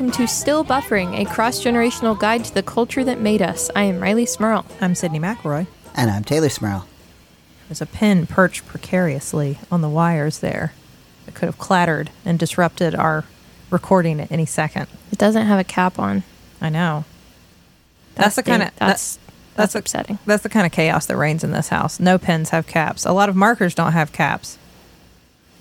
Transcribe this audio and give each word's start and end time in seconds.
Hello 0.00 0.08
and 0.08 0.16
welcome 0.16 0.26
to 0.26 0.32
Still 0.32 0.64
Buffering, 0.64 1.18
a 1.18 1.26
cross 1.26 1.62
generational 1.62 2.18
guide 2.18 2.46
to 2.46 2.54
the 2.54 2.62
culture 2.62 3.04
that 3.04 3.20
made 3.20 3.42
us. 3.42 3.70
I 3.76 3.82
am 3.82 4.00
Rileigh 4.00 4.26
Smirl. 4.26 4.64
I'm 4.80 4.94
Sydnee 4.94 5.20
McElroy. 5.20 5.66
And 5.94 6.10
I'm 6.10 6.24
Teylor 6.24 6.50
Smirl. 6.50 6.86
There's 7.68 7.82
a 7.82 7.86
pin 7.86 8.26
perched 8.26 8.64
precariously 8.64 9.58
on 9.70 9.82
the 9.82 9.90
wires 9.90 10.38
there 10.38 10.72
It 11.26 11.34
could 11.34 11.48
have 11.48 11.58
clattered 11.58 12.08
and 12.24 12.38
disrupted 12.38 12.94
our 12.94 13.26
recording 13.68 14.20
at 14.20 14.32
any 14.32 14.46
second. 14.46 14.86
It 15.12 15.18
doesn't 15.18 15.44
have 15.44 15.58
a 15.58 15.64
cap 15.64 15.98
on. 15.98 16.22
I 16.62 16.70
know. 16.70 17.04
That's, 18.14 18.36
the 18.36 18.42
kind 18.42 18.62
of 18.62 18.70
that's 18.76 19.18
that's, 19.54 19.74
upsetting. 19.74 20.18
That's 20.24 20.42
the 20.42 20.48
kind 20.48 20.64
of 20.64 20.72
chaos 20.72 21.04
that 21.04 21.16
reigns 21.18 21.44
in 21.44 21.50
this 21.50 21.68
house. 21.68 22.00
No 22.00 22.16
pens 22.16 22.48
have 22.50 22.66
caps. 22.66 23.04
A 23.04 23.12
lot 23.12 23.28
of 23.28 23.36
markers 23.36 23.74
don't 23.74 23.92
have 23.92 24.12
caps. 24.12 24.56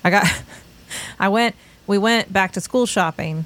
I 0.02 0.10
got. 0.10 0.44
I 1.20 1.28
went. 1.28 1.58
We 1.88 1.98
went 1.98 2.32
back 2.32 2.54
to 2.54 2.62
school 2.62 2.86
shopping. 2.86 3.46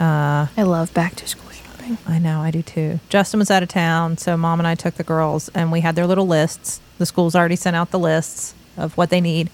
Uh, 0.00 0.46
I 0.56 0.62
love 0.62 0.92
back 0.94 1.14
to 1.16 1.26
school 1.28 1.50
shopping. 1.50 1.98
I 2.06 2.18
know. 2.18 2.40
I 2.40 2.50
do 2.50 2.62
too. 2.62 3.00
Justin 3.08 3.38
was 3.40 3.50
out 3.50 3.62
of 3.62 3.68
town, 3.68 4.18
so 4.18 4.36
mom 4.36 4.60
and 4.60 4.66
I 4.66 4.74
took 4.74 4.94
the 4.94 5.04
girls, 5.04 5.48
and 5.50 5.70
we 5.70 5.80
had 5.80 5.96
their 5.96 6.06
little 6.06 6.26
lists. 6.26 6.80
The 6.98 7.06
school's 7.06 7.34
already 7.34 7.56
sent 7.56 7.76
out 7.76 7.90
the 7.90 7.98
lists 7.98 8.54
of 8.76 8.96
what 8.96 9.10
they 9.10 9.20
need, 9.20 9.50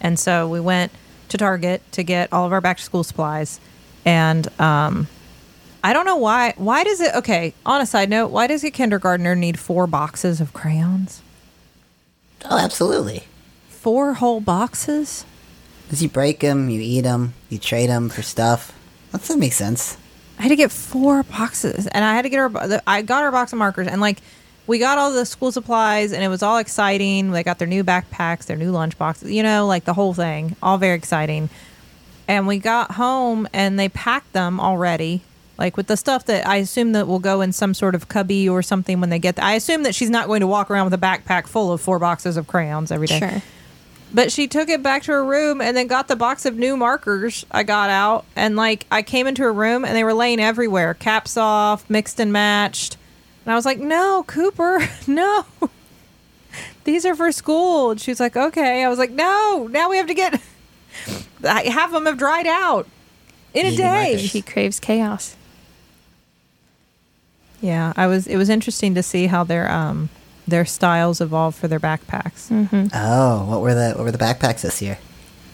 and 0.00 0.18
so 0.18 0.48
we 0.48 0.60
went 0.60 0.92
to 1.28 1.38
Target 1.38 1.82
to 1.92 2.02
get 2.02 2.32
all 2.32 2.46
of 2.46 2.52
our 2.52 2.60
back 2.60 2.78
to 2.78 2.82
school 2.82 3.04
supplies. 3.04 3.60
And 4.04 4.48
um, 4.60 5.08
I 5.82 5.92
don't 5.92 6.04
know 6.04 6.16
why. 6.16 6.54
Why 6.56 6.84
does 6.84 7.00
it? 7.00 7.14
Okay. 7.14 7.54
On 7.64 7.80
a 7.80 7.86
side 7.86 8.10
note, 8.10 8.30
why 8.30 8.46
does 8.46 8.64
a 8.64 8.70
kindergartner 8.70 9.34
need 9.34 9.58
four 9.58 9.86
boxes 9.86 10.40
of 10.40 10.52
crayons? 10.52 11.22
Oh, 12.44 12.58
absolutely. 12.58 13.24
Four 13.68 14.14
whole 14.14 14.40
boxes. 14.40 15.24
Because 15.84 16.02
you 16.02 16.08
break 16.08 16.40
them, 16.40 16.68
you 16.68 16.80
eat 16.80 17.02
them, 17.02 17.34
you 17.48 17.58
trade 17.58 17.90
them 17.90 18.08
for 18.08 18.22
stuff. 18.22 18.72
That 19.12 19.22
that 19.22 19.38
make 19.38 19.52
sense. 19.52 19.96
I 20.38 20.42
had 20.42 20.48
to 20.48 20.56
get 20.56 20.72
four 20.72 21.22
boxes, 21.22 21.86
and 21.86 22.04
I 22.04 22.14
had 22.14 22.22
to 22.22 22.28
get 22.28 22.38
our. 22.38 22.80
I 22.86 23.02
got 23.02 23.22
our 23.22 23.30
box 23.30 23.52
of 23.52 23.58
markers, 23.58 23.86
and 23.86 24.00
like 24.00 24.18
we 24.66 24.78
got 24.78 24.98
all 24.98 25.12
the 25.12 25.26
school 25.26 25.52
supplies, 25.52 26.12
and 26.12 26.22
it 26.22 26.28
was 26.28 26.42
all 26.42 26.58
exciting. 26.58 27.30
They 27.30 27.42
got 27.42 27.58
their 27.58 27.68
new 27.68 27.84
backpacks, 27.84 28.46
their 28.46 28.56
new 28.56 28.70
lunch 28.70 28.98
boxes, 28.98 29.30
you 29.30 29.42
know, 29.42 29.66
like 29.66 29.84
the 29.84 29.94
whole 29.94 30.14
thing, 30.14 30.56
all 30.62 30.78
very 30.78 30.96
exciting. 30.96 31.48
And 32.28 32.46
we 32.46 32.58
got 32.58 32.92
home, 32.92 33.48
and 33.52 33.78
they 33.78 33.88
packed 33.88 34.32
them 34.32 34.58
already 34.60 35.22
like 35.58 35.76
with 35.76 35.86
the 35.86 35.96
stuff 35.96 36.24
that 36.26 36.46
I 36.46 36.56
assume 36.56 36.92
that 36.92 37.06
will 37.06 37.18
go 37.18 37.40
in 37.40 37.52
some 37.52 37.74
sort 37.74 37.94
of 37.94 38.08
cubby 38.08 38.48
or 38.48 38.62
something 38.62 39.00
when 39.00 39.10
they 39.10 39.18
get. 39.18 39.36
Th- 39.36 39.44
I 39.44 39.54
assume 39.54 39.84
that 39.84 39.94
she's 39.94 40.10
not 40.10 40.26
going 40.26 40.40
to 40.40 40.46
walk 40.46 40.70
around 40.70 40.86
with 40.86 40.94
a 40.94 40.98
backpack 40.98 41.46
full 41.46 41.72
of 41.72 41.80
four 41.80 41.98
boxes 41.98 42.36
of 42.36 42.46
crayons 42.46 42.90
every 42.90 43.06
day. 43.06 43.18
Sure. 43.18 43.42
But 44.14 44.30
she 44.30 44.46
took 44.46 44.68
it 44.68 44.82
back 44.82 45.04
to 45.04 45.12
her 45.12 45.24
room 45.24 45.60
and 45.60 45.76
then 45.76 45.86
got 45.86 46.06
the 46.06 46.16
box 46.16 46.44
of 46.44 46.56
new 46.56 46.76
markers 46.76 47.46
I 47.50 47.62
got 47.62 47.88
out 47.88 48.26
and 48.36 48.56
like 48.56 48.86
I 48.90 49.02
came 49.02 49.26
into 49.26 49.42
her 49.42 49.52
room 49.52 49.84
and 49.84 49.96
they 49.96 50.04
were 50.04 50.12
laying 50.12 50.38
everywhere, 50.38 50.92
caps 50.94 51.36
off, 51.36 51.88
mixed 51.88 52.20
and 52.20 52.32
matched. 52.32 52.98
And 53.44 53.52
I 53.52 53.56
was 53.56 53.64
like, 53.64 53.78
"No, 53.78 54.22
Cooper, 54.26 54.86
no." 55.06 55.46
These 56.84 57.06
are 57.06 57.14
for 57.14 57.32
school. 57.32 57.92
And 57.92 58.00
she 58.00 58.10
was 58.10 58.20
like, 58.20 58.36
"Okay." 58.36 58.84
I 58.84 58.88
was 58.88 58.98
like, 58.98 59.10
"No, 59.10 59.68
now 59.70 59.88
we 59.88 59.96
have 59.96 60.08
to 60.08 60.14
get 60.14 60.40
half 61.42 61.86
of 61.86 61.92
them 61.92 62.06
have 62.06 62.18
dried 62.18 62.46
out 62.46 62.86
in 63.54 63.66
a 63.66 63.74
day." 63.74 64.18
She 64.18 64.42
craves 64.42 64.78
chaos. 64.78 65.36
Yeah, 67.62 67.92
I 67.96 68.08
was. 68.08 68.26
It 68.26 68.36
was 68.36 68.48
interesting 68.48 68.94
to 68.96 69.02
see 69.02 69.26
how 69.26 69.44
their 69.44 69.70
um 69.70 70.10
their 70.46 70.64
styles 70.64 71.20
evolved 71.20 71.56
for 71.56 71.68
their 71.68 71.80
backpacks. 71.80 72.48
Mm-hmm. 72.50 72.88
Oh, 72.94 73.44
what 73.48 73.60
were 73.60 73.74
the 73.74 73.92
what 73.96 74.04
were 74.04 74.10
the 74.12 74.18
backpacks 74.18 74.62
this 74.62 74.82
year? 74.82 74.98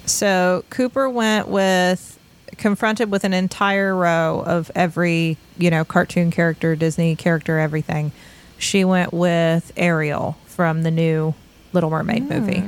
So 0.06 0.65
Cooper 0.71 1.09
went 1.10 1.49
with 1.49 2.19
confronted 2.56 3.10
with 3.10 3.25
an 3.25 3.34
entire 3.34 3.94
row 3.94 4.43
of 4.44 4.71
every 4.75 5.37
you 5.59 5.71
know 5.71 5.84
cartoon 5.84 6.31
character, 6.31 6.75
Disney 6.76 7.15
character, 7.16 7.59
everything. 7.59 8.12
She 8.59 8.84
went 8.84 9.12
with 9.12 9.71
Ariel 9.76 10.37
from 10.47 10.82
the 10.82 10.91
new 10.91 11.34
Little 11.72 11.91
Mermaid 11.91 12.25
Mm. 12.25 12.28
movie. 12.41 12.65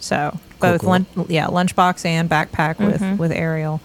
So 0.00 0.38
both 0.60 0.82
cool. 0.82 0.90
Lun- 0.90 1.06
yeah 1.28 1.46
lunchbox 1.46 2.04
and 2.04 2.28
backpack 2.28 2.78
with 2.78 3.00
Mhm. 3.00 3.16
with 3.16 3.32
Ariel. 3.32 3.80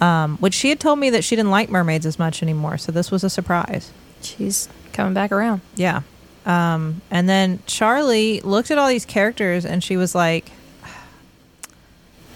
Um, 0.00 0.36
which 0.38 0.54
she 0.54 0.68
had 0.70 0.80
told 0.80 0.98
me 0.98 1.08
that 1.10 1.22
she 1.24 1.36
didn't 1.36 1.50
like 1.52 1.70
mermaids 1.70 2.04
as 2.04 2.18
much 2.18 2.42
anymore, 2.42 2.76
so 2.78 2.90
this 2.92 3.10
was 3.12 3.22
a 3.24 3.30
surprise. 3.30 3.90
She's 4.22 4.68
coming 4.92 5.14
back 5.14 5.30
around. 5.32 5.60
Yeah. 5.76 6.00
Um, 6.46 7.00
and 7.10 7.28
then 7.28 7.60
Charlie 7.66 8.40
looked 8.40 8.70
at 8.70 8.76
all 8.78 8.88
these 8.88 9.04
characters 9.06 9.64
and 9.64 9.82
she 9.82 9.96
was 9.96 10.14
like, 10.14 10.50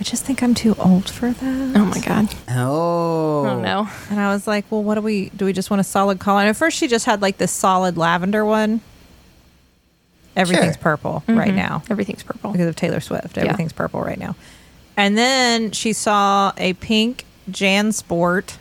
I 0.00 0.04
just 0.04 0.24
think 0.24 0.42
I'm 0.42 0.54
too 0.54 0.74
old 0.78 1.10
for 1.10 1.30
that. 1.32 1.76
Oh 1.76 1.84
my 1.84 1.98
god. 2.00 2.28
Oh, 2.50 3.46
Oh 3.46 3.60
no. 3.60 3.88
And 4.10 4.20
I 4.20 4.32
was 4.32 4.46
like, 4.46 4.64
well, 4.70 4.82
what 4.82 4.94
do 4.94 5.00
we 5.02 5.30
do? 5.30 5.44
We 5.44 5.52
just 5.52 5.70
want 5.70 5.80
a 5.80 5.84
solid 5.84 6.20
color. 6.20 6.41
And 6.41 6.48
at 6.48 6.56
first, 6.56 6.76
she 6.78 6.86
just 6.88 7.04
had 7.04 7.20
like 7.20 7.36
this 7.38 7.50
solid 7.52 7.96
lavender 7.98 8.44
one. 8.44 8.80
Everything's 10.36 10.75
Sure. 10.76 10.82
purple 10.82 11.25
right 11.26 11.50
Mhm. 11.50 11.56
now 11.56 11.82
Everything's 11.90 12.22
purple. 12.22 12.52
because 12.52 12.69
of 12.69 12.76
Taylor 12.76 13.00
Swift. 13.00 13.36
Yeah. 13.36 13.44
Everything's 13.44 13.72
purple 13.72 14.00
right 14.00 14.19
now. 14.19 14.36
And 14.96 15.19
then 15.19 15.72
she 15.72 15.92
saw 15.92 16.52
a 16.56 16.75
pink 16.75 17.25
JanSport. 17.50 18.54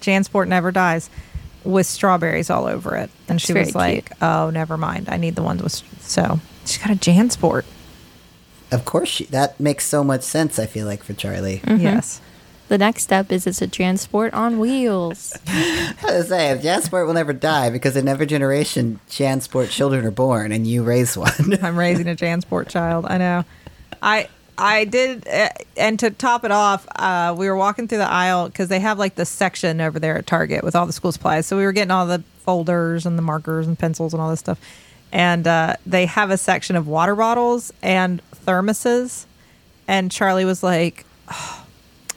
JanSport 0.00 0.48
never 0.48 0.70
dies 0.72 1.10
with 1.64 1.86
strawberries 1.86 2.50
all 2.50 2.66
over 2.66 2.96
it. 2.96 3.10
And 3.28 3.38
That's 3.38 3.44
she 3.44 3.52
very 3.52 3.66
was 3.66 3.74
like, 3.74 4.12
oh, 4.22 4.50
never 4.50 4.76
mind. 4.76 5.08
I 5.08 5.16
need 5.16 5.34
the 5.34 5.42
ones 5.42 5.62
with. 5.62 5.82
So 6.02 6.40
she 6.64 6.78
got 6.80 6.90
a 6.90 6.94
JanSport. 6.96 7.64
Of 8.70 8.84
course, 8.84 9.08
she, 9.08 9.24
that 9.26 9.58
makes 9.58 9.86
so 9.86 10.04
much 10.04 10.22
sense. 10.22 10.58
I 10.58 10.66
feel 10.66 10.86
like 10.86 11.02
for 11.02 11.14
Charlie. 11.14 11.60
Mhm. 11.64 11.80
Yes. 11.82 12.20
The 12.68 12.76
next 12.76 13.02
step 13.04 13.32
is 13.32 13.46
it's 13.46 13.62
a 13.62 13.66
transport 13.66 14.34
on 14.34 14.58
wheels. 14.58 15.34
I 15.48 15.94
was 16.04 16.28
saying, 16.28 16.60
Jansport 16.60 17.06
will 17.06 17.14
never 17.14 17.32
die 17.32 17.70
because 17.70 17.96
in 17.96 18.06
every 18.08 18.26
generation, 18.26 19.00
Jansport 19.08 19.70
children 19.70 20.04
are 20.04 20.10
born, 20.10 20.52
and 20.52 20.66
you 20.66 20.82
raise 20.82 21.16
one. 21.16 21.32
I'm 21.62 21.78
raising 21.78 22.06
a 22.08 22.14
JanSport 22.14 22.68
child. 22.68 23.06
I 23.08 23.16
know. 23.16 23.44
I 24.02 24.28
I 24.58 24.84
did, 24.84 25.26
uh, 25.28 25.50
and 25.76 25.98
to 26.00 26.10
top 26.10 26.44
it 26.44 26.50
off, 26.50 26.86
uh, 26.96 27.32
we 27.38 27.48
were 27.48 27.56
walking 27.56 27.86
through 27.86 27.98
the 27.98 28.10
aisle 28.10 28.48
because 28.48 28.68
they 28.68 28.80
have 28.80 28.98
like 28.98 29.14
the 29.14 29.24
section 29.24 29.80
over 29.80 30.00
there 30.00 30.18
at 30.18 30.26
Target 30.26 30.64
with 30.64 30.74
all 30.74 30.84
the 30.84 30.92
school 30.92 31.12
supplies. 31.12 31.46
So 31.46 31.56
we 31.56 31.62
were 31.64 31.72
getting 31.72 31.92
all 31.92 32.06
the 32.06 32.24
folders 32.40 33.06
and 33.06 33.16
the 33.16 33.22
markers 33.22 33.68
and 33.68 33.78
pencils 33.78 34.12
and 34.12 34.20
all 34.20 34.30
this 34.30 34.40
stuff. 34.40 34.58
And 35.12 35.46
uh, 35.46 35.76
they 35.86 36.06
have 36.06 36.30
a 36.30 36.36
section 36.36 36.74
of 36.74 36.88
water 36.88 37.14
bottles 37.14 37.72
and 37.82 38.20
thermoses. 38.44 39.26
And 39.86 40.10
Charlie 40.10 40.44
was 40.44 40.62
like, 40.62 41.06
"Oh, 41.30 41.64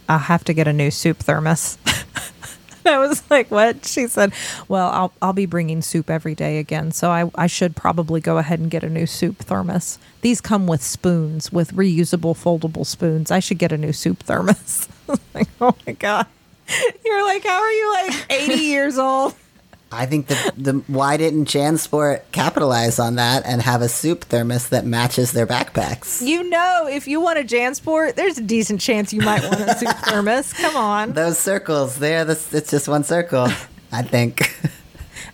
"I'll 0.09 0.17
have 0.17 0.43
to 0.45 0.53
get 0.53 0.67
a 0.67 0.73
new 0.73 0.89
soup 0.89 1.19
thermos." 1.19 1.77
I 2.85 2.97
was 2.97 3.23
like, 3.29 3.51
"What?" 3.51 3.85
She 3.85 4.07
said, 4.07 4.33
"Well, 4.67 4.89
I'll 4.89 5.13
I'll 5.21 5.33
be 5.33 5.45
bringing 5.45 5.81
soup 5.81 6.09
every 6.09 6.35
day 6.35 6.59
again, 6.59 6.91
so 6.91 7.09
I 7.09 7.29
I 7.35 7.47
should 7.47 7.75
probably 7.75 8.21
go 8.21 8.37
ahead 8.37 8.59
and 8.59 8.69
get 8.71 8.83
a 8.83 8.89
new 8.89 9.05
soup 9.05 9.39
thermos. 9.39 9.99
These 10.21 10.41
come 10.41 10.67
with 10.67 10.81
spoons, 10.83 11.51
with 11.51 11.73
reusable 11.73 12.35
foldable 12.35 12.85
spoons. 12.85 13.31
I 13.31 13.39
should 13.39 13.57
get 13.57 13.71
a 13.71 13.77
new 13.77 13.93
soup 13.93 14.23
thermos." 14.23 14.87
Like, 15.33 15.49
"Oh 15.59 15.75
my 15.85 15.91
god." 15.93 16.25
You're 17.05 17.25
like, 17.25 17.43
"How 17.43 17.61
are 17.61 17.71
you 17.71 17.91
like 17.91 18.25
80 18.29 18.53
years 18.63 18.97
old?" 18.97 19.35
I 19.91 20.05
think 20.05 20.27
the 20.27 20.53
the 20.57 20.73
why 20.87 21.17
didn't 21.17 21.45
Jansport 21.45 22.21
capitalize 22.31 22.97
on 22.97 23.15
that 23.15 23.45
and 23.45 23.61
have 23.61 23.81
a 23.81 23.89
soup 23.89 24.23
thermos 24.23 24.69
that 24.69 24.85
matches 24.85 25.33
their 25.33 25.45
backpacks? 25.45 26.21
You 26.21 26.49
know, 26.49 26.87
if 26.89 27.07
you 27.07 27.19
want 27.19 27.39
a 27.39 27.43
JanSport, 27.43 28.15
there's 28.15 28.37
a 28.37 28.41
decent 28.41 28.79
chance 28.79 29.11
you 29.11 29.21
might 29.21 29.43
want 29.43 29.61
a 29.61 29.75
soup 29.75 29.95
thermos. 30.05 30.53
Come 30.53 30.77
on. 30.77 31.13
Those 31.13 31.37
circles, 31.37 31.97
they're 31.97 32.23
the, 32.23 32.39
it's 32.53 32.71
just 32.71 32.87
one 32.87 33.03
circle. 33.03 33.47
I 33.91 34.01
think. 34.03 34.55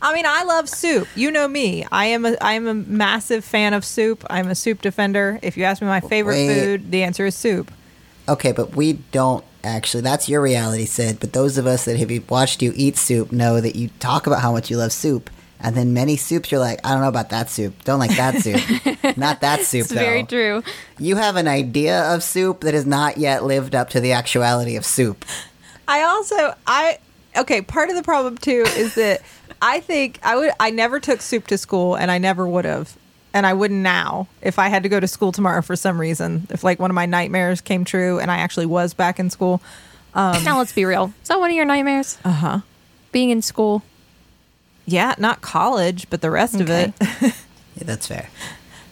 I 0.01 0.13
mean, 0.13 0.25
I 0.27 0.43
love 0.43 0.69
soup. 0.69 1.07
You 1.15 1.31
know 1.31 1.47
me. 1.47 1.85
I 1.91 2.05
am 2.07 2.25
a 2.25 2.35
I 2.41 2.53
am 2.53 2.67
a 2.67 2.73
massive 2.73 3.45
fan 3.45 3.73
of 3.73 3.85
soup. 3.85 4.25
I'm 4.29 4.47
a 4.47 4.55
soup 4.55 4.81
defender. 4.81 5.39
If 5.41 5.57
you 5.57 5.63
ask 5.63 5.81
me 5.81 5.87
my 5.87 6.01
favorite 6.01 6.35
Wait. 6.35 6.53
food, 6.53 6.91
the 6.91 7.03
answer 7.03 7.25
is 7.25 7.35
soup. 7.35 7.71
Okay, 8.29 8.51
but 8.51 8.75
we 8.75 8.93
don't 9.11 9.43
actually. 9.63 10.01
That's 10.01 10.27
your 10.27 10.41
reality, 10.41 10.85
Sid. 10.85 11.19
But 11.19 11.33
those 11.33 11.57
of 11.57 11.65
us 11.65 11.85
that 11.85 11.97
have 11.97 12.29
watched 12.29 12.61
you 12.61 12.73
eat 12.75 12.97
soup 12.97 13.31
know 13.31 13.61
that 13.61 13.75
you 13.75 13.89
talk 13.99 14.27
about 14.27 14.41
how 14.41 14.51
much 14.51 14.69
you 14.69 14.77
love 14.77 14.91
soup, 14.91 15.29
and 15.59 15.75
then 15.75 15.93
many 15.93 16.17
soups 16.17 16.51
you're 16.51 16.59
like, 16.59 16.79
I 16.85 16.91
don't 16.91 17.01
know 17.01 17.07
about 17.07 17.29
that 17.29 17.49
soup. 17.49 17.83
Don't 17.83 17.99
like 17.99 18.15
that 18.17 18.35
soup. 18.41 18.61
not 19.17 19.41
that 19.41 19.61
soup 19.61 19.81
It's 19.81 19.89
though. 19.89 19.95
very 19.95 20.23
true. 20.23 20.63
You 20.99 21.15
have 21.15 21.35
an 21.35 21.47
idea 21.47 22.03
of 22.13 22.23
soup 22.23 22.61
that 22.61 22.73
has 22.73 22.85
not 22.85 23.17
yet 23.17 23.43
lived 23.43 23.73
up 23.75 23.89
to 23.91 23.99
the 23.99 24.11
actuality 24.11 24.75
of 24.75 24.85
soup. 24.85 25.25
I 25.87 26.03
also 26.03 26.53
I 26.67 26.99
okay, 27.35 27.61
part 27.61 27.89
of 27.89 27.95
the 27.95 28.03
problem 28.03 28.37
too 28.37 28.65
is 28.75 28.95
that 28.95 29.21
I 29.61 29.79
think 29.79 30.19
I 30.21 30.35
would 30.35 30.51
I 30.59 30.69
never 30.69 30.99
took 30.99 31.21
soup 31.21 31.47
to 31.47 31.57
school 31.57 31.95
and 31.95 32.11
I 32.11 32.17
never 32.17 32.47
would 32.47 32.65
have. 32.65 32.95
And 33.37 33.45
I 33.45 33.53
wouldn't 33.53 33.81
now 33.81 34.27
if 34.41 34.57
I 34.57 34.67
had 34.67 34.81
to 34.81 34.89
go 34.89 34.99
to 34.99 35.07
school 35.07 35.31
tomorrow 35.31 35.61
for 35.61 35.75
some 35.75 36.01
reason. 36.01 36.47
If 36.49 36.63
like 36.63 36.79
one 36.79 36.89
of 36.89 36.95
my 36.95 37.05
nightmares 37.05 37.61
came 37.61 37.85
true 37.85 38.17
and 38.17 38.31
I 38.31 38.37
actually 38.37 38.65
was 38.65 38.95
back 38.95 39.19
in 39.19 39.29
school. 39.29 39.61
now 40.15 40.57
let's 40.57 40.73
be 40.73 40.85
real. 40.85 41.13
Is 41.21 41.27
that 41.27 41.39
one 41.39 41.51
of 41.51 41.55
your 41.55 41.63
nightmares? 41.65 42.17
Uh-huh. 42.25 42.61
Being 43.11 43.29
in 43.29 43.43
school. 43.43 43.83
Yeah, 44.87 45.13
not 45.19 45.41
college, 45.41 46.09
but 46.09 46.21
the 46.21 46.31
rest 46.31 46.59
of 46.59 46.67
it. 46.71 46.93
Yeah, 47.75 47.83
that's 47.85 48.07
fair. 48.07 48.27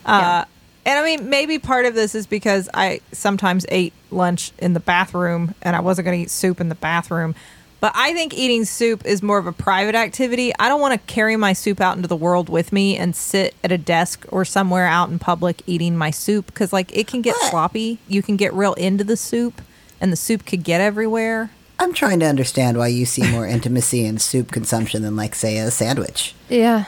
Uh, 0.05 0.45
and 0.85 0.99
I 0.99 1.03
mean, 1.03 1.27
maybe 1.27 1.57
part 1.57 1.87
of 1.87 1.95
this 1.95 2.13
is 2.13 2.27
because 2.27 2.69
I 2.71 3.01
sometimes 3.13 3.65
ate 3.69 3.93
lunch 4.11 4.51
in 4.59 4.73
the 4.73 4.79
bathroom 4.79 5.55
and 5.63 5.75
I 5.75 5.79
wasn't 5.79 6.05
going 6.05 6.19
to 6.19 6.21
eat 6.21 6.29
soup 6.29 6.61
in 6.61 6.69
the 6.69 6.75
bathroom. 6.75 7.33
But 7.81 7.91
I 7.95 8.13
think 8.13 8.33
eating 8.33 8.65
soup 8.65 9.05
is 9.05 9.21
more 9.21 9.37
of 9.37 9.45
a 9.45 9.51
private 9.51 9.93
activity. 9.95 10.51
I 10.57 10.69
don't 10.69 10.81
want 10.81 10.93
to 10.99 11.13
carry 11.13 11.35
my 11.35 11.53
soup 11.53 11.79
out 11.79 11.95
into 11.95 12.07
the 12.07 12.15
world 12.15 12.49
with 12.49 12.71
me 12.71 12.97
and 12.97 13.15
sit 13.15 13.53
at 13.63 13.71
a 13.71 13.77
desk 13.77 14.25
or 14.29 14.43
somewhere 14.45 14.87
out 14.87 15.09
in 15.09 15.19
public 15.19 15.61
eating 15.67 15.95
my 15.95 16.09
soup 16.09 16.47
because, 16.47 16.73
like, 16.73 16.95
it 16.97 17.05
can 17.05 17.21
get 17.21 17.35
What? 17.35 17.51
sloppy. 17.51 17.99
You 18.07 18.23
can 18.23 18.37
get 18.37 18.53
real 18.53 18.73
into 18.73 19.03
the 19.03 19.17
soup, 19.17 19.61
and 20.01 20.11
the 20.11 20.15
soup 20.15 20.45
could 20.45 20.63
get 20.63 20.81
everywhere. 20.81 21.51
I'm 21.77 21.93
trying 21.93 22.21
to 22.21 22.25
understand 22.25 22.77
why 22.77 22.87
you 22.87 23.05
see 23.05 23.29
more 23.29 23.45
intimacy 23.45 24.05
in 24.05 24.17
soup 24.17 24.51
consumption 24.51 25.01
than, 25.03 25.15
like, 25.15 25.35
say, 25.35 25.57
a 25.57 25.69
sandwich. 25.69 26.33
Yeah. 26.49 26.85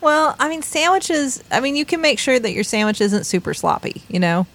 Well, 0.00 0.34
I 0.40 0.48
mean, 0.48 0.62
sandwiches, 0.62 1.44
I 1.50 1.60
mean, 1.60 1.76
you 1.76 1.84
can 1.84 2.00
make 2.00 2.18
sure 2.18 2.38
that 2.40 2.52
your 2.52 2.64
sandwich 2.64 3.00
isn't 3.02 3.24
super 3.24 3.54
sloppy, 3.54 4.02
you 4.08 4.18
know? 4.18 4.46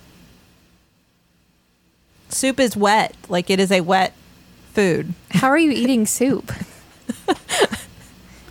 Soup 2.30 2.60
is 2.60 2.76
wet. 2.76 3.16
Like, 3.30 3.50
it 3.50 3.60
is 3.60 3.72
a 3.72 3.82
wet 3.82 4.14
food. 4.74 5.14
How 5.32 5.48
are 5.50 5.58
you 5.58 5.72
eating 5.72 6.06
soup? 6.06 6.52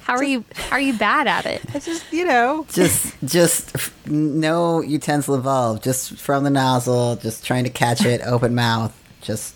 How 0.03 0.15
are 0.15 0.25
you 0.25 0.43
how 0.55 0.77
are 0.77 0.81
you 0.81 0.95
bad 0.97 1.27
at 1.27 1.45
it? 1.45 1.61
It's 1.75 1.85
just, 1.85 2.11
you 2.11 2.25
know, 2.25 2.65
Just, 2.73 3.15
just 3.27 3.77
no 4.07 4.81
utensil 4.81 5.35
involved. 5.35 5.85
Just 5.85 6.17
from 6.19 6.45
the 6.45 6.51
nozzle, 6.51 7.17
just 7.17 7.45
trying 7.45 7.65
to 7.65 7.71
catch 7.71 8.07
it, 8.07 8.23
open 8.25 8.55
mouth, 8.55 8.99
just 9.21 9.55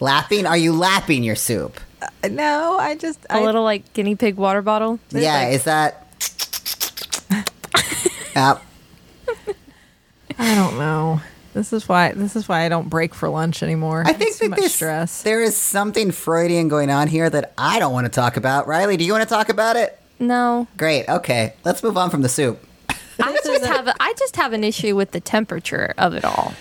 lapping. 0.00 0.46
Are 0.46 0.56
you 0.56 0.72
lapping 0.72 1.22
your 1.22 1.36
soup? 1.36 1.78
Uh, 2.00 2.28
no, 2.28 2.78
I 2.78 2.94
just, 2.94 3.22
A 3.26 3.34
I, 3.34 3.40
little 3.44 3.62
like 3.62 3.92
guinea 3.92 4.14
pig 4.14 4.36
water 4.36 4.62
bottle. 4.62 5.00
yeah, 5.10 5.34
like- 5.42 5.52
is 5.52 5.64
that? 5.64 6.02
Yep. 8.34 8.62
I 10.38 10.54
don't 10.54 10.78
know. 10.78 11.20
This 11.56 11.72
is 11.72 11.88
why, 11.88 12.12
this 12.12 12.36
is 12.36 12.50
why 12.50 12.66
I 12.66 12.68
don't 12.68 12.90
break 12.90 13.14
for 13.14 13.30
lunch 13.30 13.62
anymore. 13.62 14.02
I 14.04 14.12
think 14.12 14.28
It's 14.28 14.38
too 14.38 14.44
that 14.44 14.50
much 14.50 14.60
this, 14.60 14.74
stress. 14.74 15.22
there 15.22 15.42
is 15.42 15.56
something 15.56 16.10
Freudian 16.10 16.68
going 16.68 16.90
on 16.90 17.08
here 17.08 17.30
that 17.30 17.54
I 17.56 17.78
don't 17.78 17.94
want 17.94 18.04
to 18.04 18.10
talk 18.12 18.36
about. 18.36 18.66
Rileigh, 18.66 18.98
do 18.98 19.04
you 19.04 19.12
want 19.12 19.22
to 19.26 19.34
talk 19.34 19.48
about 19.48 19.74
it? 19.74 19.98
No. 20.18 20.68
Great. 20.76 21.08
Okay, 21.08 21.54
let's 21.64 21.82
move 21.82 21.96
on 21.96 22.10
from 22.10 22.20
the 22.20 22.28
soup. 22.28 22.62
I 22.90 23.38
just 23.42 23.64
have 23.64 23.88
a, 23.88 23.94
I 23.98 24.12
just 24.18 24.36
have 24.36 24.52
an 24.52 24.64
issue 24.64 24.94
with 24.94 25.12
the 25.12 25.20
temperature 25.20 25.94
of 25.96 26.12
it 26.12 26.26
all. 26.26 26.52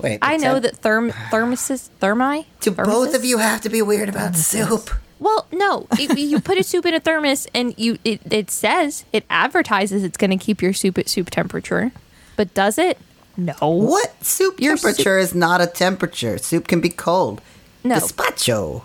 Wait, 0.00 0.18
I 0.20 0.36
know 0.36 0.58
temp- 0.58 0.64
that 0.64 0.82
therm 0.82 1.12
thermoses 1.30 1.90
thermi 2.00 2.46
Do 2.58 2.72
both 2.72 3.14
of 3.14 3.24
you 3.24 3.38
have 3.38 3.60
to 3.60 3.68
be 3.68 3.82
weird 3.82 4.08
about 4.08 4.34
soup? 4.34 4.90
Well, 5.20 5.46
no. 5.52 5.86
It, 5.92 6.18
you 6.18 6.40
put 6.40 6.58
a 6.58 6.64
soup 6.64 6.86
in 6.86 6.94
a 6.94 6.98
thermos, 6.98 7.46
and 7.54 7.72
you 7.78 7.98
it, 8.04 8.20
it 8.32 8.50
says 8.50 9.04
it 9.12 9.24
advertises 9.30 10.02
it's 10.02 10.16
going 10.16 10.36
to 10.36 10.44
keep 10.44 10.60
your 10.60 10.72
soup 10.72 10.98
at 10.98 11.08
soup 11.08 11.30
temperature, 11.30 11.92
but 12.34 12.52
does 12.52 12.78
it? 12.78 12.98
No. 13.36 13.54
What 13.60 14.24
soup 14.24 14.60
Your 14.60 14.76
temperature 14.76 15.18
is 15.18 15.34
not 15.34 15.60
a 15.60 15.66
temperature? 15.66 16.38
Soup 16.38 16.66
can 16.66 16.80
be 16.80 16.88
cold. 16.88 17.40
No. 17.82 17.96
Gazpacho. 17.96 18.82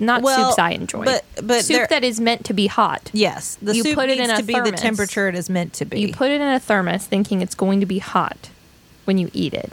Not 0.00 0.22
Well, 0.22 0.50
soups 0.50 0.58
I 0.58 0.70
enjoy. 0.70 1.04
but- 1.04 1.24
but 1.42 1.64
soup 1.64 1.88
that 1.88 2.02
is 2.02 2.20
meant 2.20 2.44
to 2.46 2.52
be 2.52 2.66
hot. 2.66 3.10
yes, 3.12 3.56
the 3.62 3.74
You 3.76 3.84
soup 3.84 3.94
put 3.94 4.10
it 4.10 4.18
needs 4.18 4.30
in 4.30 4.34
a 4.34 4.38
to 4.38 4.42
be 4.42 4.58
the 4.58 4.72
temperature 4.72 5.28
it 5.28 5.34
is 5.34 5.48
meant 5.48 5.72
to 5.74 5.84
be. 5.84 6.00
You 6.00 6.12
put 6.12 6.30
it 6.30 6.40
in 6.40 6.48
a 6.48 6.58
thermos 6.58 7.04
thinking 7.04 7.40
it's 7.40 7.54
going 7.54 7.80
to 7.80 7.86
be 7.86 7.98
hot 7.98 8.50
when 9.04 9.18
you 9.18 9.30
eat 9.32 9.54
it. 9.54 9.72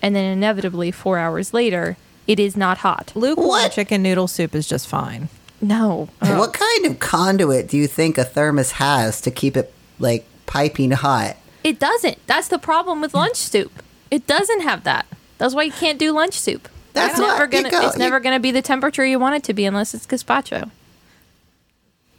And 0.00 0.16
then 0.16 0.24
inevitably, 0.24 0.90
four 0.90 1.18
hours 1.18 1.54
later, 1.54 1.96
it 2.26 2.40
is 2.40 2.56
not 2.56 2.78
hot. 2.78 3.12
lukewarm 3.14 3.70
chicken 3.70 4.02
noodle 4.02 4.26
soup 4.26 4.54
is 4.54 4.66
just 4.66 4.88
fine. 4.88 5.28
No. 5.60 6.08
What 6.18 6.48
oh. 6.48 6.50
kind 6.50 6.86
of 6.86 6.98
conduit 6.98 7.68
do 7.68 7.76
you 7.76 7.86
think 7.86 8.18
a 8.18 8.24
thermos 8.24 8.72
has 8.72 9.20
to 9.20 9.30
keep 9.30 9.56
it 9.56 9.72
like 10.00 10.26
piping 10.46 10.90
hot? 10.90 11.36
It 11.64 11.78
doesn't. 11.78 12.18
That's 12.26 12.48
the 12.48 12.58
problem 12.58 13.00
with 13.00 13.14
lunch 13.14 13.36
soup. 13.36 13.82
It 14.10 14.26
doesn't 14.26 14.62
have 14.62 14.84
that. 14.84 15.06
That's 15.38 15.54
why 15.54 15.64
you 15.64 15.72
can't 15.72 15.98
do 15.98 16.12
lunch 16.12 16.38
soup. 16.38 16.68
That's 16.92 17.18
it's 17.18 17.20
never 17.20 17.46
gonna 17.46 17.70
go- 17.70 17.86
it's 17.86 17.96
never 17.96 18.20
gonna 18.20 18.40
be 18.40 18.50
the 18.50 18.62
temperature 18.62 19.04
you 19.04 19.18
want 19.18 19.36
it 19.36 19.44
to 19.44 19.54
be 19.54 19.64
unless 19.64 19.94
it's 19.94 20.06
gazpacho. 20.06 20.70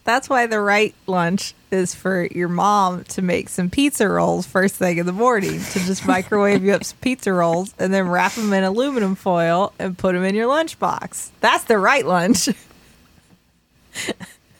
That's 0.05 0.27
why 0.27 0.47
the 0.47 0.59
right 0.59 0.93
lunch 1.07 1.53
is 1.71 1.95
for 1.95 2.25
your 2.25 2.49
mom 2.49 3.05
to 3.05 3.21
make 3.21 3.47
some 3.47 3.69
pizza 3.69 4.09
rolls 4.09 4.45
first 4.45 4.75
thing 4.75 4.97
in 4.97 5.05
the 5.05 5.13
morning 5.13 5.59
to 5.59 5.79
just 5.79 6.05
microwave 6.07 6.63
you 6.63 6.73
up 6.73 6.83
some 6.83 6.97
pizza 6.99 7.31
rolls 7.31 7.73
and 7.79 7.93
then 7.93 8.09
wrap 8.09 8.33
them 8.33 8.51
in 8.51 8.63
aluminum 8.65 9.15
foil 9.15 9.71
and 9.79 9.97
put 9.97 10.13
them 10.13 10.23
in 10.23 10.35
your 10.35 10.49
lunchbox. 10.49 11.29
That's 11.39 11.63
the 11.65 11.77
right 11.77 12.05
lunch. 12.05 12.49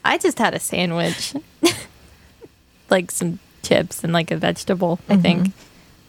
I 0.06 0.18
just 0.18 0.38
had 0.38 0.54
a 0.54 0.60
sandwich. 0.60 1.34
like 2.90 3.12
some 3.12 3.40
chips 3.64 4.04
and 4.04 4.14
like 4.14 4.32
a 4.32 4.38
vegetable, 4.38 5.00
I 5.10 5.14
mm-hmm. 5.14 5.22
think. 5.22 5.54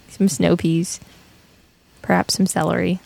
Some 0.08 0.28
snow 0.28 0.56
peas. 0.56 1.00
Perhaps 2.02 2.34
some 2.34 2.46
celery. 2.46 3.00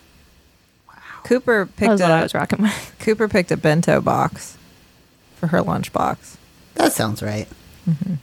Wow. 0.88 0.94
Cooper 1.24 1.64
That 1.66 1.76
picked 1.76 1.90
was 1.90 2.00
what 2.00 2.10
I 2.10 2.20
a 2.20 2.22
was 2.22 2.34
rocking 2.34 2.62
with. 2.62 2.96
Cooper 2.98 3.28
picked 3.28 3.50
a 3.50 3.56
bento 3.56 4.00
box 4.00 4.58
for 5.36 5.48
her 5.48 5.60
lunchbox. 5.60 6.36
That 6.74 6.92
sounds 6.92 7.22
right. 7.22 7.48
Mm-hmm. 7.88 8.14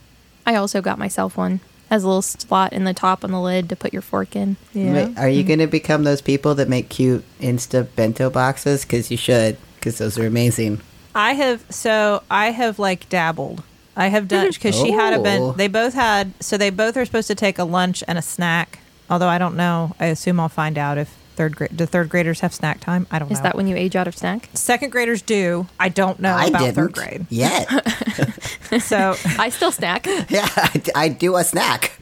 I 0.44 0.54
also 0.54 0.80
got 0.80 0.98
myself 0.98 1.36
one. 1.36 1.60
Has 1.90 2.02
a 2.02 2.06
little 2.06 2.22
slot 2.22 2.72
in 2.72 2.84
the 2.84 2.94
top 2.94 3.24
on 3.24 3.30
the 3.30 3.40
lid 3.40 3.68
to 3.68 3.76
put 3.76 3.92
your 3.92 4.02
fork 4.02 4.34
in. 4.34 4.56
Yeah. 4.72 4.92
Wait, 4.92 5.18
are 5.18 5.28
you 5.28 5.40
mm-hmm. 5.40 5.48
going 5.48 5.58
to 5.60 5.66
become 5.66 6.04
those 6.04 6.20
people 6.20 6.54
that 6.56 6.68
make 6.68 6.88
cute 6.88 7.24
Insta 7.40 7.86
bento 7.94 8.28
boxes? 8.28 8.84
Because 8.84 9.10
you 9.10 9.16
should, 9.16 9.56
because 9.76 9.98
those 9.98 10.18
are 10.18 10.26
amazing. 10.26 10.80
I 11.14 11.32
have 11.32 11.64
so 11.70 12.22
I 12.30 12.50
have 12.50 12.78
like 12.78 13.08
dabbled. 13.08 13.62
I 13.96 14.08
have 14.08 14.28
done 14.28 14.48
because 14.50 14.74
she 14.76 14.92
had 14.92 15.14
a 15.14 15.18
Oh. 15.18 15.22
bent. 15.22 15.56
They 15.56 15.68
both 15.68 15.94
had 15.94 16.32
so 16.40 16.56
they 16.56 16.70
both 16.70 16.96
are 16.96 17.04
supposed 17.04 17.28
to 17.28 17.34
take 17.34 17.58
a 17.58 17.64
lunch 17.64 18.04
and 18.06 18.18
a 18.18 18.22
snack. 18.22 18.80
Although 19.08 19.28
I 19.28 19.38
don't 19.38 19.56
know. 19.56 19.94
I 19.98 20.06
assume 20.06 20.38
I'll 20.40 20.48
find 20.48 20.76
out 20.76 20.98
if 20.98 21.08
third 21.36 21.54
grade 21.56 21.76
do 21.76 21.86
third 21.86 22.08
graders 22.08 22.40
have 22.40 22.52
snack 22.52 22.80
time. 22.80 23.06
I 23.10 23.18
don't 23.18 23.30
know. 23.30 23.34
Is 23.34 23.40
that 23.42 23.56
when 23.56 23.66
you 23.68 23.76
age 23.76 23.94
out 23.96 24.06
of 24.08 24.16
snack? 24.16 24.48
second 24.54 24.90
graders 24.90 25.22
do? 25.22 25.66
I 25.80 25.88
don't 25.88 26.18
know 26.20 26.34
I 26.34 26.46
about 26.46 26.60
didn't 26.60 26.74
third 26.74 26.92
grade. 26.92 27.26
yet. 27.30 27.68
So, 28.80 29.14
I 29.38 29.50
still 29.50 29.70
snack. 29.70 30.06
yeah, 30.28 30.48
I, 30.56 30.82
I 30.96 31.08
do 31.08 31.36
a 31.36 31.44
snack. 31.44 31.92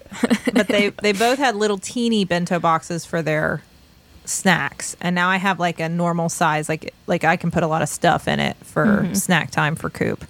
but 0.54 0.66
they 0.66 0.88
they 1.02 1.12
both 1.12 1.38
had 1.38 1.54
little 1.56 1.76
teeny 1.76 2.24
bento 2.24 2.58
boxes 2.58 3.04
for 3.04 3.20
their 3.20 3.62
snacks, 4.24 4.96
and 5.00 5.14
now 5.14 5.28
I 5.28 5.36
have 5.36 5.60
like 5.60 5.78
a 5.80 5.88
normal 5.90 6.28
size. 6.30 6.68
Like 6.68 6.94
like 7.06 7.22
I 7.24 7.36
can 7.36 7.50
put 7.50 7.62
a 7.62 7.66
lot 7.66 7.82
of 7.82 7.88
stuff 7.90 8.26
in 8.28 8.40
it 8.40 8.56
for 8.62 9.08
snack 9.12 9.50
time 9.50 9.76
for 9.76 9.90
Coop. 9.90 10.24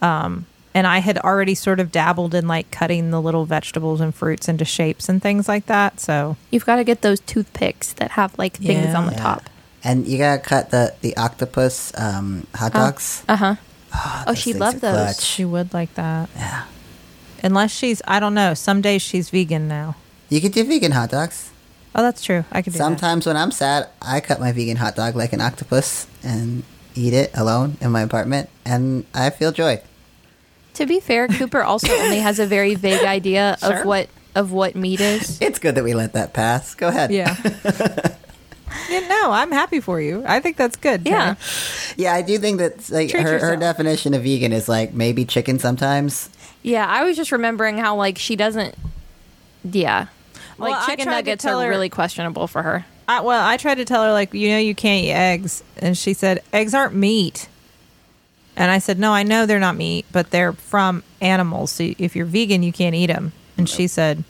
Um, 0.00 0.46
and 0.74 0.86
I 0.86 0.98
had 0.98 1.18
already 1.18 1.54
sort 1.54 1.78
of 1.80 1.92
dabbled 1.92 2.34
in 2.34 2.48
like 2.48 2.70
cutting 2.70 3.10
the 3.10 3.20
little 3.22 3.44
vegetables 3.46 4.00
and 4.00 4.14
fruits 4.14 4.48
into 4.48 4.64
shapes 4.64 5.08
and 5.08 5.22
things 5.22 5.46
like 5.48 5.66
that. 5.66 6.00
So 6.00 6.36
You've 6.50 6.66
got 6.66 6.76
to 6.76 6.84
get 6.84 7.02
those 7.02 7.20
toothpicks 7.20 7.92
that 7.94 8.12
have 8.12 8.36
like 8.38 8.56
things 8.56 8.86
Yeah. 8.86 8.96
on 8.98 9.06
the 9.06 9.12
Yeah. 9.12 9.18
top. 9.22 9.50
And 9.84 10.06
you 10.06 10.16
gotta 10.18 10.40
cut 10.40 10.70
the 10.70 10.94
the 11.02 11.14
octopus 11.16 11.92
um, 11.98 12.46
hot 12.54 12.72
dogs. 12.72 13.22
Uh 13.28 13.36
huh. 13.36 13.54
Oh, 13.94 14.24
Oh, 14.28 14.34
she'd 14.34 14.56
love 14.56 14.80
those. 14.80 14.94
clutch. 14.96 15.20
she 15.20 15.44
would 15.44 15.72
like 15.74 15.94
that, 15.94 16.28
Yeah, 16.36 16.64
unless 17.42 17.70
she's 17.70 18.00
I 18.08 18.18
don't 18.18 18.34
know. 18.34 18.54
Some 18.54 18.80
days 18.80 19.02
she's 19.02 19.28
vegan 19.30 19.68
now. 19.68 19.94
you 20.30 20.40
could 20.40 20.52
do 20.52 20.64
vegan 20.64 20.92
hot 20.92 21.10
dogs. 21.10 21.50
Oh, 21.94 22.02
that's 22.02 22.22
true. 22.22 22.44
I 22.50 22.62
could 22.62 22.72
do 22.72 22.78
that. 22.78 22.84
Sometimes 22.84 23.26
when 23.26 23.36
I'm 23.36 23.52
sad, 23.52 23.86
I 24.02 24.18
cut 24.20 24.40
my 24.40 24.50
vegan 24.52 24.78
hot 24.78 24.96
dog 24.96 25.14
like 25.14 25.32
an 25.34 25.40
octopus 25.42 26.06
and 26.24 26.64
eat 26.96 27.12
it 27.12 27.30
alone 27.34 27.76
in 27.82 27.92
my 27.92 28.00
apartment, 28.00 28.48
and 28.64 29.04
I 29.14 29.28
feel 29.30 29.52
joy. 29.52 29.80
To 30.74 30.86
be 30.86 31.00
fair, 31.00 31.28
Cooper 31.28 31.62
also 31.62 31.92
only 31.92 32.18
has 32.18 32.38
a 32.38 32.46
very 32.46 32.74
vague 32.74 33.04
idea 33.04 33.56
Sure. 33.60 33.80
of 33.80 33.86
what 33.86 34.08
of 34.34 34.50
what 34.52 34.74
meat 34.74 35.00
is. 35.00 35.40
It's 35.40 35.58
good 35.60 35.76
that 35.76 35.84
we 35.84 35.94
let 35.94 36.12
that 36.14 36.32
pass. 36.34 36.74
Go 36.74 36.88
ahead. 36.88 37.10
Yeah. 37.12 37.36
yeah. 38.90 39.08
No, 39.08 39.30
I'm 39.30 39.52
happy 39.52 39.80
for 39.80 40.00
you. 40.00 40.24
I 40.26 40.40
think 40.40 40.56
that's 40.56 40.76
good. 40.76 41.02
Yeah. 41.06 41.34
Trey. 41.34 41.94
Yeah, 42.04 42.14
I 42.14 42.22
do 42.22 42.38
think 42.38 42.58
that 42.58 42.90
like 42.90 43.10
Treat 43.10 43.22
her, 43.22 43.38
her 43.38 43.56
definition 43.56 44.14
of 44.14 44.22
vegan 44.24 44.52
is 44.52 44.68
like 44.68 44.92
maybe 44.92 45.24
chicken 45.24 45.58
sometimes. 45.58 46.28
Yeah, 46.62 46.86
I 46.88 47.04
was 47.04 47.16
just 47.16 47.30
remembering 47.30 47.78
how 47.78 47.94
like 47.96 48.18
she 48.18 48.36
doesn't. 48.36 48.74
Yeah, 49.70 50.08
like 50.58 50.72
Well, 50.72 50.86
chicken 50.86 51.06
nuggets 51.08 51.44
are 51.44 51.62
her- 51.62 51.68
really 51.68 51.88
questionable 51.88 52.46
for 52.46 52.62
her. 52.62 52.84
I, 53.06 53.20
well, 53.20 53.46
I 53.46 53.56
tried 53.58 53.76
to 53.76 53.84
tell 53.84 54.02
her 54.02 54.12
like, 54.12 54.32
you 54.34 54.48
know, 54.48 54.58
you 54.58 54.74
can't 54.74 55.04
eat 55.04 55.12
eggs, 55.12 55.62
and 55.78 55.96
she 55.96 56.12
said 56.14 56.42
eggs 56.52 56.74
aren't 56.74 56.94
meat. 56.94 57.48
And 58.56 58.70
I 58.70 58.78
said, 58.78 58.98
no, 58.98 59.12
I 59.12 59.22
know 59.24 59.46
they're 59.46 59.58
not 59.58 59.76
meat, 59.76 60.06
but 60.12 60.30
they're 60.30 60.52
from 60.52 61.02
animals. 61.20 61.72
So 61.72 61.92
if 61.98 62.14
you're 62.14 62.26
vegan, 62.26 62.62
you 62.62 62.72
can't 62.72 62.94
eat 62.94 63.06
them. 63.06 63.32
And 63.58 63.68
she 63.68 63.86
said, 63.88 64.22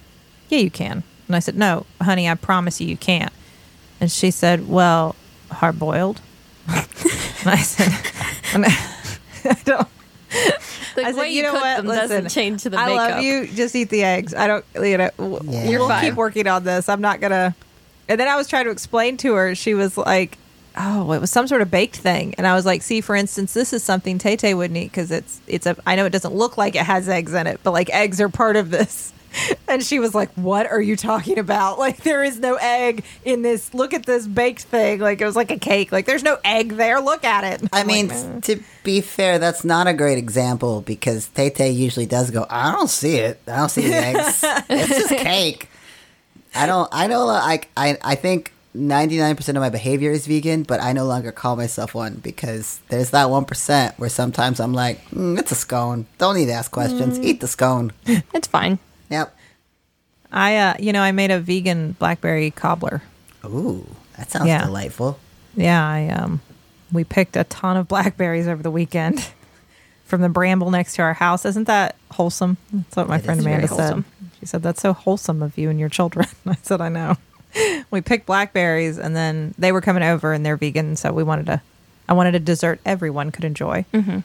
yeah, 0.48 0.58
you 0.60 0.70
can. 0.70 1.02
And 1.26 1.36
I 1.36 1.40
said, 1.40 1.56
no, 1.56 1.84
honey, 2.00 2.28
I 2.28 2.34
promise 2.34 2.80
you, 2.80 2.86
you 2.86 2.96
can't. 2.96 3.32
And 4.00 4.10
she 4.10 4.30
said, 4.30 4.68
well, 4.68 5.14
hard 5.50 5.78
boiled. 5.78 6.20
and 6.68 6.78
I 7.46 7.56
said, 7.56 7.92
and 8.54 8.64
I, 8.64 8.68
I 9.44 9.54
don't. 9.64 9.88
The 10.96 11.02
I 11.06 11.12
said, 11.12 11.16
way 11.16 11.30
you, 11.30 11.42
cook 11.44 11.54
what? 11.54 11.84
doesn't 11.84 12.28
change 12.30 12.62
the 12.62 12.76
I 12.78 12.86
makeup. 12.86 13.10
love 13.10 13.22
you. 13.22 13.46
Just 13.48 13.74
eat 13.76 13.88
the 13.90 14.04
eggs. 14.04 14.32
I 14.34 14.46
don't. 14.46 14.64
You 14.74 14.96
know, 14.98 15.10
Yeah. 15.44 15.68
You're 15.68 15.80
we'll 15.80 15.88
fine. 15.88 16.04
keep 16.04 16.14
working 16.14 16.46
on 16.46 16.64
this. 16.64 16.88
I'm 16.88 17.00
not 17.00 17.20
gonna. 17.20 17.54
And 18.08 18.18
then 18.20 18.28
I 18.28 18.36
was 18.36 18.48
trying 18.48 18.64
to 18.66 18.70
explain 18.70 19.16
to 19.18 19.34
her. 19.34 19.54
She 19.54 19.74
was 19.74 19.96
like, 19.96 20.38
"Oh, 20.76 21.12
it 21.12 21.20
was 21.20 21.30
some 21.30 21.46
sort 21.46 21.62
of 21.62 21.70
baked 21.70 21.96
thing." 21.96 22.34
And 22.38 22.46
I 22.46 22.54
was 22.54 22.66
like, 22.66 22.82
"See, 22.82 23.00
for 23.00 23.14
instance, 23.16 23.54
this 23.54 23.72
is 23.72 23.82
something 23.82 24.18
Tay 24.18 24.36
Tay 24.36 24.54
wouldn't 24.54 24.76
eat 24.76 24.90
because 24.90 25.10
it's 25.10 25.40
it's 25.46 25.66
a. 25.66 25.76
I 25.86 25.96
know 25.96 26.06
it 26.06 26.10
doesn't 26.10 26.34
look 26.34 26.56
like 26.56 26.74
it 26.74 26.84
has 26.84 27.08
eggs 27.08 27.32
in 27.34 27.46
it, 27.46 27.60
but 27.62 27.72
like 27.72 27.90
eggs 27.90 28.20
are 28.20 28.28
part 28.28 28.56
of 28.56 28.70
this." 28.70 29.12
And 29.66 29.82
she 29.82 29.98
was 29.98 30.14
like, 30.14 30.30
"What 30.34 30.70
are 30.70 30.80
you 30.80 30.94
talking 30.94 31.40
about? 31.40 31.76
Like 31.84 31.96
there 32.04 32.22
is 32.22 32.38
no 32.38 32.54
egg 32.54 33.02
in 33.24 33.42
this. 33.42 33.74
Look 33.74 33.92
at 33.92 34.06
this 34.06 34.28
baked 34.28 34.62
thing. 34.62 35.00
Like 35.00 35.20
it 35.20 35.24
was 35.24 35.34
like 35.34 35.50
a 35.50 35.58
cake. 35.58 35.90
Like 35.90 36.06
there's 36.06 36.22
no 36.22 36.38
egg 36.44 36.74
there. 36.74 37.00
Look 37.00 37.24
at 37.24 37.42
it." 37.42 37.68
I 37.72 37.80
I'm 37.80 37.86
mean, 37.88 38.08
like, 38.08 38.42
to 38.44 38.62
be 38.84 39.00
fair, 39.00 39.40
that's 39.40 39.64
not 39.64 39.88
a 39.88 39.92
great 39.92 40.18
example 40.18 40.82
because 40.82 41.26
Tay 41.28 41.50
Tay 41.50 41.70
usually 41.70 42.06
does 42.06 42.30
go, 42.30 42.46
I 42.48 42.70
don't 42.70 42.88
see 42.88 43.16
it. 43.16 43.40
I 43.48 43.56
don't 43.56 43.70
see 43.70 43.88
the 43.88 43.94
eggs. 43.96 44.44
it's 44.70 44.88
just 44.88 45.08
cake. 45.08 45.68
I 46.54 46.66
don't, 46.66 46.88
I 46.92 47.08
know, 47.08 47.26
like, 47.26 47.68
I, 47.76 47.98
I 48.04 48.14
think 48.14 48.52
99% 48.74 49.48
of 49.50 49.54
my 49.56 49.70
behavior 49.70 50.10
is 50.10 50.26
vegan, 50.26 50.64
but 50.64 50.80
I 50.80 50.92
no 50.92 51.04
longer 51.04 51.30
call 51.30 51.54
myself 51.56 51.94
one 51.94 52.14
because 52.16 52.80
there's 52.88 53.10
that 53.10 53.28
1% 53.28 53.98
where 53.98 54.08
sometimes 54.10 54.58
I'm 54.60 54.72
like, 54.74 55.04
mm, 55.10 55.38
it's 55.38 55.52
a 55.52 55.54
scone. 55.54 56.06
Don't 56.18 56.34
need 56.36 56.46
to 56.46 56.52
ask 56.52 56.70
questions. 56.72 57.18
Mm. 57.18 57.24
Eat 57.24 57.40
the 57.40 57.48
scone. 57.48 57.92
It's 58.34 58.48
fine. 58.48 58.78
Yep. 59.10 59.36
I, 60.32 60.56
uh, 60.56 60.74
you 60.80 60.92
know, 60.92 61.02
I 61.02 61.12
made 61.12 61.30
a 61.30 61.38
vegan 61.38 61.92
blackberry 61.92 62.50
cobbler. 62.50 63.02
Ooh, 63.44 63.86
that 64.16 64.30
sounds 64.30 64.48
Yeah. 64.48 64.64
delightful. 64.64 65.18
Yeah, 65.56 65.86
I 65.86 66.08
um, 66.08 66.40
we 66.92 67.04
picked 67.04 67.36
a 67.36 67.44
ton 67.44 67.76
of 67.76 67.86
blackberries 67.86 68.48
over 68.48 68.60
the 68.62 68.70
weekend 68.72 69.24
from 70.04 70.20
the 70.20 70.28
bramble 70.28 70.72
next 70.72 70.94
to 70.96 71.02
our 71.02 71.14
house. 71.14 71.44
Isn't 71.44 71.68
that 71.68 71.94
wholesome? 72.10 72.56
That's 72.72 72.96
what 72.96 73.08
my 73.08 73.18
It 73.18 73.24
friend 73.24 73.38
Amanda 73.40 73.68
said. 73.68 74.02
She 74.40 74.46
said 74.46 74.62
that's 74.64 74.82
so 74.82 74.92
wholesome 74.92 75.42
of 75.42 75.56
you 75.56 75.70
and 75.70 75.78
your 75.78 75.88
children. 75.88 76.26
I 76.46 76.56
said 76.62 76.80
I 76.80 76.88
know. 76.88 77.16
we 77.90 78.00
picked 78.00 78.26
blackberries, 78.26 78.98
and 78.98 79.14
then 79.14 79.54
they 79.58 79.72
were 79.72 79.80
coming 79.80 80.02
over, 80.02 80.32
and 80.32 80.44
they're 80.44 80.56
vegan, 80.56 80.96
so 80.96 81.12
we 81.12 81.22
wanted 81.22 81.46
to. 81.46 81.60
I 82.08 82.12
wanted 82.12 82.34
a 82.34 82.40
dessert 82.40 82.80
everyone 82.84 83.30
could 83.30 83.44
enjoy. 83.44 83.86
Mm-hmm. 83.94 84.18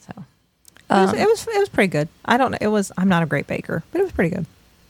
So 0.00 0.14
it, 0.16 0.90
was, 0.90 1.10
Um, 1.12 1.18
it 1.18 1.26
was 1.26 1.46
it 1.48 1.58
was 1.58 1.68
pretty 1.68 1.88
good. 1.88 2.08
I 2.24 2.36
don't 2.36 2.50
know. 2.52 2.58
It 2.60 2.68
was. 2.68 2.92
I'm 2.96 3.08
not 3.08 3.22
a 3.22 3.26
great 3.26 3.46
baker, 3.46 3.82
but 3.92 4.00
it 4.00 4.04
was 4.04 4.12
pretty 4.12 4.34
good. 4.34 4.46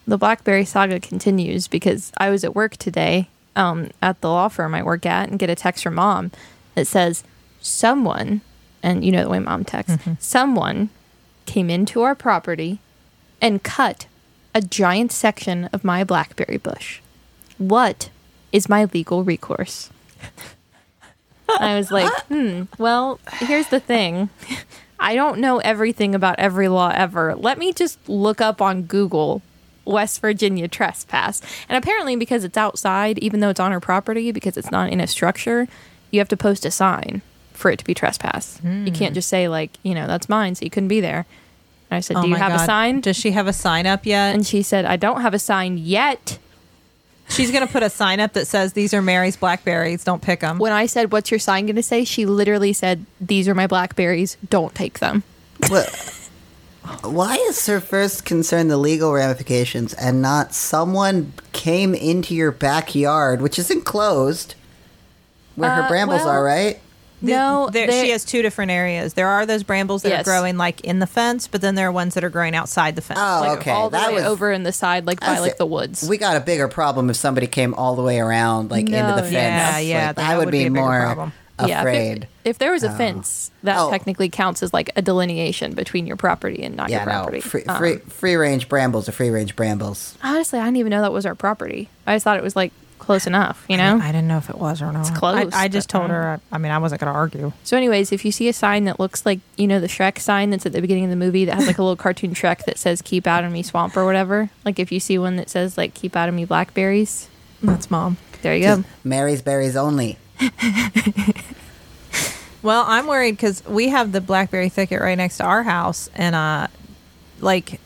the 0.07 0.17
Blackberry 0.19 0.65
saga 0.65 1.01
continues 1.01 1.67
because 1.69 2.13
I 2.19 2.31
was 2.31 2.45
at 2.45 2.55
work 2.55 2.77
today 2.77 3.29
um, 3.57 3.91
at 4.01 4.21
the 4.21 4.29
law 4.29 4.49
firm 4.49 4.75
I 4.75 4.83
work 4.83 5.05
at 5.07 5.29
and 5.29 5.39
get 5.39 5.51
a 5.51 5.55
text 5.57 5.83
from 5.83 5.95
mom 5.97 6.31
that 6.75 6.87
says, 6.87 7.25
Someone, 7.61 8.43
and 8.83 9.05
you 9.05 9.11
know 9.11 9.25
the 9.25 9.31
way 9.31 9.39
mom 9.41 9.65
texts, 9.65 9.99
someone 10.21 10.91
came 11.47 11.71
into 11.71 12.03
our 12.03 12.15
property 12.15 12.79
and 13.41 13.63
cut 13.65 14.07
a 14.55 14.61
giant 14.61 15.11
section 15.11 15.65
of 15.73 15.83
my 15.85 16.05
Blackberry 16.05 16.59
bush. 16.59 17.01
What 17.59 18.11
is 18.53 18.69
my 18.69 18.85
legal 18.85 19.25
recourse? 19.25 19.91
I 21.49 21.77
was 21.77 21.91
like, 21.91 22.13
hmm, 22.29 22.65
well, 22.79 23.21
here's 23.35 23.69
the 23.69 23.81
thing. 23.81 24.31
I 24.99 25.15
don't 25.15 25.41
know 25.41 25.59
everything 25.59 26.15
about 26.15 26.39
every 26.39 26.69
law 26.69 26.91
ever. 26.95 27.35
Let 27.35 27.59
me 27.59 27.73
just 27.73 27.99
look 28.09 28.41
up 28.41 28.61
on 28.63 28.83
Google 28.83 29.43
West 29.85 30.21
Virginia 30.21 30.69
trespass. 30.69 31.41
And 31.69 31.77
apparently, 31.77 32.17
because 32.17 32.45
it's 32.45 32.57
outside, 32.57 33.19
even 33.19 33.41
though 33.41 33.51
it's 33.51 33.61
on 33.61 33.73
her 33.73 33.81
property, 33.81 34.33
because 34.33 34.57
it's 34.57 34.71
not 34.71 34.91
in 34.91 35.01
a 35.01 35.07
structure, 35.07 35.69
you 36.11 36.21
have 36.21 36.29
to 36.31 36.37
post 36.37 36.65
a 36.65 36.71
sign 36.71 37.23
for 37.53 37.71
it 37.71 37.79
to 37.79 37.85
be 37.85 37.95
trespass. 37.95 38.61
You 38.65 38.93
can't 38.93 39.15
just 39.15 39.29
say, 39.29 39.49
like, 39.49 39.71
you 39.83 39.95
know, 39.95 40.07
that's 40.07 40.29
mine, 40.29 40.55
so 40.55 40.65
you 40.65 40.71
couldn't 40.71 40.89
be 40.89 41.01
there. 41.01 41.27
And 41.91 41.97
I 41.97 42.01
said, 42.01 42.17
Oh 42.17 42.23
Do 42.23 42.29
you 42.29 42.35
have 42.35 42.53
a 42.61 42.65
sign? 42.67 43.01
Does 43.01 43.17
she 43.17 43.31
have 43.31 43.47
a 43.47 43.53
sign 43.53 43.87
up 43.87 44.05
yet? 44.05 44.35
And 44.35 44.47
she 44.47 44.63
said, 44.63 44.85
I 44.85 44.97
don't 44.97 45.21
have 45.21 45.35
a 45.35 45.39
sign 45.39 45.79
yet. 45.79 46.39
She's 47.29 47.51
gonna 47.51 47.67
put 47.67 47.83
a 47.83 47.91
sign 47.91 48.21
up 48.21 48.33
that 48.35 48.47
says 48.47 48.73
these 48.73 48.95
are 48.95 49.03
Mary's 49.03 49.37
blackberries. 49.37 50.05
Don't 50.05 50.23
pick 50.23 50.41
them. 50.41 50.59
When 50.59 50.73
I 50.73 50.87
said, 50.87 51.13
What's 51.13 51.31
your 51.31 51.41
sign 51.41 51.67
going 51.67 51.77
to 51.77 51.83
say? 51.83 52.05
She 52.05 52.25
literally 52.25 52.73
said, 52.73 53.05
These 53.21 53.49
are 53.49 53.55
my 53.55 53.67
blackberries. 53.67 54.37
Don't 54.49 54.75
take 54.75 55.01
them. 55.01 55.23
What? 55.69 55.89
Why 57.03 57.35
is 57.49 57.67
her 57.67 57.81
first 57.81 58.25
concern 58.25 58.69
the 58.69 58.77
legal 58.77 59.13
ramifications 59.13 59.93
and 59.95 60.23
not 60.23 60.55
someone 60.55 61.33
came 61.53 61.95
into 61.97 62.33
your 62.35 62.53
backyard, 62.53 63.43
which 63.43 63.59
is 63.59 63.73
enclosed, 63.73 64.55
where 65.57 65.71
her 65.71 65.83
Uh, 65.83 65.89
brambles 65.89 66.21
well, 66.21 66.29
are, 66.29 66.45
right? 66.45 66.79
No, 67.33 67.69
there, 67.71 67.87
they- 67.87 68.03
she 68.05 68.11
has 68.11 68.25
two 68.25 68.43
different 68.43 68.71
areas. 68.71 69.15
There 69.15 69.29
are 69.29 69.47
those 69.47 69.63
brambles 69.63 70.03
that 70.03 70.11
Yes. 70.11 70.21
are 70.21 70.25
growing 70.25 70.57
like 70.57 70.81
in 70.83 70.99
the 70.99 71.07
fence, 71.07 71.49
but 71.49 71.61
then 71.61 71.75
there 71.75 71.89
are 71.89 71.93
ones 71.93 72.15
that 72.15 72.25
are 72.25 72.31
growing 72.31 72.55
outside 72.55 72.97
the 72.97 73.03
fence. 73.03 73.21
Oh, 73.23 73.41
like 73.47 73.59
okay. 73.61 73.71
all 73.71 73.91
the 73.91 73.97
that 73.99 74.09
way 74.11 74.15
was 74.17 74.25
over 74.25 74.53
in 74.53 74.63
the 74.63 74.73
side, 74.73 75.07
like 75.07 75.21
by 75.21 75.39
like 75.39 75.53
it. 75.53 75.59
the 75.59 75.67
woods. 75.67 76.07
We 76.09 76.19
got 76.19 76.37
a 76.37 76.41
bigger 76.41 76.69
problem 76.69 77.11
if 77.11 77.17
somebody 77.17 77.47
came 77.47 77.75
all 77.75 77.97
the 77.97 78.03
way 78.03 78.19
around, 78.21 78.71
like 78.71 78.87
into 78.87 78.93
the 79.17 79.23
fence. 79.23 79.33
yeah, 79.33 79.79
yeah, 79.79 80.07
Like, 80.09 80.17
that 80.17 80.31
I 80.31 80.37
would, 80.39 80.47
would 80.47 80.53
be, 80.53 80.59
be 80.61 80.67
a 80.67 80.71
more 80.71 81.01
problem. 81.03 81.33
Yeah, 81.59 81.65
if 81.65 81.71
it- 81.71 81.79
afraid. 81.81 82.29
if, 82.45 82.59
there 82.59 82.71
was 82.73 82.83
a 82.83 82.91
fence, 82.93 83.51
that 83.63 83.79
Oh. 83.79 83.91
technically 83.91 84.29
counts 84.29 84.63
as 84.63 84.75
like 84.75 84.91
a 84.95 85.01
delineation 85.01 85.73
between 85.73 86.07
your 86.07 86.17
property 86.17 86.63
and 86.63 86.77
not 86.77 86.91
yeah, 86.91 86.99
your 86.99 87.07
no. 87.07 87.13
property. 87.21 87.41
Free, 87.41 87.65
Um, 87.65 87.79
free, 87.79 87.97
free 87.97 88.35
range 88.37 88.69
brambles 88.69 89.09
are 89.09 89.13
free 89.13 89.31
range 89.31 89.57
brambles. 89.57 90.17
honestly, 90.23 90.59
I 90.59 90.65
didn't 90.65 90.77
even 90.77 90.91
know 90.91 91.01
that 91.01 91.13
was 91.13 91.25
our 91.25 91.35
property. 91.35 91.89
I 92.07 92.15
just 92.17 92.25
thought 92.25 92.37
it 92.37 92.43
was 92.43 92.57
like 92.57 92.73
close 93.07 93.27
enough, 93.27 93.65
you 93.69 93.77
know. 93.77 93.99
I 94.03 94.13
didn't 94.13 94.29
know 94.29 94.37
if 94.39 94.51
it 94.51 94.59
was 94.59 94.83
or 94.83 94.93
not. 94.93 95.09
It's 95.09 95.19
close, 95.19 95.53
I, 95.53 95.65
I 95.65 95.69
just 95.69 95.89
but, 95.89 95.99
told 95.99 96.11
her. 96.11 96.41
I, 96.53 96.57
I 96.57 96.59
mean, 96.59 96.73
I 96.73 96.79
wasn't 96.79 97.01
going 97.01 97.13
to 97.13 97.19
argue. 97.19 97.53
so, 97.65 97.77
anyways, 97.77 98.13
if 98.13 98.25
you 98.25 98.33
see 98.33 98.49
a 98.49 98.53
sign 98.53 98.85
that 98.85 99.01
looks 99.01 99.25
like 99.25 99.41
you 99.57 99.67
know 99.67 99.81
the 99.81 99.87
Shrek 99.87 100.19
sign 100.19 100.51
that's 100.51 100.67
at 100.67 100.73
the 100.73 100.81
beginning 100.81 101.05
of 101.05 101.11
the 101.11 101.17
movie 101.17 101.45
that 101.47 101.55
has 101.55 101.67
like 101.67 101.79
a 101.79 101.83
little 101.83 101.97
cartoon 101.97 102.35
Shrek 102.35 102.65
that 102.65 102.79
says 102.79 103.01
"Keep 103.01 103.27
out 103.27 103.45
of 103.45 103.53
me, 103.53 103.63
swamp" 103.63 103.97
or 103.97 104.05
whatever, 104.05 104.51
like 104.65 104.79
if 104.79 104.93
you 104.93 105.01
see 105.01 105.19
one 105.19 105.37
that 105.37 105.49
says 105.49 105.79
like 105.79 105.95
"Keep 105.95 106.17
out 106.17 106.29
of 106.29 106.35
me, 106.35 106.45
blackberries," 106.45 107.29
That's 107.63 107.91
mom. 107.91 108.19
there 108.43 108.55
you 108.55 108.63
go. 108.65 108.85
Mary's 109.05 109.43
berries 109.43 109.77
only. 109.77 110.19
Well, 112.67 112.85
I'm 112.85 113.07
worried 113.07 113.33
because 113.33 113.65
we 113.65 113.91
have 113.91 114.11
the 114.11 114.21
blackberry 114.21 114.71
thicket 114.71 115.01
right 115.01 115.17
next 115.17 115.37
to 115.37 115.45
our 115.45 115.63
house, 115.63 116.11
and 116.17 116.35
uh, 116.35 116.67
like, 117.39 117.81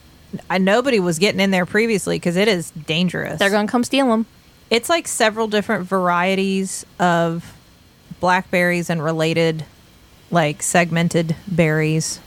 I, 0.48 0.56
nobody 0.56 1.00
was 1.00 1.18
getting 1.18 1.38
in 1.38 1.50
there 1.50 1.66
previously 1.66 2.16
because 2.16 2.36
it 2.36 2.48
is 2.48 2.70
dangerous. 2.70 3.38
They're 3.38 3.50
gonna 3.50 3.68
come 3.68 3.84
steal 3.84 4.06
them. 4.06 4.24
It's 4.70 4.88
like 4.88 5.08
several 5.08 5.48
different 5.48 5.86
varieties 5.88 6.86
of 6.98 7.54
blackberries 8.20 8.88
and 8.88 9.02
related, 9.02 9.64
like 10.30 10.62
segmented 10.62 11.34
berries 11.46 12.20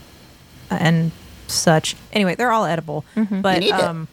and 0.70 1.10
such. 1.46 1.96
Anyway, 2.12 2.34
they're 2.34 2.52
all 2.52 2.64
edible. 2.66 3.04
But 3.14 3.54
You 3.56 3.60
need 3.72 3.78
to- 3.78 3.88
um, 3.90 4.08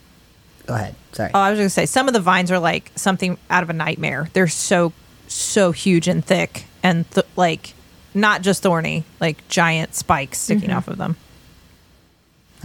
Go 0.68 0.76
ahead. 0.76 0.96
Sorry. 1.12 1.32
oh, 1.34 1.40
I 1.40 1.50
was 1.50 1.58
going 1.58 1.66
to 1.66 1.70
say 1.74 1.86
some 1.86 2.08
of 2.08 2.14
the 2.14 2.20
vines 2.22 2.52
are 2.52 2.60
like 2.60 2.92
something 2.96 3.38
out 3.50 3.64
of 3.64 3.70
a 3.70 3.74
nightmare. 3.74 4.30
They're 4.34 4.48
so 4.48 4.94
so 5.28 5.72
huge 5.72 6.08
and 6.08 6.24
thick 6.24 6.66
and 6.84 7.10
th- 7.12 7.26
like 7.36 7.74
not 8.14 8.42
just 8.44 8.64
thorny, 8.64 9.04
like 9.20 9.46
giant 9.50 9.96
spikes 9.96 10.38
sticking 10.40 10.72
off 10.72 10.88
of 10.88 10.98
them. 10.98 11.18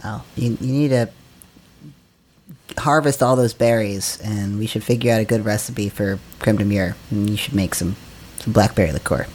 Oh, 0.04 0.22
you, 0.36 0.56
you 0.60 0.72
need 0.72 0.88
to 0.88 1.08
harvest 2.78 3.22
all 3.22 3.36
those 3.36 3.54
berries, 3.54 4.18
and 4.22 4.58
we 4.58 4.66
should 4.66 4.82
figure 4.84 5.12
out 5.12 5.20
a 5.20 5.24
good 5.24 5.44
recipe 5.44 5.88
for 5.88 6.18
creme 6.38 6.56
de 6.56 6.64
mure. 6.64 6.96
And 7.10 7.30
you 7.30 7.36
should 7.36 7.54
make 7.54 7.74
some 7.74 7.96
some 8.38 8.52
blackberry 8.52 8.92
liqueur. 8.92 9.26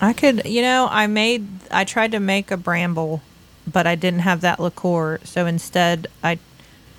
I 0.00 0.12
could, 0.12 0.44
you 0.46 0.62
know, 0.62 0.88
I 0.90 1.06
made, 1.06 1.46
I 1.70 1.84
tried 1.84 2.10
to 2.12 2.18
make 2.20 2.50
a 2.50 2.56
bramble, 2.56 3.22
but 3.70 3.86
I 3.86 3.94
didn't 3.94 4.20
have 4.20 4.40
that 4.40 4.58
liqueur. 4.58 5.20
So 5.24 5.46
instead, 5.46 6.08
I, 6.24 6.38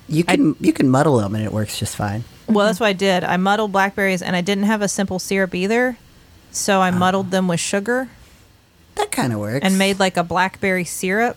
You 0.08 0.24
can 0.24 0.56
you 0.60 0.72
can 0.72 0.88
muddle 0.88 1.18
them, 1.18 1.34
and 1.34 1.44
it 1.44 1.52
works 1.52 1.78
just 1.78 1.96
fine. 1.96 2.24
well, 2.46 2.66
that's 2.66 2.80
what 2.80 2.86
I 2.86 2.92
did. 2.94 3.24
I 3.24 3.36
muddled 3.36 3.72
blackberries 3.72 4.22
and 4.22 4.34
I 4.36 4.40
didn't 4.40 4.64
have 4.64 4.80
a 4.82 4.88
simple 4.88 5.18
syrup 5.18 5.54
either. 5.54 5.96
So 6.50 6.80
I 6.80 6.88
uh-huh. 6.90 6.98
muddled 6.98 7.30
them 7.30 7.48
with 7.48 7.58
sugar 7.60 8.08
That 8.94 9.10
kind 9.10 9.32
of 9.32 9.38
works. 9.40 9.64
and 9.66 9.76
made 9.78 9.98
like 9.98 10.16
a 10.16 10.22
blackberry 10.24 10.84
syrup. 10.84 11.36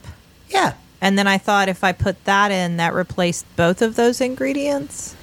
yeah. 0.50 0.74
And 1.02 1.18
then 1.18 1.28
I 1.28 1.38
thought 1.38 1.70
if 1.70 1.84
I 1.84 1.92
put 1.92 2.24
that 2.26 2.52
in, 2.52 2.78
that 2.78 2.94
replaced 2.94 3.46
both 3.56 3.82
of 3.82 3.96
those 3.96 4.20
ingredients. 4.22 5.16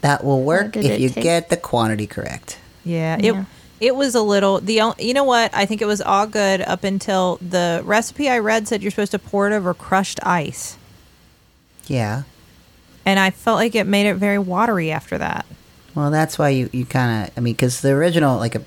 That 0.00 0.24
will 0.24 0.42
work 0.42 0.76
if 0.76 1.00
you 1.00 1.08
taste? 1.08 1.22
get 1.22 1.48
the 1.50 1.56
quantity 1.56 2.06
correct. 2.06 2.58
Yeah, 2.84 3.18
Yeah. 3.20 3.40
it 3.40 3.46
it 3.80 3.94
was 3.96 4.14
a 4.16 4.22
little 4.22 4.60
the 4.60 4.80
on- 4.80 4.94
you 4.98 5.14
know 5.14 5.22
what 5.24 5.54
I 5.54 5.64
think 5.66 5.80
it 5.82 5.86
was 5.86 6.00
all 6.00 6.26
good 6.26 6.60
up 6.62 6.82
until 6.84 7.38
the 7.40 7.80
recipe 7.84 8.28
I 8.28 8.38
read 8.38 8.66
said 8.66 8.82
you're 8.82 8.90
supposed 8.90 9.12
to 9.12 9.18
pour 9.20 9.48
it 9.50 9.54
over 9.54 9.72
crushed 9.74 10.18
ice, 10.24 10.76
Yeah. 11.86 12.22
and 13.06 13.18
I 13.20 13.30
felt 13.30 13.56
like 13.56 13.74
it 13.74 13.86
made 13.86 14.06
it 14.06 14.14
very 14.14 14.38
watery 14.38 14.90
after 14.90 15.16
that. 15.18 15.46
Well, 15.94 16.10
that's 16.10 16.38
why 16.38 16.50
you, 16.50 16.70
you 16.72 16.84
kind 16.86 17.24
of 17.26 17.30
I 17.36 17.40
mean 17.40 17.54
because 17.54 17.80
the 17.80 17.90
original 17.90 18.38
like 18.38 18.54
a 18.54 18.62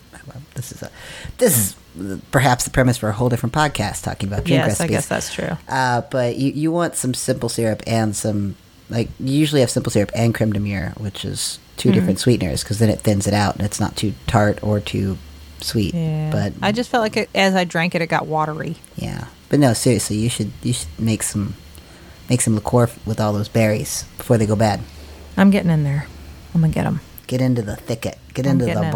this 0.56 0.72
is 0.72 0.82
a 0.82 0.90
this 1.38 1.58
is 1.98 2.22
perhaps 2.32 2.64
the 2.66 2.70
premise 2.70 2.98
for 2.98 3.10
a 3.10 3.14
whole 3.14 3.30
different 3.30 3.54
podcast 3.54 4.04
talking 4.04 4.28
about 4.30 4.44
drink 4.46 4.64
yes, 4.66 4.80
I 4.82 4.88
guess 4.88 5.08
that's 5.08 5.34
true. 5.34 5.58
Uh, 5.68 6.02
but 6.10 6.38
you, 6.38 6.52
you 6.52 6.72
want 6.72 6.96
some 6.96 7.14
simple 7.14 7.50
syrup 7.50 7.84
and 7.88 8.16
some 8.16 8.56
like 8.90 9.10
you 9.20 9.34
usually 9.38 9.62
have 9.62 9.70
simple 9.70 9.92
syrup 9.92 10.12
and 10.16 10.34
creme 10.36 10.52
de 10.54 10.60
mure, 10.60 10.90
which 10.98 11.24
is 11.26 11.60
2 11.78 11.90
Mm-hmm. 11.90 11.96
different 12.00 12.20
sweeteners 12.20 12.64
because 12.64 12.80
then 12.80 12.90
it 12.90 13.00
thins 13.00 13.26
it 13.28 13.34
out 13.34 13.56
and 13.56 13.66
it's 13.66 13.80
not 13.80 13.96
too 13.96 14.14
tart 14.28 14.60
or 14.64 14.80
too 14.80 15.18
sweet. 15.62 15.94
Yeah, 15.94 16.30
But 16.32 16.54
I 16.62 16.72
just 16.72 16.90
felt 16.90 17.02
like 17.02 17.18
it, 17.18 17.30
as 17.34 17.56
I 17.56 17.64
drank 17.64 17.96
it, 17.96 18.02
it 18.02 18.08
got 18.08 18.28
watery. 18.28 18.76
yeah, 18.96 19.26
but 19.50 19.60
no, 19.60 19.74
seriously, 19.74 20.18
you 20.18 20.30
should 20.30 20.52
you 20.62 20.74
should 20.74 20.88
make 21.00 21.24
some 21.24 21.56
make 22.30 22.42
some 22.42 22.56
liqueur 22.56 22.90
with 23.06 23.20
all 23.20 23.34
those 23.34 23.50
berries 23.50 24.04
before 24.18 24.38
they 24.38 24.46
go 24.46 24.56
bad. 24.56 24.80
I'm 25.38 25.50
getting 25.52 25.72
in 25.72 25.84
there. 25.84 26.06
I'm 26.54 26.62
gonna 26.62 26.74
get 26.74 26.84
them. 26.84 27.00
Get 27.28 27.42
into 27.42 27.62
the 27.62 27.76
thicket. 27.78 28.18
Get 28.34 28.46
I'm 28.46 28.60
into 28.62 28.66
the 28.66 28.72
'em. 28.86 28.92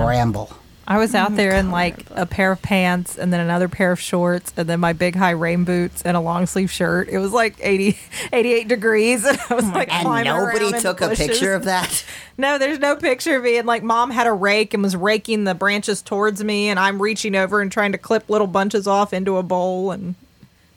Bramble. 0.85 0.97
I 0.97 1.03
was 1.03 1.15
out 1.15 1.31
oh 1.31 1.35
there 1.35 1.55
in 1.55 1.71
like 1.71 2.05
a 2.11 2.25
pair 2.25 2.51
of 2.51 2.61
pants 2.61 3.17
and 3.17 3.31
then 3.33 3.39
another 3.39 3.67
pair 3.67 3.91
of 3.91 3.99
shorts 3.99 4.53
and 4.55 4.67
then 4.69 4.79
my 4.79 4.93
big 4.93 5.15
high 5.15 5.31
rain 5.31 5.63
boots 5.63 6.01
and 6.03 6.15
a 6.15 6.19
long 6.19 6.45
sleeve 6.45 6.71
shirt. 6.71 7.09
It 7.09 7.17
was 7.17 7.31
like 7.31 7.55
80, 7.59 7.97
88 8.33 8.67
degrees 8.67 9.25
and 9.25 9.39
I 9.49 9.53
was 9.53 9.65
oh 9.65 9.71
like 9.71 9.91
And 9.91 10.05
climbing 10.05 10.33
nobody 10.33 10.79
took 10.79 11.01
a 11.01 11.09
picture 11.09 11.53
of 11.53 11.65
that. 11.65 12.03
No, 12.37 12.57
there's 12.57 12.79
no 12.79 12.97
picture 12.97 13.37
of 13.37 13.43
me. 13.43 13.55
And 13.57 13.65
like 13.65 13.81
mom 13.81 14.11
had 14.11 14.27
a 14.27 14.33
rake 14.33 14.73
and 14.73 14.83
was 14.83 14.93
raking 14.93 15.45
the 15.45 15.55
branches 15.55 16.01
towards 16.01 16.43
me 16.43 16.67
and 16.67 16.77
I'm 16.77 17.01
reaching 17.01 17.33
over 17.33 17.61
and 17.61 17.71
trying 17.71 17.93
to 17.93 17.97
clip 17.97 18.29
little 18.29 18.47
bunches 18.47 18.87
off 18.87 19.13
into 19.13 19.37
a 19.37 19.43
bowl 19.43 19.91
and 19.91 20.15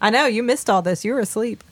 I 0.00 0.10
know 0.10 0.26
you 0.26 0.44
missed 0.44 0.70
all 0.70 0.82
this. 0.82 1.04
You 1.04 1.14
were 1.14 1.20
asleep. 1.20 1.64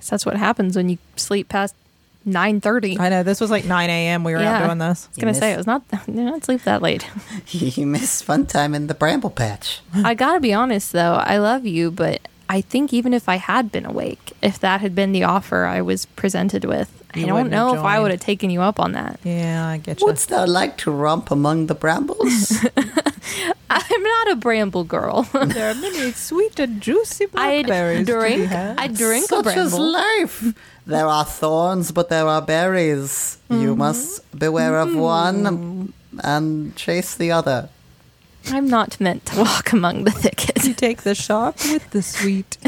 So 0.00 0.10
that's 0.10 0.26
what 0.26 0.36
happens 0.36 0.76
when 0.76 0.88
you 0.88 0.98
sleep 1.14 1.48
past 1.48 1.76
nine 2.24 2.60
thirty. 2.60 2.98
I 2.98 3.08
know 3.08 3.22
this 3.22 3.40
was 3.40 3.50
like 3.50 3.64
9 3.64 3.90
a.m. 3.90 4.24
We 4.24 4.32
were 4.32 4.38
out 4.38 4.66
doing 4.66 4.78
this. 4.78 5.06
I 5.06 5.08
was 5.08 5.16
gonna 5.18 5.32
You 5.32 5.38
say 5.38 5.52
it 5.52 5.56
was 5.56 5.66
not. 5.66 5.82
Did 6.06 6.14
not 6.16 6.44
sleep 6.44 6.62
that 6.64 6.82
late. 6.82 7.06
you 7.48 7.86
miss 7.86 8.22
fun 8.22 8.46
time 8.46 8.74
in 8.74 8.86
the 8.86 8.94
bramble 8.94 9.30
patch. 9.30 9.80
I 9.94 10.14
gotta 10.14 10.40
be 10.40 10.52
honest 10.52 10.92
though. 10.92 11.14
I 11.14 11.38
love 11.38 11.66
you, 11.66 11.90
but 11.90 12.20
I 12.48 12.60
think 12.60 12.92
even 12.92 13.14
if 13.14 13.28
I 13.28 13.36
had 13.36 13.70
been 13.70 13.86
awake, 13.86 14.32
if 14.42 14.58
that 14.60 14.80
had 14.80 14.94
been 14.94 15.12
the 15.12 15.22
offer 15.22 15.64
I 15.64 15.82
was 15.82 16.06
presented 16.06 16.64
with, 16.64 16.90
You 17.14 17.24
I 17.24 17.26
don't 17.26 17.48
know 17.50 17.74
if 17.74 17.80
I 17.84 18.00
would 18.00 18.10
have 18.10 18.20
taken 18.20 18.50
you 18.50 18.60
up 18.60 18.80
on 18.80 18.92
that. 18.92 19.20
Yeah, 19.22 19.68
I 19.68 19.78
get 19.78 20.00
you. 20.00 20.06
Wouldst 20.06 20.28
thou 20.30 20.46
like 20.46 20.76
to 20.78 20.90
romp 20.90 21.30
among 21.30 21.66
the 21.68 21.74
brambles? 21.76 22.64
I'm 23.70 24.02
not 24.02 24.30
a 24.30 24.36
bramble 24.36 24.84
girl. 24.84 25.22
there 25.32 25.70
are 25.70 25.74
many 25.74 26.12
sweet 26.12 26.58
and 26.58 26.80
juicy 26.80 27.24
I 27.34 27.62
blackberries. 27.62 28.06
to 28.06 28.12
be 28.12 28.18
drink. 28.18 28.46
had. 28.46 28.78
I 28.78 28.86
drink 28.88 29.24
a 29.24 29.28
Such 29.28 29.56
is 29.56 29.74
life. 29.74 30.54
There 30.86 31.06
are 31.06 31.24
thorns, 31.24 31.92
but 31.92 32.08
there 32.08 32.26
are 32.26 32.42
berries. 32.42 33.38
You 33.48 33.56
mm-hmm. 33.56 33.78
must 33.78 34.38
beware 34.38 34.78
of 34.78 34.88
mm-hmm. 34.88 34.98
one 34.98 35.92
and 36.24 36.76
chase 36.76 37.14
the 37.14 37.30
other. 37.30 37.68
I'm 38.48 38.68
not 38.68 39.00
meant 39.00 39.26
to 39.26 39.38
walk 39.38 39.72
among 39.72 40.04
the 40.04 40.10
thicket. 40.10 40.64
You 40.64 40.74
take 40.74 41.02
the 41.02 41.14
sharp 41.14 41.56
with 41.64 41.90
the 41.90 42.02
sweet. 42.02 42.56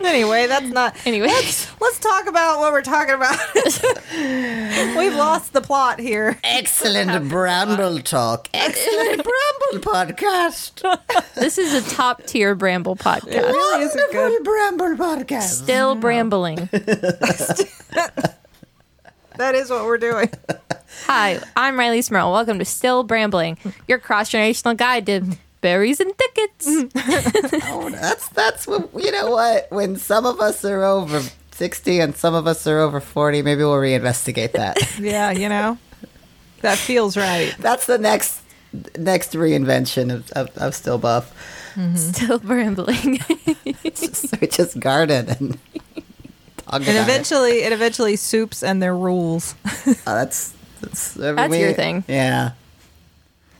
anyway, 0.00 0.46
that's 0.46 0.68
not. 0.68 0.96
Anyway, 1.04 1.28
Let's 1.80 1.98
talk 2.00 2.26
about 2.26 2.58
what 2.58 2.72
we're 2.72 2.82
talking 2.82 3.14
about. 3.14 3.38
We've 4.96 5.14
lost 5.14 5.52
the 5.52 5.60
plot 5.60 6.00
here. 6.00 6.38
Excellent 6.42 7.28
bramble 7.28 8.00
talk. 8.00 8.48
Excellent 8.52 9.22
bramble 9.72 9.88
podcast. 9.92 11.34
this 11.34 11.56
is 11.56 11.72
a 11.74 11.88
top 11.94 12.24
tier 12.26 12.54
bramble 12.56 12.96
podcast. 12.96 13.26
really 13.52 13.82
is 13.84 13.94
a 13.94 13.98
Wonderful 13.98 14.28
good- 14.38 14.44
bramble 14.44 14.96
podcast. 14.96 15.62
Still 15.62 15.94
brambling. 15.96 16.68
That 19.36 19.54
is 19.54 19.70
what 19.70 19.84
we're 19.84 19.98
doing. 19.98 20.30
Hi, 21.06 21.38
I'm 21.56 21.76
Rileigh 21.76 22.02
Smirl. 22.02 22.32
Welcome 22.32 22.58
to 22.58 22.64
Still 22.64 23.04
Brambling, 23.06 23.56
your 23.86 24.00
cross 24.00 24.30
generational 24.30 24.76
guide 24.76 25.06
to 25.06 25.22
berries 25.60 26.00
and 26.00 26.12
thickets. 26.18 26.66
Oh, 27.68 27.88
that's 27.88 28.28
that's 28.30 28.66
what 28.66 28.90
you 28.96 29.12
know. 29.12 29.30
What 29.30 29.68
when 29.70 29.94
some 29.96 30.26
of 30.26 30.40
us 30.40 30.64
are 30.64 30.82
over 30.82 31.22
sixty 31.58 32.00
and 32.00 32.16
some 32.16 32.34
of 32.34 32.46
us 32.46 32.66
are 32.66 32.78
over 32.78 33.00
forty, 33.00 33.42
maybe 33.42 33.62
we'll 33.62 33.72
reinvestigate 33.74 34.52
that. 34.52 34.76
Yeah, 35.00 35.30
you 35.32 35.48
know, 35.48 35.76
that 36.62 36.78
feels 36.78 37.16
right. 37.16 37.54
that's 37.58 37.86
the 37.86 37.98
next 37.98 38.40
next 38.96 39.32
reinvention 39.32 40.12
of, 40.14 40.30
of, 40.32 40.56
of 40.56 40.74
still 40.74 40.98
buff. 40.98 41.32
Mm-hmm. 41.74 41.96
Still 41.96 42.38
brambling. 42.40 43.18
So 44.14 44.36
just 44.46 44.78
garden 44.80 45.28
and 45.28 45.58
talk 46.56 46.74
And 46.74 46.82
about 46.82 46.94
it. 46.94 46.96
eventually, 47.02 47.62
it 47.62 47.72
eventually 47.72 48.16
soups 48.16 48.62
and 48.62 48.82
their 48.82 48.94
rules. 48.96 49.54
Oh, 49.86 49.94
that's 50.04 50.52
that's, 50.80 51.16
I 51.18 51.20
mean, 51.20 51.36
That's 51.36 51.50
we- 51.50 51.60
your 51.60 51.72
thing. 51.74 52.04
Yeah. 52.08 52.52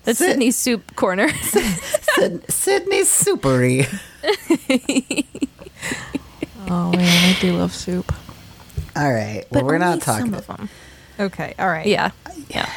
That's 0.04 0.18
Sit- 0.18 0.38
Sydnee's 0.38 0.56
soup 0.56 0.94
corner. 0.96 1.28
Syd- 1.28 2.42
Sydnee's 2.48 3.08
soupery. 3.10 3.86
Oh 6.70 6.92
man, 6.92 7.34
I 7.34 7.40
do 7.40 7.56
love 7.56 7.74
soup. 7.74 8.12
All 8.96 9.12
right. 9.12 9.44
Well, 9.50 9.64
we're 9.64 9.78
not 9.78 10.00
talking. 10.02 10.26
Some 10.26 10.34
of 10.34 10.46
them. 10.46 10.68
Okay, 11.18 11.54
all 11.58 11.68
right. 11.68 11.86
Yeah. 11.86 12.10
Yeah. 12.48 12.68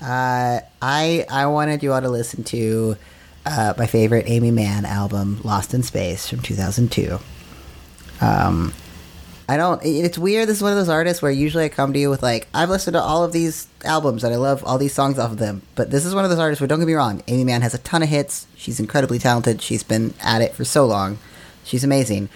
Uh, 0.00 0.60
I 0.80 1.26
I 1.30 1.46
wanted 1.46 1.82
you 1.82 1.92
all 1.92 2.00
to 2.00 2.08
listen 2.08 2.44
to 2.44 2.96
uh, 3.46 3.74
my 3.76 3.86
favorite 3.86 4.26
Aimee 4.28 4.50
Mann 4.50 4.84
album, 4.84 5.40
"Lost 5.44 5.74
in 5.74 5.82
Space" 5.82 6.28
from 6.28 6.40
2002. 6.40 7.18
Um, 8.20 8.72
I 9.48 9.56
don't. 9.56 9.82
it- 9.84 10.04
It's 10.04 10.18
weird. 10.18 10.48
This 10.48 10.58
is 10.58 10.62
one 10.62 10.72
of 10.72 10.78
those 10.78 10.88
artists 10.88 11.22
where 11.22 11.30
usually 11.32 11.64
I 11.64 11.68
come 11.68 11.92
to 11.92 11.98
you 11.98 12.10
with 12.10 12.22
like 12.22 12.48
I've 12.54 12.70
listened 12.70 12.94
to 12.94 13.02
all 13.02 13.24
of 13.24 13.32
these 13.32 13.66
albums 13.84 14.24
and 14.24 14.32
I 14.32 14.36
love 14.36 14.62
all 14.64 14.78
these 14.78 14.94
songs 14.94 15.18
off 15.18 15.32
of 15.32 15.38
them. 15.38 15.62
But 15.74 15.90
this 15.90 16.04
is 16.04 16.14
one 16.14 16.24
of 16.24 16.30
those 16.30 16.38
artists 16.38 16.60
where 16.60 16.68
don't 16.68 16.78
get 16.78 16.86
me 16.86 16.94
wrong, 16.94 17.22
Aimee 17.26 17.44
Mann 17.44 17.62
has 17.62 17.74
a 17.74 17.78
ton 17.78 18.02
of 18.02 18.08
hits. 18.08 18.46
She's 18.56 18.78
incredibly 18.80 19.18
talented. 19.18 19.60
She's 19.60 19.82
been 19.82 20.14
at 20.22 20.42
it 20.42 20.54
for 20.54 20.64
so 20.64 20.86
long. 20.86 21.18
She's 21.64 21.84
amazing. 21.84 22.28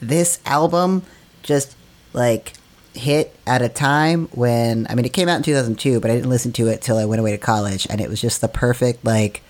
This 0.00 0.38
album 0.46 1.02
just 1.42 1.76
like 2.12 2.54
hit 2.94 3.34
at 3.46 3.62
a 3.62 3.68
time 3.68 4.26
when 4.32 4.86
I 4.90 4.94
mean 4.94 5.04
it 5.04 5.12
came 5.12 5.28
out 5.28 5.36
in 5.36 5.42
2002, 5.42 6.00
but 6.00 6.10
I 6.10 6.14
didn't 6.14 6.30
listen 6.30 6.52
to 6.52 6.66
it 6.68 6.82
till 6.82 6.96
I 6.98 7.04
went 7.04 7.20
away 7.20 7.30
to 7.32 7.38
college, 7.38 7.86
and 7.90 8.00
it 8.00 8.08
was 8.08 8.20
just 8.20 8.40
the 8.40 8.48
perfect 8.48 9.04
like. 9.04 9.42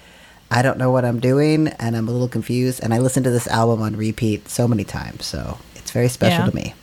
I 0.53 0.63
don't 0.63 0.79
know 0.79 0.91
what 0.91 1.05
I'm 1.05 1.21
doing, 1.21 1.69
and 1.69 1.97
I'm 1.97 2.09
a 2.09 2.11
little 2.11 2.27
confused. 2.27 2.81
And 2.83 2.93
I 2.93 2.99
listened 2.99 3.23
to 3.23 3.31
this 3.31 3.47
album 3.47 3.81
on 3.83 3.95
repeat 3.97 4.49
so 4.49 4.67
many 4.67 4.83
times, 4.83 5.25
so 5.25 5.59
it's 5.77 5.93
very 5.93 6.09
special 6.09 6.41
Yeah. 6.47 6.51
to 6.51 6.57
me. 6.57 6.75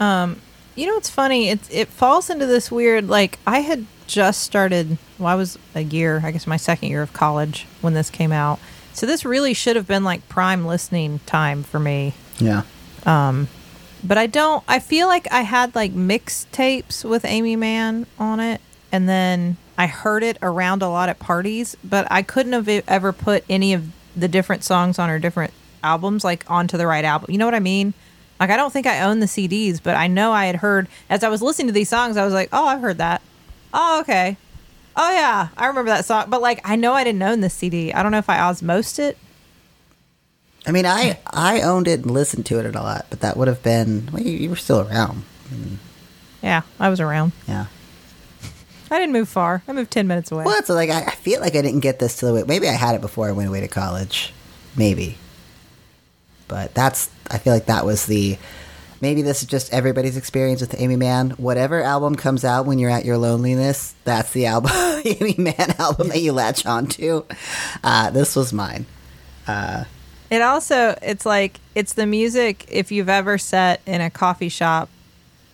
Um, 0.00 0.40
you 0.74 0.86
know 0.86 0.94
what's 0.94 1.10
funny? 1.10 1.50
It 1.50 1.60
it 1.70 1.88
falls 1.88 2.30
into 2.30 2.46
this 2.46 2.70
weird 2.70 3.08
like 3.08 3.38
I 3.46 3.60
had 3.60 3.84
just 4.06 4.42
started. 4.42 4.96
Well, 5.18 5.28
I 5.28 5.34
was 5.34 5.58
a 5.74 5.82
year, 5.82 6.22
I 6.24 6.30
guess, 6.30 6.46
my 6.46 6.56
second 6.56 6.88
year 6.88 7.02
of 7.02 7.12
college 7.12 7.66
when 7.82 7.94
this 7.94 8.08
came 8.10 8.32
out. 8.32 8.58
So 8.98 9.06
this 9.06 9.24
really 9.24 9.54
should 9.54 9.76
have 9.76 9.86
been 9.86 10.02
like 10.02 10.28
prime 10.28 10.66
listening 10.66 11.20
time 11.24 11.62
for 11.62 11.78
me. 11.78 12.14
Yeah. 12.38 12.62
Um, 13.06 13.46
But 14.02 14.18
I 14.18 14.26
don't. 14.26 14.64
I 14.66 14.80
feel 14.80 15.06
like 15.06 15.30
I 15.30 15.42
had 15.42 15.76
like 15.76 15.92
mixtapes 15.92 17.04
with 17.08 17.24
Aimee 17.24 17.54
Mann 17.54 18.06
on 18.18 18.40
it, 18.40 18.60
and 18.90 19.08
then 19.08 19.56
I 19.76 19.86
heard 19.86 20.24
it 20.24 20.36
around 20.42 20.82
a 20.82 20.88
lot 20.88 21.08
at 21.08 21.20
parties. 21.20 21.76
But 21.84 22.08
I 22.10 22.22
couldn't 22.22 22.52
have 22.54 22.68
ever 22.88 23.12
put 23.12 23.44
any 23.48 23.72
of 23.72 23.86
the 24.16 24.26
different 24.26 24.64
songs 24.64 24.98
on 24.98 25.08
her 25.08 25.20
different 25.20 25.52
albums 25.84 26.24
like 26.24 26.48
onto 26.50 26.76
the 26.76 26.86
right 26.88 27.04
album. 27.04 27.30
You 27.30 27.38
know 27.38 27.44
what 27.44 27.54
I 27.54 27.60
mean? 27.60 27.94
Like 28.40 28.50
I 28.50 28.56
don't 28.56 28.72
think 28.72 28.88
I 28.88 29.02
own 29.02 29.20
the 29.20 29.26
CDs, 29.26 29.80
but 29.80 29.94
I 29.94 30.08
know 30.08 30.32
I 30.32 30.46
had 30.46 30.56
heard 30.56 30.88
as 31.08 31.22
I 31.22 31.28
was 31.28 31.40
listening 31.40 31.68
to 31.68 31.72
these 31.72 31.88
songs. 31.88 32.16
I 32.16 32.24
was 32.24 32.34
like, 32.34 32.48
oh, 32.52 32.66
I've 32.66 32.80
heard 32.80 32.98
that. 32.98 33.22
Oh, 33.72 34.00
okay. 34.00 34.36
Oh 35.00 35.12
yeah, 35.12 35.48
I 35.56 35.66
remember 35.66 35.90
that 35.90 36.04
song. 36.04 36.24
But 36.28 36.42
like, 36.42 36.60
I 36.64 36.74
know 36.74 36.92
I 36.92 37.04
didn't 37.04 37.22
own 37.22 37.40
the 37.40 37.48
CD. 37.48 37.92
I 37.92 38.02
don't 38.02 38.10
know 38.10 38.18
if 38.18 38.28
I 38.28 38.38
osmosed 38.38 38.98
it. 38.98 39.16
I 40.66 40.72
mean, 40.72 40.84
I 40.84 41.18
I 41.26 41.62
owned 41.62 41.86
it 41.86 42.00
and 42.00 42.10
listened 42.10 42.46
to 42.46 42.58
it 42.58 42.66
a 42.66 42.82
lot, 42.82 43.06
but 43.08 43.20
that 43.20 43.36
would 43.36 43.46
have 43.46 43.62
been 43.62 44.08
well, 44.12 44.22
you, 44.22 44.32
you 44.32 44.50
were 44.50 44.56
still 44.56 44.80
around. 44.80 45.22
Yeah, 46.42 46.62
I 46.80 46.88
was 46.88 47.00
around. 47.00 47.32
Yeah. 47.46 47.66
I 48.90 48.98
didn't 48.98 49.12
move 49.12 49.28
far. 49.28 49.62
I 49.68 49.72
moved 49.72 49.92
ten 49.92 50.08
minutes 50.08 50.32
away. 50.32 50.44
Well, 50.44 50.58
it's 50.58 50.68
like 50.68 50.90
I, 50.90 51.04
I 51.04 51.10
feel 51.12 51.40
like 51.40 51.54
I 51.54 51.62
didn't 51.62 51.80
get 51.80 52.00
this 52.00 52.18
till 52.18 52.44
maybe 52.46 52.68
I 52.68 52.72
had 52.72 52.96
it 52.96 53.00
before 53.00 53.28
I 53.28 53.32
went 53.32 53.48
away 53.48 53.60
to 53.60 53.68
college, 53.68 54.32
maybe. 54.76 55.16
But 56.48 56.74
that's 56.74 57.08
I 57.30 57.38
feel 57.38 57.52
like 57.52 57.66
that 57.66 57.86
was 57.86 58.06
the 58.06 58.36
maybe 59.00 59.22
this 59.22 59.42
is 59.42 59.48
just 59.48 59.72
everybody's 59.72 60.16
experience 60.16 60.60
with 60.60 60.74
Aimee 60.80 60.96
Mann. 60.96 61.30
Whatever 61.30 61.82
album 61.82 62.14
comes 62.16 62.44
out 62.44 62.66
when 62.66 62.78
you're 62.78 62.90
at 62.90 63.04
your 63.04 63.18
loneliness, 63.18 63.94
that's 64.04 64.32
the 64.32 64.46
album, 64.46 64.70
Aimee 65.04 65.36
Mann 65.38 65.74
album 65.78 66.08
that 66.08 66.20
you 66.20 66.32
latch 66.32 66.66
onto. 66.66 67.24
Uh, 67.84 68.10
this 68.10 68.34
was 68.36 68.52
mine. 68.52 68.86
It 70.30 70.42
also 70.42 70.96
it's 71.00 71.24
like 71.24 71.58
it's 71.74 71.94
the 71.94 72.04
music 72.06 72.66
if 72.68 72.92
you've 72.92 73.08
ever 73.08 73.38
sat 73.38 73.80
in 73.86 74.00
a 74.02 74.10
coffee 74.10 74.50
shop 74.50 74.90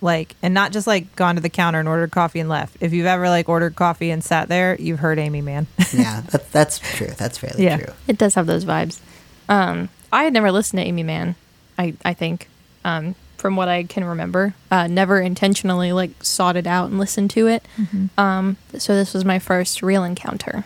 like 0.01 0.35
and 0.43 0.53
not 0.53 0.73
just 0.73 0.87
like 0.87 1.15
gone 1.17 1.37
to 1.37 1.41
the 1.41 1.49
counter 1.49 1.79
and 1.79 1.89
ordered 1.89 2.11
coffee 2.11 2.41
and 2.41 2.49
left. 2.49 2.77
If 2.81 2.93
you've 2.93 3.07
ever 3.07 3.29
like 3.29 3.49
ordered 3.49 3.77
coffee 3.77 4.11
and 4.11 4.23
sat 4.23 4.49
there, 4.49 4.77
you've 4.81 4.99
heard 4.99 5.19
Aimee 5.19 5.43
Mann. 5.43 5.67
Yeah, 5.93 6.23
that's 6.29 6.49
that's 6.51 6.79
true. 6.97 7.07
That's 7.17 7.39
fairly 7.39 7.63
Yeah. 7.65 7.77
true. 7.77 7.95
It 8.09 8.19
does 8.19 8.35
have 8.35 8.47
those 8.47 8.65
vibes. 8.65 8.99
Um, 9.49 9.91
I 10.13 10.25
had 10.25 10.33
never 10.33 10.51
listened 10.51 10.81
to 10.81 10.85
Aimee 10.87 11.05
Mann. 11.05 11.37
I 11.79 11.95
I 12.05 12.15
think 12.15 12.49
um, 12.85 13.15
from 13.45 13.57
what 13.57 13.69
I 13.69 13.83
can 13.83 14.05
remember, 14.05 14.55
uh, 14.71 14.87
never 14.87 15.21
intentionally 15.21 15.93
like 15.93 16.13
sought 16.25 16.57
it 16.57 16.67
out 16.67 16.89
and 16.89 16.99
listened 16.99 17.29
to 17.33 17.47
it. 17.47 17.63
Um, 18.17 18.57
so 18.79 18.95
this 18.95 19.13
was 19.13 19.23
my 19.27 19.39
first 19.39 19.83
real 19.83 20.03
encounter. 20.03 20.65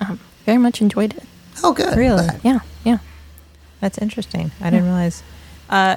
Um, 0.00 0.20
very 0.46 0.58
much 0.58 0.80
enjoyed 0.80 1.16
it. 1.16 1.24
Oh, 1.64 1.72
good. 1.72 1.98
Really? 1.98 2.22
Glad. 2.26 2.40
Yeah, 2.44 2.60
yeah. 2.84 2.98
That's 3.80 3.98
interesting. 3.98 4.52
I 4.60 4.70
didn't 4.70 4.84
realize. 4.84 5.24
Uh 5.68 5.96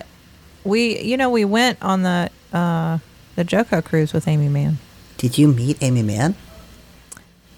we 0.64 1.00
you 1.04 1.18
know, 1.18 1.30
we 1.30 1.46
went 1.46 1.78
on 1.84 2.02
the 2.02 2.32
uh 2.52 2.98
the 3.36 3.46
JoCo 3.46 3.86
cruise 3.86 4.12
with 4.12 4.28
Aimee 4.28 4.50
Mann. 4.50 4.80
Did 5.18 5.38
you 5.38 5.48
meet 5.48 5.78
Aimee 5.84 6.02
Mann? 6.02 6.34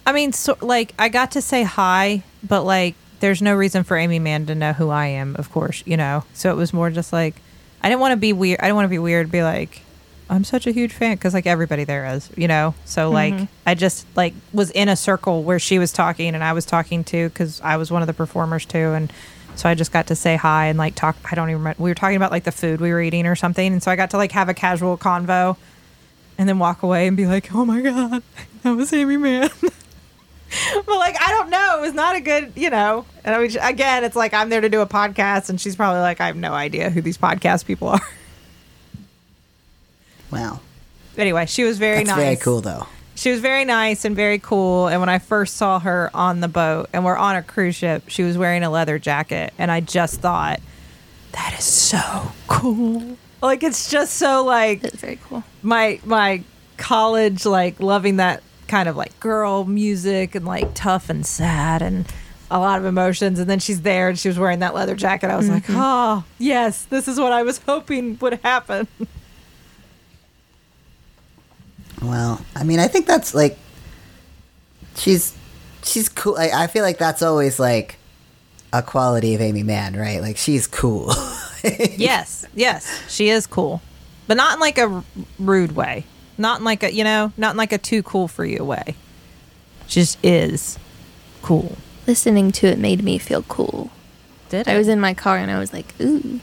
I 0.06 0.12
mean, 0.12 0.34
so 0.34 0.58
like 0.60 0.94
I 1.00 1.08
got 1.08 1.32
to 1.32 1.42
say 1.42 1.64
hi, 1.64 2.24
but 2.44 2.64
like 2.64 2.96
there's 3.22 3.42
no 3.42 3.56
reason 3.56 3.86
for 3.86 3.96
Aimee 3.96 4.20
Mann 4.20 4.48
to 4.48 4.54
know 4.54 4.74
who 4.74 4.90
I 4.90 5.06
am, 5.06 5.38
of 5.38 5.50
course, 5.50 5.82
you 5.86 5.96
know. 5.96 6.26
So 6.34 6.52
it 6.52 6.58
was 6.58 6.74
more 6.74 6.90
just 6.90 7.14
like 7.14 7.36
I 7.86 7.88
didn't 7.88 8.02
want 8.02 8.14
to 8.14 8.18
be 8.18 8.34
weird. 8.34 8.60
I 8.62 8.64
didn't 8.64 8.78
want 8.78 8.86
to 8.86 8.90
be 8.90 8.98
weird. 8.98 9.30
Be 9.30 9.44
like, 9.44 9.84
I'm 10.28 10.44
such 10.44 10.66
a 10.66 10.72
huge 10.72 10.92
fan 10.92 11.18
because 11.18 11.36
like 11.36 11.46
everybody 11.46 11.84
there 11.84 12.08
is, 12.08 12.32
you 12.36 12.48
know. 12.48 12.74
So 12.84 13.12
mm-hmm. 13.12 13.38
like 13.38 13.48
I 13.68 13.76
just 13.76 14.08
like 14.16 14.34
was 14.52 14.72
in 14.72 14.90
a 14.90 14.96
circle 14.96 15.44
where 15.44 15.60
she 15.60 15.78
was 15.78 15.94
talking 15.94 16.34
and 16.34 16.44
I 16.44 16.54
was 16.54 16.66
talking 16.66 17.04
too 17.04 17.30
because 17.30 17.62
I 17.62 17.78
was 17.78 17.92
one 17.92 18.02
of 18.02 18.08
the 18.08 18.14
performers 18.16 18.66
too, 18.66 18.94
and 18.94 19.14
so 19.54 19.70
I 19.70 19.76
just 19.76 19.92
got 19.92 20.08
to 20.08 20.16
say 20.16 20.36
hi 20.36 20.66
and 20.66 20.80
like 20.80 20.96
talk. 20.96 21.16
I 21.32 21.36
don't 21.36 21.48
even 21.48 21.60
remember. 21.60 21.84
We 21.84 21.92
were 21.92 21.96
talking 21.96 22.18
about 22.18 22.32
like 22.32 22.44
the 22.44 22.52
food 22.52 22.82
we 22.82 22.92
were 22.92 23.02
eating 23.02 23.28
or 23.28 23.36
something, 23.36 23.72
and 23.72 23.84
so 23.84 23.92
I 23.92 23.96
got 23.96 24.10
to 24.10 24.18
like 24.18 24.32
have 24.32 24.50
a 24.50 24.56
casual 24.56 24.98
convo, 24.98 25.56
and 26.40 26.50
then 26.50 26.58
walk 26.58 26.82
away 26.82 27.06
and 27.06 27.16
be 27.16 27.28
like, 27.28 27.54
"Oh 27.54 27.66
my 27.66 27.82
god, 27.82 28.24
that 28.64 28.72
was 28.72 28.92
Aimee 28.94 29.18
Mann." 29.18 29.52
but 30.86 30.98
like 30.98 31.16
I 31.22 31.30
don't 31.30 31.50
know, 31.50 31.78
it 31.80 31.82
was 31.82 31.94
not 31.94 32.16
a 32.16 32.22
good, 32.22 32.54
you 32.56 32.70
know. 32.70 33.06
And 33.24 33.36
I 33.36 33.40
mean, 33.40 33.52
again, 33.62 34.04
it's 34.04 34.16
like 34.16 34.34
I'm 34.34 34.50
there 34.50 34.62
to 34.62 34.70
do 34.70 34.82
a 34.82 34.88
podcast, 34.88 35.50
and 35.50 35.60
she's 35.60 35.76
probably 35.76 36.02
like, 36.02 36.22
I 36.22 36.28
have 36.28 36.36
no 36.36 36.54
idea 36.54 36.90
who 36.90 37.02
these 37.02 37.18
podcast 37.18 37.66
people 37.66 37.88
are. 37.90 38.02
Wow. 40.32 40.60
anyway, 41.18 41.46
she 41.46 41.64
was 41.64 41.78
very 41.78 41.98
That's 41.98 42.10
nice. 42.10 42.18
very 42.18 42.36
cool, 42.36 42.62
though. 42.62 42.88
She 43.16 43.32
was 43.32 43.40
very 43.40 43.64
nice 43.64 44.04
and 44.04 44.16
very 44.16 44.40
cool. 44.40 44.88
And 44.88 45.00
when 45.00 45.08
I 45.08 45.20
first 45.20 45.56
saw 45.56 45.80
her 45.80 46.10
on 46.14 46.42
the 46.42 46.50
boat 46.50 46.90
and 46.92 47.06
we're 47.06 47.16
on 47.16 47.38
a 47.38 47.44
cruise 47.44 47.76
ship, 47.76 48.04
she 48.08 48.24
was 48.24 48.38
wearing 48.38 48.64
a 48.64 48.70
leather 48.70 49.00
jacket. 49.00 49.54
And 49.58 49.72
I 49.72 49.80
just 49.80 50.20
thought, 50.20 50.60
that 51.32 51.56
is 51.58 51.64
so 51.64 52.02
cool. 52.48 53.18
Like 53.42 53.64
it's 53.64 53.90
just 53.90 54.16
so 54.16 54.44
like 54.44 54.84
It's 54.84 54.96
very 54.96 55.20
cool. 55.30 55.44
my 55.62 56.00
my 56.04 56.44
college 56.78 57.46
like 57.46 57.80
loving 57.80 58.18
that 58.18 58.42
kind 58.68 58.90
of 58.90 58.96
like 58.96 59.20
girl 59.20 59.64
music 59.66 60.36
and 60.36 60.46
like 60.46 60.74
tough 60.74 61.10
and 61.10 61.26
sad 61.26 61.82
and 61.82 62.06
a 62.52 62.60
lot 62.60 62.78
of 62.80 62.86
emotions 62.86 63.40
and 63.40 63.50
then 63.50 63.60
she's 63.60 63.82
there 63.82 64.08
and 64.10 64.18
she 64.20 64.28
was 64.28 64.38
wearing 64.38 64.60
that 64.60 64.74
leather 64.76 64.96
jacket 64.96 65.30
i 65.32 65.36
was 65.36 65.50
like 65.50 65.64
oh 65.70 66.24
yes 66.38 66.84
this 66.86 67.08
is 67.08 67.20
what 67.20 67.32
i 67.32 67.42
was 67.44 67.58
hoping 67.68 68.18
would 68.22 68.40
happen 68.44 68.88
Well, 72.02 72.42
I 72.56 72.64
mean, 72.64 72.80
I 72.80 72.88
think 72.88 73.08
that's 73.08 73.34
like 73.34 73.58
she's 74.96 75.36
she's 75.84 76.08
cool. 76.10 76.36
I, 76.38 76.50
I 76.64 76.68
feel 76.68 76.84
like 76.84 76.98
that's 76.98 77.22
always 77.22 77.58
like 77.60 77.98
a 78.74 78.84
quality 78.84 79.34
of 79.34 79.42
Aimee 79.42 79.64
Mann, 79.64 79.96
right? 79.96 80.22
Like 80.22 80.38
she's 80.38 80.68
cool. 80.68 81.12
yes 81.98 82.46
yes 82.54 82.88
she 83.12 83.30
is 83.30 83.48
cool 83.48 83.82
but 84.28 84.38
not 84.38 84.54
in 84.54 84.60
like 84.60 84.78
a 84.78 84.84
r- 84.88 85.04
rude 85.40 85.72
way 85.72 86.06
not 86.38 86.60
in 86.60 86.66
like 86.66 86.84
a 86.84 86.94
you 86.94 87.04
know 87.04 87.32
not 87.38 87.52
in 87.52 87.58
like 87.58 87.72
a 87.72 87.78
too 87.78 88.04
cool 88.04 88.28
for 88.28 88.46
you 88.46 88.64
way. 88.64 88.96
Just 89.88 90.18
is 90.24 90.80
cool. 91.42 91.78
Listening 92.08 92.52
to 92.54 92.68
it 92.68 92.80
made 92.80 93.04
me 93.04 93.18
feel 93.18 93.44
cool. 93.44 93.92
did 94.50 94.68
I 94.68 94.78
was 94.78 94.88
in 94.88 95.00
my 95.00 95.14
car 95.14 95.38
and 95.38 95.52
I 95.52 95.60
was 95.60 95.74
like, 95.74 95.94
ooh, 96.02 96.40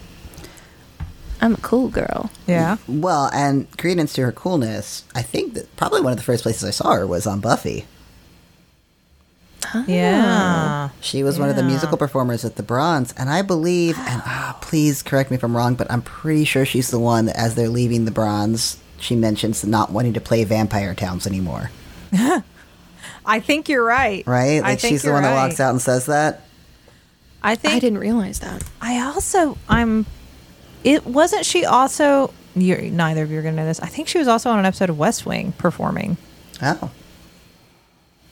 I'm 1.40 1.54
a 1.54 1.58
cool 1.58 1.88
girl. 1.88 2.30
yeah. 2.46 2.76
Well, 2.86 3.28
and 3.32 3.66
credence 3.76 4.12
to 4.14 4.22
her 4.22 4.32
coolness, 4.32 5.04
I 5.14 5.22
think 5.22 5.54
that 5.54 5.74
probably 5.76 6.00
one 6.00 6.12
of 6.12 6.18
the 6.18 6.24
first 6.24 6.44
places 6.44 6.62
I 6.64 6.70
saw 6.70 6.94
her 6.94 7.06
was 7.06 7.26
on 7.26 7.40
Buffy. 7.40 7.86
yeah. 9.86 10.90
She 11.00 11.22
was 11.24 11.38
one 11.38 11.48
of 11.48 11.56
the 11.56 11.62
musical 11.62 11.96
performers 11.96 12.44
at 12.44 12.56
the 12.56 12.62
Bronze, 12.62 13.12
and 13.16 13.28
I 13.28 13.42
believe, 13.42 13.96
and 13.98 14.22
ah, 14.24 14.56
please 14.60 15.02
correct 15.02 15.30
me 15.30 15.36
if 15.36 15.42
I'm 15.42 15.56
wrong, 15.56 15.74
but 15.74 15.90
I'm 15.90 16.02
pretty 16.02 16.44
sure 16.44 16.64
she's 16.64 16.90
the 16.90 16.98
one 16.98 17.26
that, 17.26 17.36
as 17.36 17.54
they're 17.54 17.68
leaving 17.68 18.04
the 18.04 18.10
Bronze, 18.10 18.78
she 19.02 19.16
mentions 19.16 19.64
not 19.64 19.90
wanting 19.90 20.12
to 20.14 20.20
play 20.20 20.44
Vampire 20.44 20.94
Towns 20.94 21.26
anymore. 21.26 21.70
i 23.24 23.40
think 23.40 23.68
you're 23.68 23.84
right 23.84 24.26
Right? 24.26 24.58
I 24.58 24.60
Like 24.60 24.80
think 24.80 24.92
she's 24.92 25.02
the 25.02 25.08
you're 25.08 25.14
one 25.14 25.22
that 25.22 25.34
walks 25.34 25.60
out 25.60 25.70
and 25.70 25.80
says 25.80 26.06
that. 26.06 26.42
i 27.42 27.54
think 27.54 27.74
I 27.74 27.78
didn't 27.78 27.98
realize 27.98 28.40
that. 28.40 28.62
I 28.80 29.00
also 29.00 29.56
I'm 29.68 30.06
it 30.84 31.06
wasn't 31.06 31.46
she 31.46 31.64
also 31.64 32.32
you're 32.54 32.80
neither 32.82 33.22
of 33.22 33.30
you 33.30 33.38
are 33.38 33.42
gonna 33.42 33.56
know 33.56 33.64
this. 33.64 33.80
I 33.80 33.86
think 33.86 34.08
she 34.08 34.18
was 34.18 34.28
also 34.28 34.50
on 34.50 34.58
an 34.58 34.66
episode 34.66 34.90
of 34.90 34.98
West 34.98 35.24
Wing 35.24 35.52
performing. 35.52 36.16
Oh. 36.60 36.90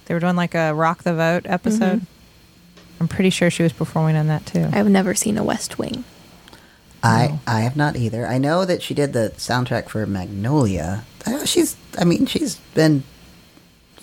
They 0.07 0.15
were 0.15 0.21
doing 0.21 0.37
like 0.37 0.55
a 0.55 0.75
rock 0.75 1.05
the 1.05 1.15
vote 1.15 1.43
episode. 1.47 2.01
Mm-hmm. 2.01 3.01
I'm 3.01 3.09
pretty 3.09 3.31
sure 3.31 3.49
she 3.51 3.63
was 3.63 3.73
performing 3.73 4.17
on 4.17 4.27
that 4.27 4.45
too. 4.45 4.69
I've 4.73 4.89
never 4.91 5.15
seen 5.15 5.39
a 5.39 5.43
West 5.45 5.79
Wing. 5.79 6.05
I 7.03 7.39
I 7.47 7.61
have 7.61 7.77
not 7.77 7.97
either. 7.97 8.27
I 8.27 8.39
know 8.39 8.65
that 8.65 8.83
she 8.83 8.95
did 8.95 9.13
the 9.13 9.33
soundtrack 9.37 9.89
for 9.89 10.05
Magnolia. 10.07 11.05
I 11.27 11.31
know 11.33 11.45
she's. 11.45 11.77
I 11.99 12.05
mean, 12.05 12.27
she's 12.27 12.57
been 12.75 13.03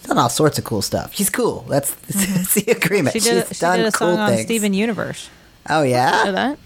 done 0.04 0.18
all 0.18 0.30
sorts 0.30 0.58
of 0.58 0.64
cool 0.64 0.82
stuff. 0.82 1.14
She's 1.14 1.30
cool. 1.30 1.62
That's, 1.70 1.92
that's 1.92 2.54
the 2.56 2.72
agreement. 2.72 3.16
Mm-hmm. 3.16 3.24
she 3.24 3.30
did 3.32 3.48
she's 3.48 3.58
she 3.58 3.62
done 3.62 3.80
did 3.80 3.88
a 3.88 3.92
cool 3.92 4.16
song 4.16 4.20
on. 4.20 4.38
Steven 4.38 4.74
Universe. 4.74 5.30
Oh 5.70 5.80
Know 5.80 5.84
yeah. 5.84 6.32
that? 6.32 6.58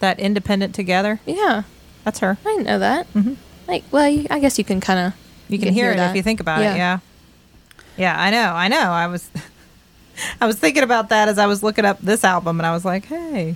That 0.00 0.18
independent 0.18 0.74
together. 0.74 1.20
Yeah, 1.24 1.62
That's 2.04 2.18
her. 2.18 2.36
I 2.44 2.48
didn't 2.50 2.64
know 2.64 2.80
that. 2.80 3.06
Like, 3.68 3.84
well, 3.92 4.08
you, 4.08 4.26
I 4.28 4.40
guess 4.40 4.58
you 4.58 4.64
can 4.64 4.80
kind 4.80 4.98
of 4.98 5.12
You 5.48 5.58
can, 5.58 5.72
hear, 5.72 5.92
it 5.92 5.98
if 5.98 6.16
you 6.16 6.22
think 6.22 6.40
about 6.40 6.60
it. 6.60 6.76
Yeah. 6.76 6.98
Yeah, 7.96 8.20
I 8.20 8.30
know. 8.30 8.52
I 8.54 8.66
know. 8.68 8.90
I 8.90 9.06
was 9.06 9.30
I 10.40 10.46
was 10.46 10.58
thinking 10.58 10.82
about 10.82 11.10
that 11.10 11.28
as 11.28 11.38
I 11.38 11.46
was 11.46 11.62
looking 11.62 11.84
up 11.84 12.00
this 12.00 12.24
album 12.24 12.58
and 12.58 12.66
I 12.66 12.72
was 12.72 12.84
like, 12.84 13.06
"Hey, 13.06 13.54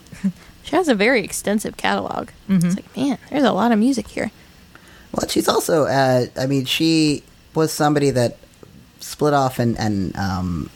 She 0.66 0.76
has 0.76 0.88
a 0.88 0.94
very 0.94 1.22
extensive 1.22 1.76
catalog. 1.79 2.29
It's 2.48 2.76
like, 2.76 2.96
man, 2.96 3.18
there's 3.31 3.44
a 3.44 3.52
lot 3.52 3.72
of 3.72 3.79
music 3.79 4.09
here. 4.09 4.31
Well, 5.12 5.26
she's 5.29 5.48
also. 5.48 5.85
Uh, 5.85 6.26
I 6.37 6.46
mean, 6.46 6.64
she 6.66 7.22
was 7.55 7.72
somebody 7.72 8.11
that 8.11 8.37
split 9.00 9.33
off 9.33 9.59
and 9.59 9.79
and 9.79 10.14
um, 10.16 10.68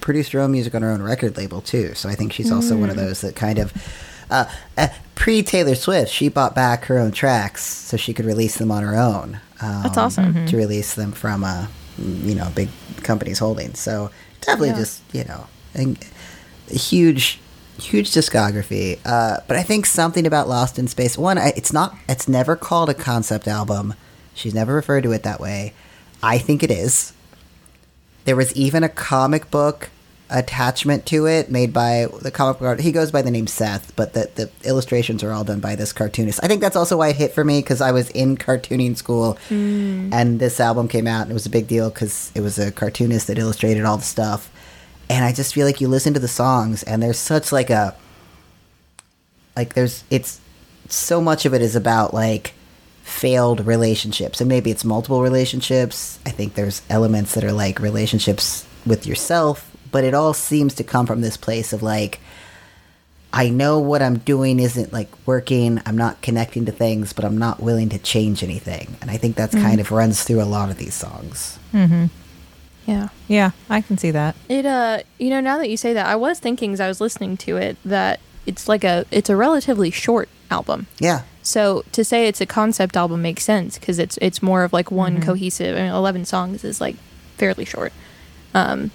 produced 0.00 0.32
her 0.32 0.40
own 0.40 0.50
music 0.52 0.74
on 0.74 0.82
her 0.82 0.90
own 0.90 1.00
record 1.02 1.36
label 1.36 1.60
too. 1.60 1.94
So 1.94 2.08
I 2.08 2.14
think 2.16 2.32
she's 2.32 2.50
also 2.52 2.76
one 2.76 2.90
of 2.90 2.96
Mm. 2.96 3.06
those 3.06 3.20
that 3.22 3.34
kind 3.36 3.58
of. 3.58 3.72
Uh, 4.30 4.46
uh, 4.76 4.88
Pre 5.14 5.42
Taylor 5.42 5.74
Swift, 5.76 6.10
she 6.10 6.28
bought 6.28 6.54
back 6.54 6.86
her 6.86 6.98
own 6.98 7.12
tracks 7.12 7.62
so 7.64 7.96
she 7.96 8.12
could 8.12 8.24
release 8.24 8.56
them 8.56 8.72
on 8.72 8.82
her 8.82 8.96
own. 8.96 9.38
Um, 9.60 9.82
That's 9.84 9.96
awesome. 9.98 10.34
Mm-hmm. 10.34 10.46
To 10.46 10.56
release 10.56 10.94
them 10.94 11.12
from 11.12 11.44
a, 11.44 11.68
you 11.98 12.34
know, 12.34 12.50
big 12.56 12.68
company's 13.04 13.38
holding. 13.38 13.74
So 13.74 14.10
definitely 14.40 14.70
Yeah. 14.70 14.76
just 14.78 15.02
you 15.12 15.24
know, 15.24 15.46
a, 15.76 15.94
a 16.70 16.76
huge, 16.78 17.38
huge 17.78 18.10
discography. 18.10 18.98
Uh, 19.04 19.38
but 19.46 19.56
I 19.56 19.62
think 19.62 19.86
something 19.86 20.26
about 20.26 20.48
Lost 20.48 20.78
in 20.78 20.88
Space. 20.88 21.16
One, 21.18 21.38
I, 21.38 21.52
it's 21.56 21.72
not. 21.72 21.96
It's 22.08 22.28
never 22.28 22.56
called 22.56 22.88
a 22.90 22.94
concept 22.94 23.48
album. 23.48 23.94
She's 24.34 24.54
never 24.54 24.74
referred 24.74 25.02
to 25.02 25.12
it 25.12 25.22
that 25.22 25.40
way. 25.40 25.74
I 26.22 26.38
think 26.38 26.62
it 26.62 26.70
is. 26.70 27.12
There 28.24 28.36
was 28.36 28.54
even 28.54 28.84
a 28.84 28.88
comic 28.88 29.50
book 29.50 29.90
attachment 30.30 31.04
to 31.04 31.26
it 31.26 31.50
made 31.50 31.72
by 31.72 32.06
the 32.22 32.30
comic 32.30 32.58
book 32.58 32.68
art. 32.68 32.80
He 32.80 32.92
goes 32.92 33.10
by 33.10 33.22
the 33.22 33.30
name 33.30 33.46
Seth, 33.46 33.94
but 33.96 34.14
the, 34.14 34.30
the 34.34 34.50
illustrations 34.66 35.22
are 35.22 35.32
all 35.32 35.44
done 35.44 35.60
by 35.60 35.74
this 35.76 35.92
cartoonist. 35.92 36.40
I 36.42 36.48
think 36.48 36.60
that's 36.60 36.76
also 36.76 36.96
why 36.96 37.08
it 37.08 37.16
hit 37.16 37.32
for 37.32 37.44
me 37.44 37.60
because 37.60 37.80
I 37.80 37.92
was 37.92 38.08
in 38.10 38.36
cartooning 38.36 38.96
school 38.96 39.36
and 39.50 40.40
this 40.40 40.58
album 40.60 40.88
came 40.88 41.06
out 41.06 41.22
and 41.22 41.30
it 41.30 41.34
was 41.34 41.46
a 41.46 41.50
big 41.50 41.66
deal 41.66 41.90
because 41.90 42.32
it 42.34 42.40
was 42.40 42.58
a 42.58 42.72
cartoonist 42.72 43.26
that 43.26 43.38
illustrated 43.38 43.84
all 43.84 43.98
the 43.98 44.04
stuff. 44.04 44.50
And 45.12 45.24
I 45.24 45.32
just 45.32 45.52
feel 45.52 45.66
like 45.66 45.80
you 45.80 45.88
listen 45.88 46.14
to 46.14 46.20
the 46.20 46.28
songs 46.28 46.82
and 46.82 47.02
there's 47.02 47.18
such 47.18 47.52
like 47.52 47.70
a 47.70 47.94
like 49.54 49.74
there's 49.74 50.04
it's 50.10 50.40
so 50.88 51.20
much 51.20 51.44
of 51.44 51.54
it 51.54 51.62
is 51.62 51.76
about 51.76 52.14
like 52.14 52.54
failed 53.02 53.66
relationships. 53.66 54.40
And 54.40 54.48
maybe 54.48 54.70
it's 54.70 54.84
multiple 54.84 55.22
relationships. 55.22 56.18
I 56.24 56.30
think 56.30 56.54
there's 56.54 56.82
elements 56.88 57.34
that 57.34 57.44
are 57.44 57.52
like 57.52 57.78
relationships 57.78 58.66
with 58.86 59.06
yourself 59.06 59.72
but 59.92 60.02
it 60.02 60.14
all 60.14 60.34
seems 60.34 60.74
to 60.74 60.82
come 60.82 61.06
from 61.06 61.20
this 61.20 61.36
place 61.36 61.72
of 61.72 61.82
like 61.82 62.18
i 63.32 63.48
know 63.48 63.78
what 63.78 64.02
i'm 64.02 64.18
doing 64.18 64.58
isn't 64.58 64.92
like 64.92 65.08
working. 65.26 65.80
I'm 65.86 65.96
not 65.96 66.20
connecting 66.22 66.64
to 66.66 66.72
things 66.72 67.12
but 67.12 67.24
i'm 67.24 67.38
not 67.38 67.62
willing 67.62 67.90
to 67.90 67.98
change 67.98 68.42
anything. 68.42 68.96
And 69.00 69.10
i 69.10 69.16
think 69.16 69.36
that's 69.36 69.54
mm-hmm. 69.54 69.64
kind 69.64 69.80
of 69.80 69.92
runs 69.92 70.24
through 70.24 70.42
a 70.42 70.44
lot 70.44 70.70
of 70.70 70.78
these 70.78 70.94
songs 70.94 71.58
mm-hmm. 71.72 72.06
Yeah. 72.86 73.08
yeah, 73.28 73.50
I 73.70 73.80
can 73.80 73.96
see 73.98 74.10
that." 74.10 74.34
It 74.48 74.66
uh, 74.66 75.00
you 75.18 75.30
know, 75.30 75.40
now 75.40 75.58
that 75.58 75.68
you 75.70 75.76
say 75.76 75.92
that, 75.94 76.06
I 76.06 76.16
was 76.16 76.38
thinking 76.40 76.72
as 76.72 76.80
I 76.80 76.88
was 76.88 77.00
listening 77.00 77.36
to 77.38 77.56
it 77.56 77.76
that 77.84 78.20
it's 78.46 78.68
like 78.68 78.84
a 78.84 79.04
it's 79.10 79.30
a 79.30 79.36
relatively 79.36 79.90
short 79.90 80.28
album. 80.50 80.86
yeah 80.98 81.22
So 81.42 81.84
to 81.92 82.04
say 82.04 82.26
it's 82.28 82.40
a 82.40 82.46
concept 82.46 82.96
album 82.96 83.22
makes 83.22 83.44
sense 83.44 83.78
because 83.78 83.98
it's 83.98 84.18
it's 84.20 84.42
more 84.42 84.64
of 84.64 84.72
like 84.72 84.90
one 84.90 85.14
Mm-hmm. 85.16 85.22
cohesive. 85.24 85.76
I 85.76 85.82
mean, 85.82 85.92
eleven 85.92 86.24
songs 86.24 86.64
is 86.64 86.80
like 86.80 86.96
fairly 87.36 87.64
short. 87.64 87.92
Um, 88.54 88.90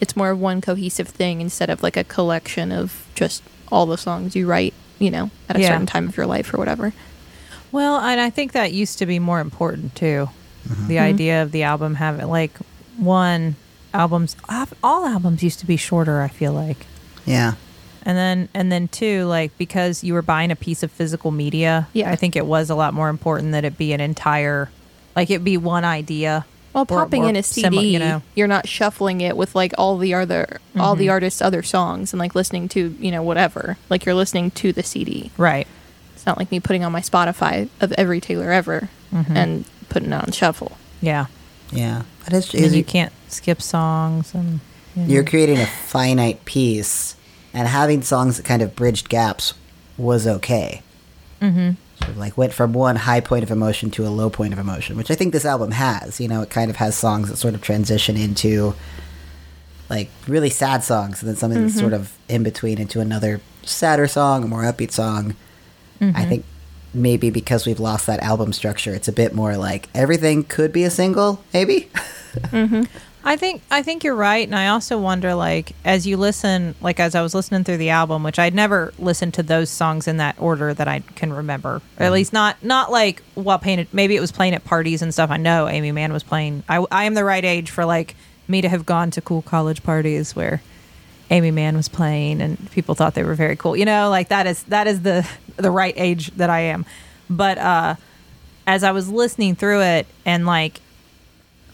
it's 0.00 0.16
more 0.16 0.30
of 0.30 0.40
one 0.40 0.60
cohesive 0.60 1.08
thing 1.08 1.40
instead 1.40 1.68
of 1.70 1.82
like 1.82 1.96
a 1.96 2.04
collection 2.04 2.72
of 2.72 3.06
just 3.14 3.42
all 3.70 3.86
the 3.86 3.98
songs 3.98 4.34
you 4.36 4.46
write. 4.46 4.74
You 4.98 5.10
know, 5.10 5.30
at 5.48 5.56
a 5.56 5.60
Yeah. 5.60 5.68
certain 5.70 5.86
time 5.86 6.06
of 6.08 6.16
your 6.16 6.26
life 6.26 6.54
or 6.54 6.58
whatever. 6.58 6.92
Well, 7.72 7.98
and 7.98 8.20
I 8.20 8.30
think 8.30 8.52
that 8.52 8.72
used 8.72 8.98
to 8.98 9.06
be 9.06 9.18
more 9.18 9.40
important 9.40 9.96
too. 9.96 10.28
The 10.86 11.00
idea 11.00 11.42
of 11.42 11.50
the 11.50 11.64
album 11.64 11.96
having 11.96 12.28
like 12.28 12.52
one 12.98 13.56
albums 13.94 14.36
all 14.82 15.06
albums 15.06 15.42
used 15.42 15.60
to 15.60 15.66
be 15.66 15.76
shorter, 15.76 16.20
I 16.22 16.28
feel 16.28 16.52
like. 16.52 16.86
yeah 17.24 17.54
And 18.04 18.16
then 18.18 18.48
and 18.54 18.72
then 18.72 18.88
two, 18.88 19.24
like 19.24 19.56
because 19.58 20.02
you 20.02 20.14
were 20.14 20.22
buying 20.22 20.50
a 20.50 20.56
piece 20.56 20.82
of 20.82 20.90
physical 20.90 21.30
media, 21.30 21.88
Yeah. 21.92 22.10
I 22.10 22.16
think 22.16 22.36
it 22.36 22.46
was 22.46 22.70
a 22.70 22.74
lot 22.74 22.94
more 22.94 23.08
important 23.08 23.52
that 23.52 23.64
it 23.64 23.78
be 23.78 23.92
an 23.92 24.00
entire 24.00 24.70
like 25.14 25.30
it 25.30 25.44
be 25.44 25.56
one 25.56 25.84
idea. 25.84 26.46
Well, 26.72 26.86
popping 26.86 27.24
or 27.24 27.28
in 27.28 27.36
a 27.36 27.42
semi- 27.42 27.76
CD, 27.76 27.88
you 27.88 27.98
know. 27.98 28.22
you're 28.34 28.48
not 28.48 28.66
shuffling 28.66 29.20
it 29.20 29.36
with 29.36 29.54
like 29.54 29.74
all 29.76 29.98
the 29.98 30.14
other 30.14 30.58
all 30.78 30.96
the 30.96 31.04
mm-hmm. 31.04 31.12
artists' 31.12 31.42
other 31.42 31.62
songs 31.62 32.14
and 32.14 32.18
like 32.18 32.34
listening 32.34 32.68
to 32.70 32.96
you 32.98 33.10
know 33.10 33.22
whatever. 33.22 33.76
Like 33.90 34.06
you're 34.06 34.14
listening 34.14 34.50
to 34.52 34.72
the 34.72 34.82
CD. 34.82 35.30
Right. 35.36 35.66
It's 36.14 36.24
not 36.24 36.38
like 36.38 36.50
me 36.50 36.60
putting 36.60 36.82
on 36.82 36.90
my 36.92 37.02
Spotify 37.02 37.68
of 37.80 37.92
every 37.92 38.20
Taylor 38.20 38.50
ever. 38.50 38.88
Mm-hmm. 39.12 39.36
and 39.36 39.64
putting 39.90 40.10
it 40.10 40.14
on 40.14 40.32
shuffle. 40.32 40.78
Yeah. 41.02 41.26
Yeah, 41.70 42.02
but 42.24 42.32
it's, 42.32 42.52
And 42.54 42.64
is 42.64 42.74
you 42.74 42.84
can't 42.84 43.12
skip 43.28 43.62
songs 43.62 44.34
and 44.34 44.60
you 44.94 45.02
know. 45.02 45.08
you're 45.08 45.24
creating 45.24 45.58
a 45.58 45.66
finite 45.66 46.44
piece, 46.44 47.16
and 47.54 47.68
having 47.68 48.02
songs 48.02 48.36
that 48.36 48.44
kind 48.44 48.62
of 48.62 48.76
bridged 48.76 49.08
gaps 49.08 49.54
was 49.96 50.26
okay. 50.26 50.82
Mm-hmm. 51.40 51.72
Sort 51.96 52.10
of 52.10 52.16
like 52.16 52.36
went 52.36 52.52
from 52.52 52.72
one 52.72 52.96
high 52.96 53.20
point 53.20 53.42
of 53.42 53.50
emotion 53.50 53.90
to 53.92 54.06
a 54.06 54.10
low 54.10 54.30
point 54.30 54.52
of 54.52 54.58
emotion, 54.58 54.96
which 54.96 55.10
I 55.10 55.14
think 55.14 55.32
this 55.32 55.44
album 55.44 55.72
has. 55.72 56.20
You 56.20 56.28
know, 56.28 56.42
it 56.42 56.50
kind 56.50 56.70
of 56.70 56.76
has 56.76 56.96
songs 56.96 57.28
that 57.28 57.36
sort 57.36 57.54
of 57.54 57.62
transition 57.62 58.16
into 58.16 58.74
like 59.90 60.10
really 60.26 60.50
sad 60.50 60.82
songs, 60.82 61.22
and 61.22 61.28
then 61.28 61.36
something 61.36 61.62
that's 61.62 61.78
sort 61.78 61.92
of 61.92 62.16
in 62.28 62.42
between 62.42 62.78
into 62.78 63.00
another 63.00 63.40
sadder 63.62 64.08
song, 64.08 64.44
a 64.44 64.48
more 64.48 64.62
upbeat 64.62 64.90
song. 64.90 65.36
I 66.00 66.24
think 66.24 66.44
maybe 66.94 67.30
because 67.30 67.66
we've 67.66 67.80
lost 67.80 68.06
that 68.06 68.20
album 68.20 68.52
structure, 68.52 68.94
it's 68.94 69.08
a 69.08 69.12
bit 69.12 69.34
more 69.34 69.56
like 69.56 69.88
everything 69.94 70.44
could 70.44 70.72
be 70.72 70.84
a 70.84 70.90
single, 70.90 71.42
maybe. 71.52 71.88
Mm-hmm. 72.32 72.84
I 73.24 73.36
think 73.36 73.62
I 73.70 73.82
think 73.82 74.02
you're 74.02 74.16
right, 74.16 74.46
and 74.46 74.54
I 74.54 74.68
also 74.68 74.98
wonder, 74.98 75.34
like, 75.34 75.72
as 75.84 76.06
you 76.06 76.16
listen, 76.16 76.74
like 76.80 76.98
as 76.98 77.14
I 77.14 77.22
was 77.22 77.34
listening 77.34 77.62
through 77.62 77.76
the 77.76 77.90
album, 77.90 78.22
which 78.22 78.38
I'd 78.38 78.54
never 78.54 78.92
listened 78.98 79.34
to 79.34 79.42
those 79.42 79.70
songs 79.70 80.08
in 80.08 80.16
that 80.16 80.36
order 80.40 80.74
that 80.74 80.88
I 80.88 81.00
can 81.00 81.32
remember, 81.32 81.68
or 81.68 81.76
at 81.76 82.04
mm-hmm. 82.04 82.14
least 82.14 82.32
not 82.32 82.62
not 82.64 82.90
like 82.90 83.22
while 83.34 83.58
playing. 83.58 83.86
Maybe 83.92 84.16
it 84.16 84.20
was 84.20 84.32
playing 84.32 84.54
at 84.54 84.64
parties 84.64 85.02
and 85.02 85.12
stuff. 85.12 85.30
I 85.30 85.36
know 85.36 85.68
Aimee 85.68 85.92
Mann 85.92 86.12
was 86.12 86.24
playing. 86.24 86.64
I 86.68 86.84
I 86.90 87.04
am 87.04 87.14
the 87.14 87.24
right 87.24 87.44
age 87.44 87.70
for 87.70 87.84
like 87.84 88.16
me 88.48 88.60
to 88.60 88.68
have 88.68 88.84
gone 88.84 89.10
to 89.12 89.20
cool 89.20 89.42
college 89.42 89.82
parties 89.84 90.34
where 90.34 90.60
Aimee 91.32 91.50
Mann 91.50 91.76
was 91.76 91.88
playing 91.88 92.42
and 92.42 92.70
people 92.72 92.94
thought 92.94 93.14
they 93.14 93.24
were 93.24 93.34
very 93.34 93.56
cool. 93.56 93.74
You 93.76 93.86
know, 93.86 94.10
like 94.10 94.28
that 94.28 94.46
is 94.46 94.62
that 94.64 94.86
is 94.86 95.00
the 95.00 95.26
the 95.56 95.70
right 95.70 95.94
age 95.96 96.30
that 96.36 96.50
I 96.50 96.60
am. 96.60 96.84
But 97.30 97.58
uh 97.58 97.94
as 98.66 98.84
I 98.84 98.92
was 98.92 99.08
listening 99.08 99.56
through 99.56 99.80
it 99.80 100.06
and 100.24 100.46
like 100.46 100.80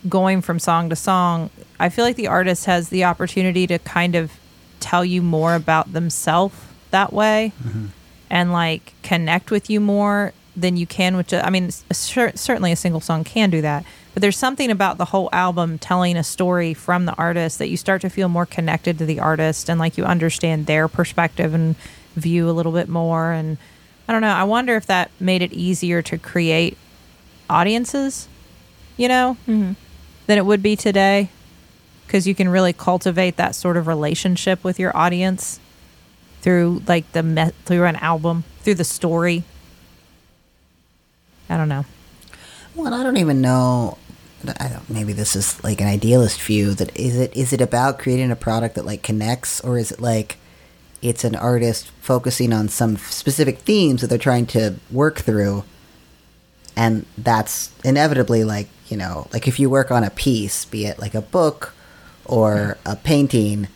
going 0.09 0.41
from 0.41 0.59
song 0.59 0.89
to 0.91 0.97
song, 0.97 1.51
I 1.79 1.89
feel 1.89 2.05
like 2.05 2.17
the 2.17 2.29
artist 2.29 2.65
has 2.67 2.89
the 2.89 3.05
opportunity 3.05 3.67
to 3.67 3.79
kind 3.81 4.15
of 4.15 4.33
tell 4.81 5.05
you 5.05 5.21
more 5.23 5.55
about 5.55 5.93
themselves 5.93 6.55
that 6.93 7.13
way 7.13 7.53
and 8.31 8.53
like 8.53 8.95
connect 9.03 9.51
with 9.51 9.69
you 9.69 9.81
more 9.81 10.33
than 10.57 10.77
you 10.77 10.87
can 10.87 11.17
with 11.17 11.35
I 11.35 11.51
mean 11.51 11.71
certainly 11.91 12.73
a 12.73 12.77
single 12.77 13.01
song 13.01 13.25
can 13.25 13.51
do 13.51 13.61
that 13.63 13.85
but 14.19 14.23
there's 14.23 14.37
something 14.37 14.73
about 14.73 14.99
the 14.99 15.05
whole 15.05 15.29
album 15.33 15.79
telling 15.79 16.17
a 16.17 16.25
story 16.25 16.75
from 16.75 17.05
the 17.05 17.15
artist 17.15 17.61
that 17.61 17.69
you 17.69 17.77
start 17.77 18.01
to 18.01 18.11
feel 18.11 18.29
more 18.29 18.47
connected 18.47 18.99
to 18.99 19.07
the 19.07 19.21
artist 19.21 19.71
and 19.71 19.79
like 19.79 19.97
you 19.97 20.05
understand 20.05 20.67
their 20.67 20.89
perspective 20.89 21.55
and 21.55 21.77
view 22.17 22.51
a 22.51 22.51
little 22.51 22.73
bit 22.73 22.89
more. 22.89 23.31
And 23.31 23.59
I 24.09 24.13
don't 24.13 24.21
know 24.21 24.27
I 24.27 24.43
wonder 24.43 24.75
if 24.75 24.87
that 24.87 25.13
made 25.21 25.41
it 25.41 25.53
easier 25.53 26.03
to 26.03 26.19
create 26.19 26.77
audiences 27.49 28.27
you 28.97 29.07
know 29.07 29.37
mm-hmm. 29.47 29.75
than 30.27 30.37
it 30.37 30.45
would 30.45 30.65
be 30.65 30.75
today. 30.75 31.29
Because 32.05 32.27
you 32.27 32.35
can 32.35 32.49
really 32.49 32.73
cultivate 32.73 33.37
that 33.37 33.55
sort 33.55 33.77
of 33.77 33.87
relationship 33.87 34.65
with 34.65 34.81
your 34.81 34.97
audience 34.97 35.61
through 36.41 36.83
like 36.89 37.13
the 37.13 37.23
me- 37.23 37.53
through 37.67 37.85
an 37.85 37.95
album 37.95 38.43
through 38.63 38.75
the 38.75 38.83
story. 38.83 39.45
I 41.49 41.57
don't 41.57 41.69
know. 41.69 41.85
Well, 42.75 42.93
I 42.93 43.05
don't 43.05 43.17
even 43.17 43.41
know. 43.41 43.97
I 44.59 44.69
don't, 44.69 44.89
maybe 44.89 45.13
this 45.13 45.35
is 45.35 45.63
like 45.65 45.81
an 45.81 45.89
idealist 45.89 46.41
view. 46.41 46.75
That 46.75 46.97
is 46.97 47.19
it. 47.19 47.37
Is 47.37 47.53
it 47.53 47.61
about 47.61 47.99
creating 47.99 48.31
a 48.31 48.37
product 48.37 48.77
that 48.77 48.87
like 48.87 49.03
connects, 49.03 49.61
or 49.61 49.79
is 49.79 49.91
it 49.91 50.01
like 50.01 50.37
it's 51.03 51.25
an 51.25 51.35
artist 51.35 51.91
focusing 52.01 52.53
on 52.53 52.69
some 52.69 52.97
specific 52.97 53.59
themes 53.59 54.01
that 54.01 54.09
they're 54.09 54.19
trying 54.19 54.47
to 54.47 54.77
work 54.91 55.19
through, 55.19 55.65
and 56.77 57.07
that's 57.17 57.73
inevitably 57.85 58.45
like 58.45 58.69
you 58.89 58.97
know, 58.97 59.27
like 59.33 59.49
if 59.49 59.59
you 59.59 59.69
work 59.69 59.91
on 59.91 60.05
a 60.05 60.11
piece, 60.11 60.65
be 60.65 60.87
it 60.87 60.99
like 60.99 61.15
a 61.15 61.23
book 61.23 61.75
or 62.25 62.79
a 62.87 62.97
painting, 62.97 63.69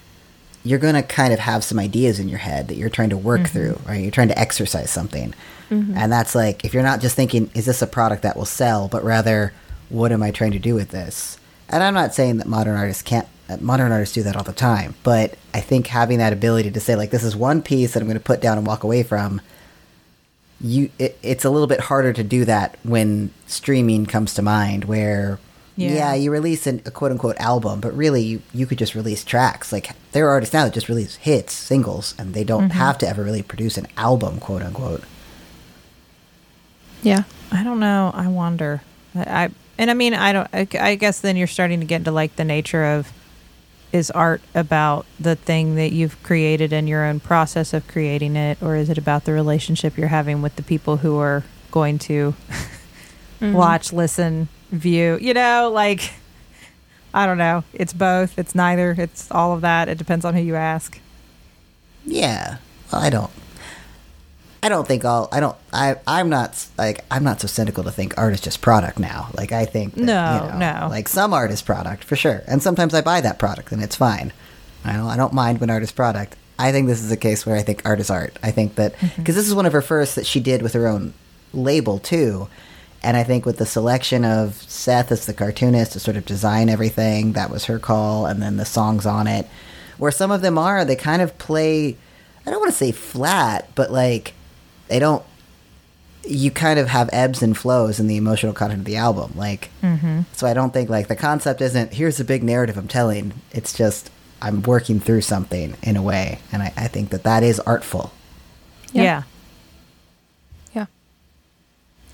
you're 0.64 0.78
going 0.78 0.94
to 0.94 1.02
kind 1.02 1.32
of 1.32 1.38
have 1.38 1.64
some 1.64 1.78
ideas 1.78 2.18
in 2.20 2.28
your 2.28 2.38
head 2.38 2.68
that 2.68 2.76
you're 2.76 2.88
trying 2.88 3.10
to 3.10 3.16
work 3.16 3.42
mm-hmm. 3.42 3.52
through, 3.52 3.80
right? 3.86 4.00
You're 4.02 4.10
trying 4.10 4.28
to 4.28 4.38
exercise 4.38 4.90
something. 4.90 5.34
Mm-hmm. 5.70 5.96
And 5.96 6.12
that's 6.12 6.34
like, 6.34 6.64
if 6.64 6.74
you're 6.74 6.82
not 6.82 7.00
just 7.00 7.16
thinking, 7.16 7.50
is 7.54 7.66
this 7.66 7.82
a 7.82 7.86
product 7.86 8.22
that 8.22 8.36
will 8.36 8.44
sell, 8.44 8.88
but 8.88 9.02
rather, 9.02 9.52
what 9.92 10.10
am 10.10 10.22
I 10.22 10.30
trying 10.30 10.52
to 10.52 10.58
do 10.58 10.74
with 10.74 10.88
this? 10.88 11.38
And 11.68 11.82
I'm 11.82 11.94
not 11.94 12.14
saying 12.14 12.38
that 12.38 12.46
modern 12.46 12.76
artists 12.76 13.02
can't, 13.02 13.28
modern 13.60 13.92
artists 13.92 14.14
do 14.14 14.22
that 14.22 14.36
all 14.36 14.42
the 14.42 14.52
time, 14.52 14.94
but 15.02 15.36
I 15.52 15.60
think 15.60 15.86
having 15.86 16.18
that 16.18 16.32
ability 16.32 16.70
to 16.70 16.80
say, 16.80 16.96
like, 16.96 17.10
this 17.10 17.22
is 17.22 17.36
one 17.36 17.62
piece 17.62 17.92
that 17.92 18.00
I'm 18.00 18.06
going 18.06 18.18
to 18.18 18.24
put 18.24 18.40
down 18.40 18.58
and 18.58 18.66
walk 18.66 18.84
away 18.84 19.02
from, 19.02 19.40
you, 20.60 20.90
it, 20.98 21.18
it's 21.22 21.44
a 21.44 21.50
little 21.50 21.66
bit 21.66 21.80
harder 21.80 22.12
to 22.12 22.22
do 22.24 22.44
that 22.46 22.78
when 22.82 23.30
streaming 23.46 24.06
comes 24.06 24.34
to 24.34 24.42
mind, 24.42 24.84
where 24.84 25.38
Yeah. 25.76 25.90
yeah, 25.90 26.14
you 26.14 26.30
release 26.30 26.66
an, 26.66 26.82
a 26.86 26.90
quote 26.90 27.10
unquote 27.12 27.38
album, 27.38 27.80
but 27.80 27.96
really 27.96 28.22
you, 28.22 28.42
you 28.54 28.66
could 28.66 28.78
just 28.78 28.94
release 28.94 29.24
tracks. 29.24 29.72
Like 29.72 29.90
there 30.12 30.26
are 30.26 30.30
artists 30.30 30.54
now 30.54 30.64
that 30.64 30.74
just 30.74 30.88
release 30.88 31.16
hits, 31.16 31.52
singles, 31.52 32.14
and 32.18 32.32
they 32.34 32.44
don't 32.44 32.68
mm-hmm. 32.68 32.78
have 32.78 32.98
to 32.98 33.08
ever 33.08 33.22
really 33.22 33.42
produce 33.42 33.76
an 33.76 33.88
album, 33.96 34.38
quote 34.40 34.62
unquote. 34.62 35.02
Yeah. 37.02 37.24
i 37.50 37.64
don't 37.64 37.80
know 37.80 38.12
i 38.14 38.28
wonder 38.28 38.82
i, 39.14 39.44
I 39.44 39.50
and 39.82 39.90
i 39.90 39.94
mean 39.94 40.14
i 40.14 40.32
don't 40.32 40.48
I, 40.52 40.68
I 40.80 40.94
guess 40.94 41.20
then 41.20 41.36
you're 41.36 41.46
starting 41.46 41.80
to 41.80 41.86
get 41.86 41.96
into 41.96 42.12
like 42.12 42.36
the 42.36 42.44
nature 42.44 42.84
of 42.84 43.12
is 43.92 44.10
art 44.10 44.40
about 44.54 45.04
the 45.20 45.36
thing 45.36 45.74
that 45.74 45.92
you've 45.92 46.20
created 46.22 46.72
and 46.72 46.88
your 46.88 47.04
own 47.04 47.20
process 47.20 47.74
of 47.74 47.86
creating 47.86 48.36
it? 48.36 48.60
Or 48.62 48.74
is 48.74 48.88
it 48.88 48.98
about 48.98 49.24
the 49.24 49.32
relationship 49.32 49.98
you're 49.98 50.08
having 50.08 50.40
with 50.40 50.56
the 50.56 50.62
people 50.62 50.98
who 50.98 51.18
are 51.18 51.44
going 51.70 51.98
to 52.00 52.34
mm-hmm. 53.40 53.52
watch 53.52 53.92
listen 53.92 54.48
view? 54.70 55.18
You 55.20 55.34
know 55.34 55.70
like 55.72 56.12
i 57.14 57.26
don't 57.26 57.38
know. 57.38 57.64
It's 57.74 57.92
both. 57.92 58.38
It's 58.38 58.54
neither. 58.54 58.94
It's 58.96 59.30
all 59.30 59.52
of 59.52 59.60
that. 59.60 59.88
It 59.88 59.98
depends 59.98 60.24
on 60.24 60.34
who 60.34 60.40
you 60.40 60.56
ask. 60.56 60.98
Yeah, 62.06 62.56
well, 62.90 63.02
I 63.02 63.10
don't. 63.10 63.30
I 64.62 64.68
don't 64.68 64.86
think 64.86 65.04
all. 65.04 65.28
I 65.32 65.40
don't. 65.40 65.56
I. 65.72 65.96
I'm 66.06 66.28
not 66.28 66.66
like. 66.78 67.04
I'm 67.10 67.24
not 67.24 67.40
so 67.40 67.48
cynical 67.48 67.82
to 67.82 67.90
think 67.90 68.16
art 68.16 68.32
is 68.32 68.40
just 68.40 68.60
product 68.60 68.98
now. 68.98 69.28
Like 69.34 69.50
I 69.50 69.64
think. 69.64 69.94
That, 69.94 70.04
No, 70.04 70.44
you 70.44 70.52
know, 70.52 70.82
no. 70.82 70.88
Like 70.88 71.08
some 71.08 71.34
art 71.34 71.50
is 71.50 71.62
product 71.62 72.04
for 72.04 72.14
sure, 72.14 72.42
and 72.46 72.62
sometimes 72.62 72.94
I 72.94 73.00
buy 73.00 73.20
that 73.22 73.40
product 73.40 73.72
and 73.72 73.82
it's 73.82 73.96
fine. 73.96 74.32
I 74.84 74.92
don't. 74.92 75.06
I 75.06 75.16
don't 75.16 75.32
mind 75.32 75.60
when 75.60 75.68
art 75.68 75.82
is 75.82 75.90
product. 75.90 76.36
I 76.60 76.70
think 76.70 76.86
this 76.86 77.02
is 77.02 77.10
a 77.10 77.16
case 77.16 77.44
where 77.44 77.56
I 77.56 77.62
think 77.62 77.82
art 77.84 77.98
is 77.98 78.08
art. 78.08 78.38
I 78.40 78.52
think 78.52 78.76
that 78.76 78.94
mm-hmm. 78.94 79.20
because 79.20 79.34
this 79.34 79.48
is 79.48 79.54
one 79.54 79.66
of 79.66 79.72
her 79.72 79.82
first 79.82 80.14
that 80.14 80.26
she 80.26 80.38
did 80.38 80.62
with 80.62 80.74
her 80.74 80.86
own 80.86 81.12
label 81.52 81.98
too, 81.98 82.48
and 83.02 83.16
I 83.16 83.24
think 83.24 83.44
with 83.44 83.58
the 83.58 83.66
selection 83.66 84.24
of 84.24 84.54
Seth 84.68 85.10
as 85.10 85.26
the 85.26 85.34
cartoonist 85.34 85.92
to 85.94 86.00
sort 86.00 86.16
of 86.16 86.24
design 86.24 86.68
everything, 86.68 87.32
that 87.32 87.50
was 87.50 87.64
her 87.64 87.80
call, 87.80 88.26
and 88.26 88.40
then 88.40 88.58
the 88.58 88.64
songs 88.64 89.06
on 89.06 89.26
it, 89.26 89.48
where 89.98 90.12
some 90.12 90.30
of 90.30 90.40
them 90.40 90.56
are, 90.56 90.84
they 90.84 90.94
kind 90.94 91.20
of 91.20 91.36
play. 91.38 91.96
I 92.46 92.50
don't 92.50 92.60
want 92.60 92.70
to 92.70 92.78
say 92.78 92.92
flat, 92.92 93.68
but 93.74 93.90
like 93.90 94.34
they 94.92 94.98
don't. 94.98 95.24
You 96.24 96.50
kind 96.50 96.78
of 96.78 96.88
have 96.88 97.08
ebbs 97.12 97.42
and 97.42 97.56
flows 97.56 97.98
in 97.98 98.06
the 98.06 98.16
emotional 98.16 98.52
content 98.52 98.80
of 98.80 98.84
the 98.84 98.96
album, 98.96 99.32
like. 99.34 99.70
Mm-hmm. 99.82 100.20
So 100.32 100.46
I 100.46 100.52
don't 100.52 100.72
think 100.72 100.90
like 100.90 101.08
the 101.08 101.16
concept 101.16 101.62
isn't 101.62 101.94
here's 101.94 102.20
a 102.20 102.24
big 102.24 102.42
narrative 102.42 102.76
I'm 102.76 102.88
telling. 102.88 103.32
It's 103.52 103.72
just 103.72 104.10
I'm 104.42 104.62
working 104.62 105.00
through 105.00 105.22
something 105.22 105.76
in 105.82 105.96
a 105.96 106.02
way, 106.02 106.40
and 106.52 106.62
I, 106.62 106.72
I 106.76 106.88
think 106.88 107.08
that 107.10 107.22
that 107.22 107.42
is 107.42 107.58
artful. 107.60 108.12
Yeah. 108.92 109.02
yeah. 109.02 109.22
Yeah. 110.74 110.86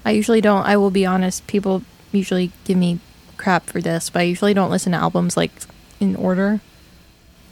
I 0.04 0.12
usually 0.12 0.40
don't. 0.40 0.64
I 0.64 0.76
will 0.76 0.92
be 0.92 1.04
honest. 1.04 1.46
People 1.48 1.82
usually 2.12 2.52
give 2.64 2.78
me 2.78 3.00
crap 3.36 3.66
for 3.66 3.80
this, 3.80 4.08
but 4.08 4.20
I 4.20 4.22
usually 4.22 4.54
don't 4.54 4.70
listen 4.70 4.92
to 4.92 4.98
albums 4.98 5.36
like 5.36 5.50
in 5.98 6.14
order. 6.14 6.60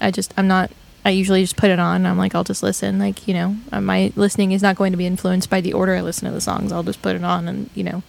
I 0.00 0.10
just, 0.10 0.32
I'm 0.36 0.46
not, 0.46 0.70
I 1.06 1.10
usually 1.10 1.42
just 1.42 1.56
put 1.56 1.70
it 1.70 1.78
on. 1.78 2.04
I'm 2.04 2.18
like, 2.18 2.34
I'll 2.34 2.44
just 2.44 2.62
listen. 2.62 2.98
Like, 2.98 3.28
you 3.28 3.34
know, 3.34 3.56
uh, 3.70 3.80
my 3.80 4.12
listening 4.16 4.50
is 4.50 4.60
not 4.60 4.76
going 4.76 4.90
to 4.92 4.96
be 4.98 5.06
influenced 5.06 5.48
by 5.48 5.60
the 5.60 5.72
order 5.72 5.94
I 5.94 6.00
listen 6.00 6.26
to 6.26 6.34
the 6.34 6.40
songs. 6.40 6.72
I'll 6.72 6.82
just 6.82 7.00
put 7.00 7.14
it 7.14 7.22
on 7.22 7.46
and, 7.46 7.70
you 7.74 7.84
know, 7.84 8.02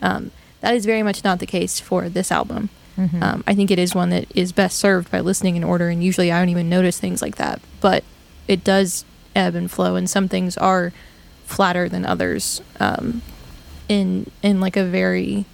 um, 0.00 0.30
that 0.62 0.74
is 0.74 0.86
very 0.86 1.02
much 1.02 1.24
not 1.24 1.40
the 1.40 1.46
case 1.46 1.78
for 1.78 2.08
this 2.08 2.32
album. 2.32 2.70
Um, 3.22 3.44
I 3.46 3.54
think 3.54 3.70
it 3.70 3.78
is 3.78 3.94
one 3.94 4.10
that 4.10 4.26
is 4.34 4.52
best 4.52 4.78
served 4.78 5.10
by 5.10 5.20
listening 5.20 5.56
in 5.56 5.64
order, 5.64 5.88
and 5.88 6.02
usually 6.04 6.30
I 6.30 6.38
don't 6.38 6.48
even 6.50 6.68
notice 6.68 6.98
things 7.00 7.22
like 7.22 7.36
that. 7.36 7.60
But 7.80 8.04
it 8.48 8.64
does 8.64 9.04
ebb 9.34 9.54
and 9.54 9.70
flow, 9.70 9.96
and 9.96 10.08
some 10.08 10.28
things 10.28 10.56
are 10.58 10.92
flatter 11.46 11.88
than 11.88 12.04
others 12.04 12.62
um, 12.80 13.22
in 13.88 14.30
in 14.42 14.60
like 14.60 14.76
a 14.76 14.84
very 14.84 15.46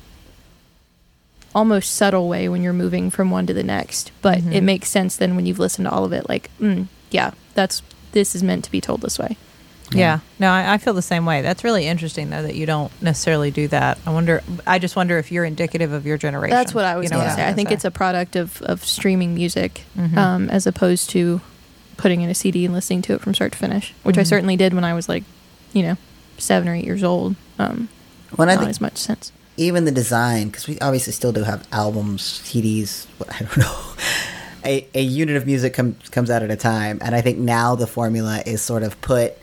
almost 1.58 1.92
subtle 1.94 2.28
way 2.28 2.48
when 2.48 2.62
you're 2.62 2.72
moving 2.72 3.10
from 3.10 3.30
one 3.30 3.46
to 3.46 3.52
the 3.54 3.62
next. 3.62 4.12
But 4.22 4.38
it 4.38 4.62
makes 4.62 4.88
sense 4.88 5.16
then 5.16 5.34
when 5.36 5.44
you've 5.46 5.58
listened 5.58 5.86
to 5.86 5.92
all 5.92 6.04
of 6.04 6.12
it. 6.12 6.28
Like, 6.28 6.50
mm, 6.60 6.86
yeah, 7.10 7.32
that's 7.54 7.82
this 8.12 8.34
is 8.34 8.42
meant 8.42 8.64
to 8.64 8.70
be 8.70 8.80
told 8.80 9.00
this 9.02 9.18
way. 9.18 9.36
Yeah. 9.90 10.20
No, 10.38 10.50
I, 10.50 10.74
I 10.74 10.78
feel 10.78 10.92
the 10.94 11.02
same 11.02 11.24
way. 11.26 11.40
That's 11.42 11.64
really 11.64 11.86
interesting, 11.86 12.28
though, 12.30 12.42
that 12.42 12.54
you 12.54 12.66
don't 12.66 12.92
necessarily 13.02 13.50
do 13.50 13.68
that. 13.68 13.98
I 14.06 14.10
wonder. 14.10 14.42
I 14.66 14.78
just 14.78 14.96
wonder 14.96 15.16
if 15.18 15.32
you're 15.32 15.44
indicative 15.46 15.92
of 15.92 16.06
your 16.06 16.18
generation. 16.18 16.54
That's 16.56 16.74
what 16.74 16.84
I 16.84 16.96
was 16.96 17.04
You 17.04 17.10
know 17.10 17.16
going 17.16 17.26
to 17.28 17.32
I'm 17.32 17.38
say. 17.38 17.48
I 17.48 17.52
think 17.54 17.68
say. 17.70 17.74
it's 17.74 17.84
a 17.86 17.90
product 17.90 18.36
of, 18.36 18.60
of 18.62 18.84
streaming 18.84 19.34
music 19.34 19.84
Mhm. 19.96 20.16
um, 20.16 20.50
as 20.50 20.66
opposed 20.66 21.10
to 21.10 21.40
putting 21.96 22.20
in 22.20 22.30
a 22.30 22.34
CD 22.34 22.64
and 22.66 22.72
listening 22.74 23.02
to 23.02 23.14
it 23.14 23.20
from 23.22 23.34
start 23.34 23.52
to 23.52 23.58
finish, 23.58 23.94
which 24.04 24.18
I 24.18 24.22
Mhm. 24.22 24.26
certainly 24.28 24.56
did 24.56 24.72
when 24.74 24.84
I 24.84 24.92
was 24.94 25.08
like, 25.08 25.24
you 25.72 25.82
know, 25.82 25.96
seven 26.36 26.68
or 26.68 26.74
eight 26.74 26.84
years 26.84 27.02
old. 27.02 27.34
Um, 27.58 27.88
When 28.36 28.48
I 28.50 28.54
not 28.54 28.60
think 28.60 28.70
as 28.70 28.80
much 28.80 28.98
sense. 28.98 29.32
Even 29.58 29.84
the 29.84 29.92
design, 29.92 30.48
because 30.48 30.66
we 30.66 30.78
obviously 30.78 31.12
still 31.12 31.32
do 31.32 31.42
have 31.44 31.66
albums, 31.72 32.22
CDs. 32.22 33.06
I 33.30 33.38
don't 33.40 33.56
know. 33.58 33.80
A, 34.64 34.88
a 34.94 35.02
unit 35.02 35.36
of 35.36 35.46
music 35.46 35.74
comes 35.74 36.08
comes 36.08 36.30
out 36.30 36.42
at 36.42 36.50
a 36.50 36.56
time, 36.56 36.98
and 37.02 37.14
I 37.14 37.20
think 37.20 37.38
now 37.38 37.74
the 37.74 37.86
formula 37.86 38.42
is 38.44 38.62
sort 38.62 38.82
of 38.82 39.00
put 39.00 39.34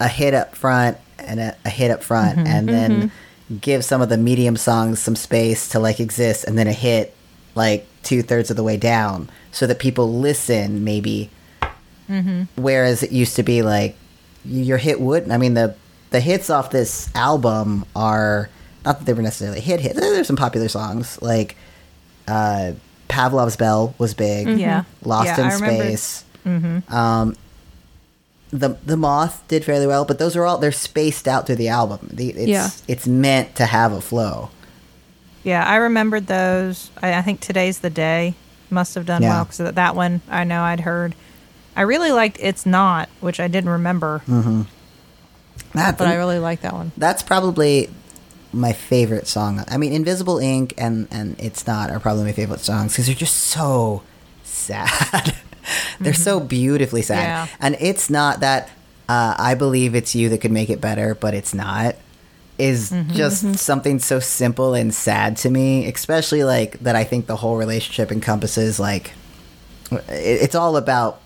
a 0.00 0.08
hit 0.08 0.34
up 0.34 0.56
front 0.56 0.98
and 1.18 1.40
a, 1.40 1.56
a 1.64 1.70
hit 1.70 1.90
up 1.90 2.02
front, 2.02 2.38
mm-hmm. 2.38 2.46
and 2.46 2.68
then 2.68 2.90
mm-hmm. 2.90 3.56
give 3.58 3.84
some 3.84 4.02
of 4.02 4.08
the 4.08 4.16
medium 4.16 4.56
songs 4.56 5.00
some 5.00 5.16
space 5.16 5.68
to 5.70 5.78
like 5.78 6.00
exist, 6.00 6.44
and 6.44 6.58
then 6.58 6.66
a 6.66 6.72
hit 6.72 7.14
like 7.54 7.86
two 8.02 8.22
thirds 8.22 8.50
of 8.50 8.56
the 8.56 8.62
way 8.62 8.76
down, 8.76 9.30
so 9.52 9.66
that 9.66 9.78
people 9.78 10.18
listen 10.18 10.84
maybe 10.84 11.30
mm-hmm. 12.08 12.42
Whereas 12.60 13.02
it 13.02 13.12
used 13.12 13.36
to 13.36 13.42
be 13.42 13.62
like 13.62 13.96
your 14.44 14.78
hit 14.78 15.00
would. 15.00 15.30
I 15.30 15.38
mean 15.38 15.54
the 15.54 15.74
the 16.10 16.20
hits 16.20 16.50
off 16.50 16.70
this 16.70 17.10
album 17.14 17.84
are 17.94 18.48
not 18.86 18.98
that 19.00 19.04
they 19.04 19.12
were 19.12 19.22
necessarily 19.22 19.60
hit 19.60 19.80
hits. 19.80 19.98
There's 20.00 20.26
some 20.26 20.36
popular 20.36 20.68
songs 20.68 21.20
like 21.20 21.56
uh, 22.28 22.72
Pavlov's 23.08 23.56
Bell 23.56 23.94
was 23.98 24.14
big. 24.14 24.48
Yeah. 24.58 24.84
Lost 25.02 25.26
Yeah, 25.26 25.40
in 25.40 25.46
I 25.50 25.54
remember- 25.54 25.82
Space. 25.96 26.24
Um, 26.88 27.36
the 28.50 28.76
the 28.86 28.96
Moth 28.96 29.42
did 29.48 29.64
fairly 29.64 29.86
well, 29.88 30.04
but 30.04 30.18
those 30.20 30.36
are 30.36 30.46
all 30.46 30.58
they're 30.58 30.70
spaced 30.72 31.26
out 31.26 31.46
through 31.46 31.56
the 31.56 31.68
album. 31.68 32.08
The, 32.12 32.30
it's, 32.30 32.46
Yeah. 32.48 32.68
it's 32.86 33.06
meant 33.06 33.56
to 33.56 33.66
have 33.66 33.92
a 33.92 34.00
flow. 34.00 34.50
Yeah, 35.42 35.64
I 35.66 35.76
remembered 35.76 36.28
those. 36.28 36.90
I, 37.02 37.14
I 37.14 37.22
think 37.22 37.40
today's 37.40 37.80
the 37.80 37.90
day 37.90 38.34
must 38.70 38.94
have 38.94 39.04
done 39.06 39.22
Yeah. 39.22 39.30
well 39.34 39.44
because 39.46 39.74
that 39.74 39.96
one 39.96 40.20
I 40.30 40.44
know 40.44 40.62
I'd 40.62 40.80
heard. 40.80 41.14
I 41.74 41.82
really 41.82 42.12
liked 42.12 42.38
"It's 42.40 42.64
Not," 42.64 43.08
which 43.20 43.40
I 43.40 43.48
didn't 43.48 43.70
remember, 43.70 44.22
That, 45.74 45.98
but 45.98 46.06
I 46.08 46.14
really 46.14 46.38
like 46.38 46.60
that 46.62 46.72
one. 46.72 46.92
that's 46.96 47.22
probably 47.22 47.90
my 48.56 48.72
favorite 48.72 49.26
song. 49.26 49.64
I 49.68 49.76
mean, 49.76 49.92
Invisible 49.92 50.38
Ink 50.38 50.74
and 50.78 51.08
and 51.10 51.36
It's 51.38 51.66
Not 51.66 51.90
are 51.90 52.00
probably 52.00 52.24
my 52.24 52.32
favorite 52.32 52.60
songs 52.60 52.92
because 52.92 53.06
they're 53.06 53.14
just 53.14 53.36
so 53.36 54.02
sad. 54.44 55.34
they're 56.00 56.14
so 56.14 56.38
mm-hmm. 56.38 56.48
beautifully 56.48 57.02
sad, 57.02 57.22
Yeah. 57.22 57.46
and 57.60 57.76
it's 57.80 58.10
not 58.10 58.40
that. 58.40 58.70
Uh, 59.08 59.36
I 59.38 59.54
believe 59.54 59.94
it's 59.94 60.16
you 60.16 60.28
that 60.30 60.38
could 60.40 60.50
make 60.50 60.68
it 60.68 60.80
better, 60.80 61.14
but 61.14 61.32
it's 61.32 61.54
not. 61.54 61.94
Is 62.58 62.90
mm-hmm. 62.90 63.12
just 63.12 63.44
mm-hmm. 63.44 63.54
something 63.54 63.98
so 64.00 64.18
simple 64.18 64.74
and 64.74 64.92
sad 64.92 65.36
to 65.38 65.50
me, 65.50 65.86
especially 65.86 66.42
like 66.42 66.80
that. 66.80 66.96
I 66.96 67.04
think 67.04 67.26
the 67.26 67.36
whole 67.36 67.56
relationship 67.56 68.10
encompasses 68.10 68.80
like 68.80 69.12
it's 70.08 70.54
all 70.54 70.76
about 70.76 71.20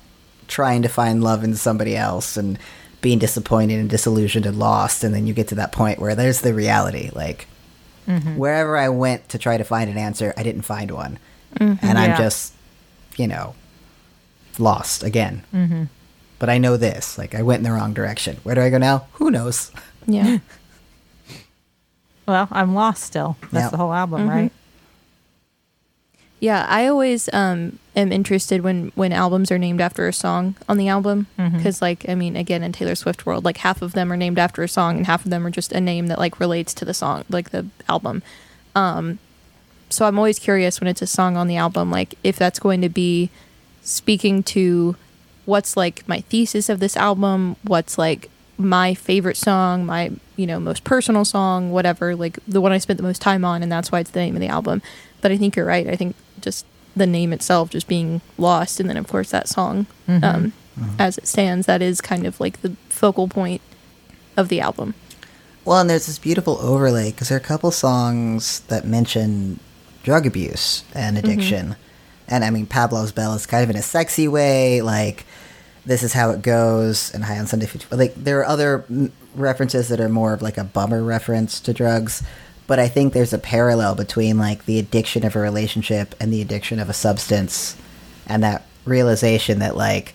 trying 0.48 0.82
to 0.82 0.88
find 0.88 1.22
love 1.22 1.44
in 1.44 1.54
somebody 1.54 1.96
else 1.96 2.36
and 2.36 2.58
being 3.00 3.18
disappointed 3.18 3.78
and 3.78 3.88
disillusioned 3.90 4.46
and 4.46 4.58
lost 4.58 5.04
and 5.04 5.14
then 5.14 5.26
you 5.26 5.34
get 5.34 5.48
to 5.48 5.54
that 5.54 5.72
point 5.72 5.98
where 5.98 6.14
there's 6.14 6.42
the 6.42 6.52
reality 6.52 7.10
like 7.14 7.46
mm-hmm. 8.06 8.36
wherever 8.36 8.76
i 8.76 8.88
went 8.88 9.28
to 9.28 9.38
try 9.38 9.56
to 9.56 9.64
find 9.64 9.90
an 9.90 9.96
answer 9.96 10.34
i 10.36 10.42
didn't 10.42 10.62
find 10.62 10.90
one 10.90 11.18
mm-hmm. 11.54 11.84
and 11.84 11.98
i'm 11.98 12.10
Yeah. 12.10 12.18
just 12.18 12.52
you 13.16 13.26
know 13.26 13.54
lost 14.58 15.02
again 15.02 15.44
mm-hmm. 15.54 15.84
but 16.38 16.50
i 16.50 16.58
know 16.58 16.76
this 16.76 17.16
like 17.16 17.34
i 17.34 17.42
went 17.42 17.60
in 17.60 17.64
the 17.64 17.72
wrong 17.72 17.94
direction 17.94 18.36
where 18.42 18.54
do 18.54 18.60
i 18.60 18.70
go 18.70 18.78
now 18.78 19.06
who 19.14 19.30
knows 19.30 19.70
Yeah. 20.06 20.38
Well, 22.28 22.46
I'm 22.52 22.74
lost 22.74 23.02
still. 23.02 23.36
That's 23.50 23.64
Yeah. 23.64 23.68
the 23.70 23.76
whole 23.76 23.92
album, 23.92 24.20
mm-hmm. 24.20 24.30
right? 24.30 24.52
Yeah, 26.40 26.64
I 26.68 26.86
always 26.86 27.28
um, 27.34 27.78
am 27.94 28.10
interested 28.12 28.62
when 28.62 28.92
when 28.94 29.12
albums 29.12 29.52
are 29.52 29.58
named 29.58 29.80
after 29.80 30.08
a 30.08 30.12
song 30.12 30.56
on 30.68 30.78
the 30.78 30.88
album 30.88 31.26
because, 31.56 31.82
like, 31.82 32.08
I 32.08 32.14
mean, 32.14 32.34
again, 32.34 32.62
in 32.62 32.72
Taylor 32.72 32.94
Swift 32.94 33.26
world, 33.26 33.44
like 33.44 33.58
half 33.58 33.82
of 33.82 33.92
them 33.92 34.10
are 34.10 34.16
named 34.16 34.38
after 34.38 34.62
a 34.62 34.68
song 34.68 34.96
and 34.96 35.06
half 35.06 35.24
of 35.24 35.30
them 35.30 35.46
are 35.46 35.50
just 35.50 35.70
a 35.72 35.80
name 35.80 36.06
that 36.06 36.18
like 36.18 36.40
relates 36.40 36.72
to 36.74 36.86
the 36.86 36.94
song, 36.94 37.24
like 37.28 37.50
the 37.50 37.66
album. 37.90 38.22
Um, 38.74 39.18
so 39.90 40.06
I'm 40.06 40.18
always 40.18 40.38
curious 40.38 40.80
when 40.80 40.88
it's 40.88 41.02
a 41.02 41.06
song 41.06 41.36
on 41.36 41.46
the 41.46 41.56
album, 41.56 41.90
like 41.90 42.14
if 42.24 42.36
that's 42.36 42.58
going 42.58 42.80
to 42.80 42.88
be 42.88 43.28
speaking 43.82 44.42
to 44.44 44.96
what's 45.44 45.76
like 45.76 46.08
my 46.08 46.20
thesis 46.20 46.70
of 46.70 46.80
this 46.80 46.96
album, 46.96 47.56
what's 47.64 47.98
like 47.98 48.30
my 48.56 48.94
favorite 48.94 49.36
song, 49.36 49.84
my 49.84 50.10
you 50.36 50.46
know 50.46 50.58
most 50.58 50.84
personal 50.84 51.24
song, 51.24 51.70
whatever, 51.70 52.16
like 52.16 52.38
the 52.46 52.60
one 52.60 52.72
I 52.72 52.78
spent 52.78 52.96
the 52.96 53.02
most 53.02 53.20
time 53.20 53.44
on, 53.44 53.62
and 53.62 53.70
that's 53.70 53.92
why 53.92 54.00
it's 54.00 54.10
the 54.10 54.20
name 54.20 54.36
of 54.36 54.40
the 54.40 54.48
album. 54.48 54.80
But 55.20 55.32
I 55.32 55.36
think 55.36 55.56
you're 55.56 55.66
right. 55.66 55.86
I 55.86 55.96
think 55.96 56.16
just 56.40 56.66
the 56.96 57.06
name 57.06 57.32
itself 57.32 57.70
just 57.70 57.88
being 57.88 58.20
lost, 58.38 58.80
and 58.80 58.88
then 58.88 58.96
of 58.96 59.08
course 59.08 59.30
that 59.30 59.48
song, 59.48 59.86
mm-hmm. 60.08 60.24
um, 60.24 60.52
mm-hmm. 60.78 60.94
as 60.98 61.18
it 61.18 61.26
stands, 61.26 61.66
that 61.66 61.82
is 61.82 62.00
kind 62.00 62.26
of 62.26 62.40
like 62.40 62.62
the 62.62 62.76
focal 62.88 63.28
point 63.28 63.62
of 64.36 64.48
the 64.48 64.60
album. 64.60 64.94
Well, 65.64 65.80
and 65.80 65.90
there's 65.90 66.06
this 66.06 66.18
beautiful 66.18 66.58
overlay 66.58 67.10
because 67.10 67.28
there 67.28 67.36
are 67.36 67.40
a 67.40 67.44
couple 67.44 67.70
songs 67.70 68.60
that 68.60 68.86
mention 68.86 69.60
drug 70.02 70.26
abuse 70.26 70.84
and 70.94 71.16
mm-hmm. 71.16 71.26
addiction. 71.26 71.76
And 72.28 72.44
I 72.44 72.50
mean, 72.50 72.66
Pavlov's 72.66 73.12
Bell 73.12 73.34
is 73.34 73.46
kind 73.46 73.64
of 73.64 73.70
in 73.70 73.76
a 73.76 73.82
sexy 73.82 74.28
way, 74.28 74.82
like, 74.82 75.26
this 75.84 76.02
is 76.02 76.12
how 76.12 76.30
it 76.30 76.42
goes, 76.42 77.12
and 77.12 77.24
High 77.24 77.38
on 77.38 77.46
Sunday. 77.46 77.66
50 77.66 77.94
Like, 77.94 78.14
there 78.14 78.38
are 78.40 78.46
other 78.46 78.84
references 79.34 79.88
that 79.88 80.00
are 80.00 80.08
more 80.08 80.32
of 80.32 80.42
like 80.42 80.58
a 80.58 80.64
bummer 80.64 81.02
reference 81.02 81.60
to 81.60 81.72
drugs. 81.72 82.22
But 82.70 82.78
I 82.78 82.86
think 82.86 83.14
there's 83.14 83.32
a 83.32 83.38
parallel 83.38 83.96
between 83.96 84.38
like 84.38 84.66
the 84.66 84.78
addiction 84.78 85.26
of 85.26 85.34
a 85.34 85.40
relationship 85.40 86.14
and 86.20 86.32
the 86.32 86.40
addiction 86.40 86.78
of 86.78 86.88
a 86.88 86.92
substance, 86.92 87.76
and 88.28 88.44
that 88.44 88.64
realization 88.84 89.58
that 89.58 89.76
like 89.76 90.14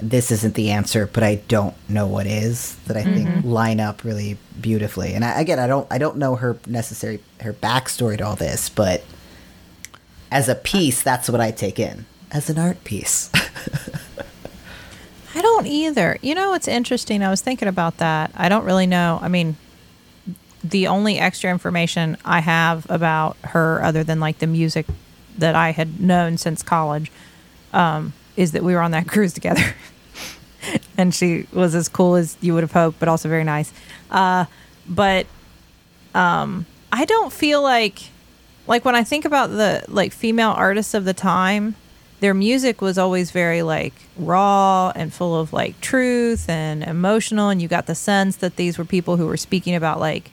this 0.00 0.30
isn't 0.30 0.54
the 0.54 0.70
answer, 0.70 1.10
but 1.12 1.24
I 1.24 1.40
don't 1.48 1.74
know 1.88 2.06
what 2.06 2.28
is 2.28 2.76
that 2.86 2.96
I 2.96 3.02
think 3.02 3.28
mm-hmm. 3.28 3.48
line 3.48 3.80
up 3.80 4.04
really 4.04 4.38
beautifully. 4.60 5.14
And 5.14 5.24
I, 5.24 5.40
again, 5.40 5.58
I 5.58 5.66
don't 5.66 5.88
I 5.90 5.98
don't 5.98 6.18
know 6.18 6.36
her 6.36 6.56
necessary 6.68 7.18
her 7.40 7.52
backstory 7.52 8.16
to 8.18 8.24
all 8.24 8.36
this, 8.36 8.68
but 8.68 9.02
as 10.30 10.48
a 10.48 10.54
piece, 10.54 11.02
that's 11.02 11.28
what 11.28 11.40
I 11.40 11.50
take 11.50 11.80
in 11.80 12.06
as 12.30 12.48
an 12.48 12.60
art 12.60 12.84
piece. 12.84 13.28
I 15.34 15.42
don't 15.42 15.66
either. 15.66 16.16
You 16.22 16.36
know 16.36 16.50
what's 16.50 16.68
interesting? 16.68 17.24
I 17.24 17.30
was 17.30 17.40
thinking 17.40 17.66
about 17.66 17.96
that. 17.96 18.30
I 18.36 18.48
don't 18.48 18.64
really 18.64 18.86
know. 18.86 19.18
I 19.20 19.26
mean, 19.26 19.56
the 20.70 20.86
only 20.86 21.18
extra 21.18 21.50
information 21.50 22.16
I 22.24 22.40
have 22.40 22.88
about 22.90 23.36
her, 23.44 23.82
other 23.82 24.04
than 24.04 24.20
like 24.20 24.38
the 24.38 24.46
music 24.46 24.86
that 25.36 25.54
I 25.54 25.70
had 25.70 26.00
known 26.00 26.36
since 26.36 26.62
college, 26.62 27.10
um, 27.72 28.12
is 28.36 28.52
that 28.52 28.62
we 28.62 28.74
were 28.74 28.80
on 28.80 28.90
that 28.92 29.08
cruise 29.12 29.32
together. 29.32 29.74
and 30.96 31.14
she 31.14 31.46
was 31.52 31.74
as 31.74 31.88
cool 31.88 32.16
as 32.16 32.36
you 32.40 32.54
would 32.54 32.62
have 32.62 32.72
hoped, 32.72 32.98
but 32.98 33.08
also 33.08 33.28
very 33.28 33.44
nice. 33.44 33.72
Uh, 34.10 34.46
but 34.88 35.26
um, 36.14 36.66
I 36.92 37.04
don't 37.04 37.32
feel 37.32 37.62
like 37.62 38.00
like 38.66 38.84
when 38.84 38.94
I 38.94 39.02
think 39.02 39.24
about 39.24 39.48
the 39.48 39.84
like 39.88 40.12
female 40.12 40.50
artists 40.50 40.92
of 40.92 41.04
the 41.04 41.14
time, 41.14 41.74
their 42.20 42.34
music 42.34 42.80
was 42.80 42.98
always 42.98 43.30
very 43.30 43.62
like 43.62 43.94
raw 44.16 44.92
and 44.94 45.12
full 45.12 45.38
of 45.38 45.52
like 45.52 45.80
truth 45.80 46.48
and 46.48 46.82
emotional 46.82 47.48
and 47.48 47.62
you 47.62 47.68
got 47.68 47.86
the 47.86 47.94
sense 47.94 48.36
that 48.36 48.56
these 48.56 48.76
were 48.76 48.84
people 48.84 49.16
who 49.16 49.26
were 49.26 49.36
speaking 49.36 49.74
about 49.74 50.00
like 50.00 50.30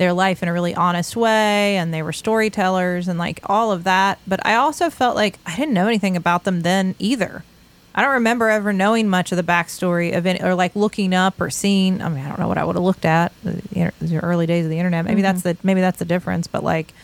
their 0.00 0.12
life 0.14 0.42
in 0.42 0.48
a 0.48 0.52
really 0.52 0.74
honest 0.74 1.14
way 1.14 1.76
and 1.76 1.92
they 1.92 2.00
were 2.00 2.10
storytellers 2.10 3.06
and 3.06 3.18
like 3.18 3.38
all 3.44 3.70
of 3.70 3.84
that. 3.84 4.18
But 4.26 4.44
i 4.46 4.54
also 4.54 4.88
felt 4.88 5.14
like 5.14 5.38
i 5.44 5.54
didn't 5.54 5.74
know 5.74 5.86
anything 5.86 6.16
about 6.16 6.44
them 6.44 6.62
then 6.62 6.94
either. 6.98 7.44
I 7.94 8.00
don't 8.00 8.12
remember 8.12 8.48
ever 8.48 8.72
knowing 8.72 9.08
much 9.08 9.30
of 9.30 9.36
the 9.36 9.42
backstory 9.42 10.16
of 10.16 10.24
any 10.24 10.40
or 10.40 10.54
like 10.54 10.74
looking 10.74 11.12
up 11.12 11.38
or 11.38 11.50
seeing 11.50 12.00
i 12.00 12.08
mean 12.08 12.24
i 12.24 12.28
don't 12.28 12.40
know 12.40 12.48
what 12.48 12.56
i 12.56 12.64
would 12.64 12.76
have 12.76 12.82
looked 12.82 13.04
at 13.04 13.32
uh, 13.46 13.52
the, 13.72 13.92
the 14.00 14.18
early 14.20 14.46
days 14.46 14.64
of 14.64 14.70
the 14.70 14.78
internet. 14.78 15.04
Maybe 15.04 15.16
mm-hmm. 15.16 15.24
that's 15.24 15.42
the 15.42 15.56
maybe 15.62 15.82
that's 15.82 15.98
the 15.98 16.06
difference 16.06 16.46
but 16.46 16.64
like 16.64 16.94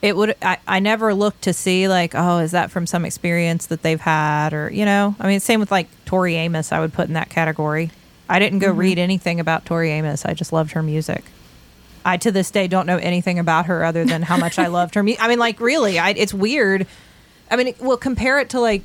it 0.00 0.16
would 0.16 0.34
I, 0.40 0.56
I 0.66 0.80
never 0.80 1.12
looked 1.12 1.42
to 1.42 1.52
see 1.52 1.86
like 1.86 2.14
oh 2.14 2.38
is 2.38 2.52
that 2.52 2.70
from 2.70 2.86
some 2.86 3.04
experience 3.04 3.66
that 3.66 3.82
they've 3.82 4.00
had 4.00 4.54
or 4.54 4.70
you 4.72 4.86
know? 4.86 5.14
I 5.20 5.28
mean 5.28 5.40
same 5.40 5.60
with 5.60 5.70
like 5.70 5.88
tori 6.06 6.36
amos 6.36 6.72
i 6.72 6.80
would 6.80 6.94
put 6.94 7.08
in 7.08 7.12
that 7.12 7.28
category. 7.28 7.90
I 8.26 8.38
didn't 8.38 8.60
go 8.60 8.68
mm-hmm. 8.68 8.78
read 8.78 8.98
anything 8.98 9.38
about 9.38 9.66
tori 9.66 9.90
amos. 9.90 10.24
I 10.24 10.32
just 10.32 10.50
loved 10.50 10.72
her 10.72 10.82
music 10.82 11.24
i 12.04 12.16
to 12.16 12.30
this 12.32 12.50
day 12.50 12.66
don't 12.68 12.86
know 12.86 12.98
anything 12.98 13.38
about 13.38 13.66
her 13.66 13.84
other 13.84 14.04
than 14.04 14.22
how 14.22 14.36
much 14.36 14.58
i 14.58 14.66
loved 14.68 14.94
her 14.94 15.00
i 15.00 15.28
mean 15.28 15.38
like 15.38 15.60
really 15.60 15.98
I, 15.98 16.10
it's 16.10 16.34
weird 16.34 16.86
i 17.50 17.56
mean 17.56 17.74
well 17.80 17.96
compare 17.96 18.38
it 18.38 18.50
to 18.50 18.60
like 18.60 18.82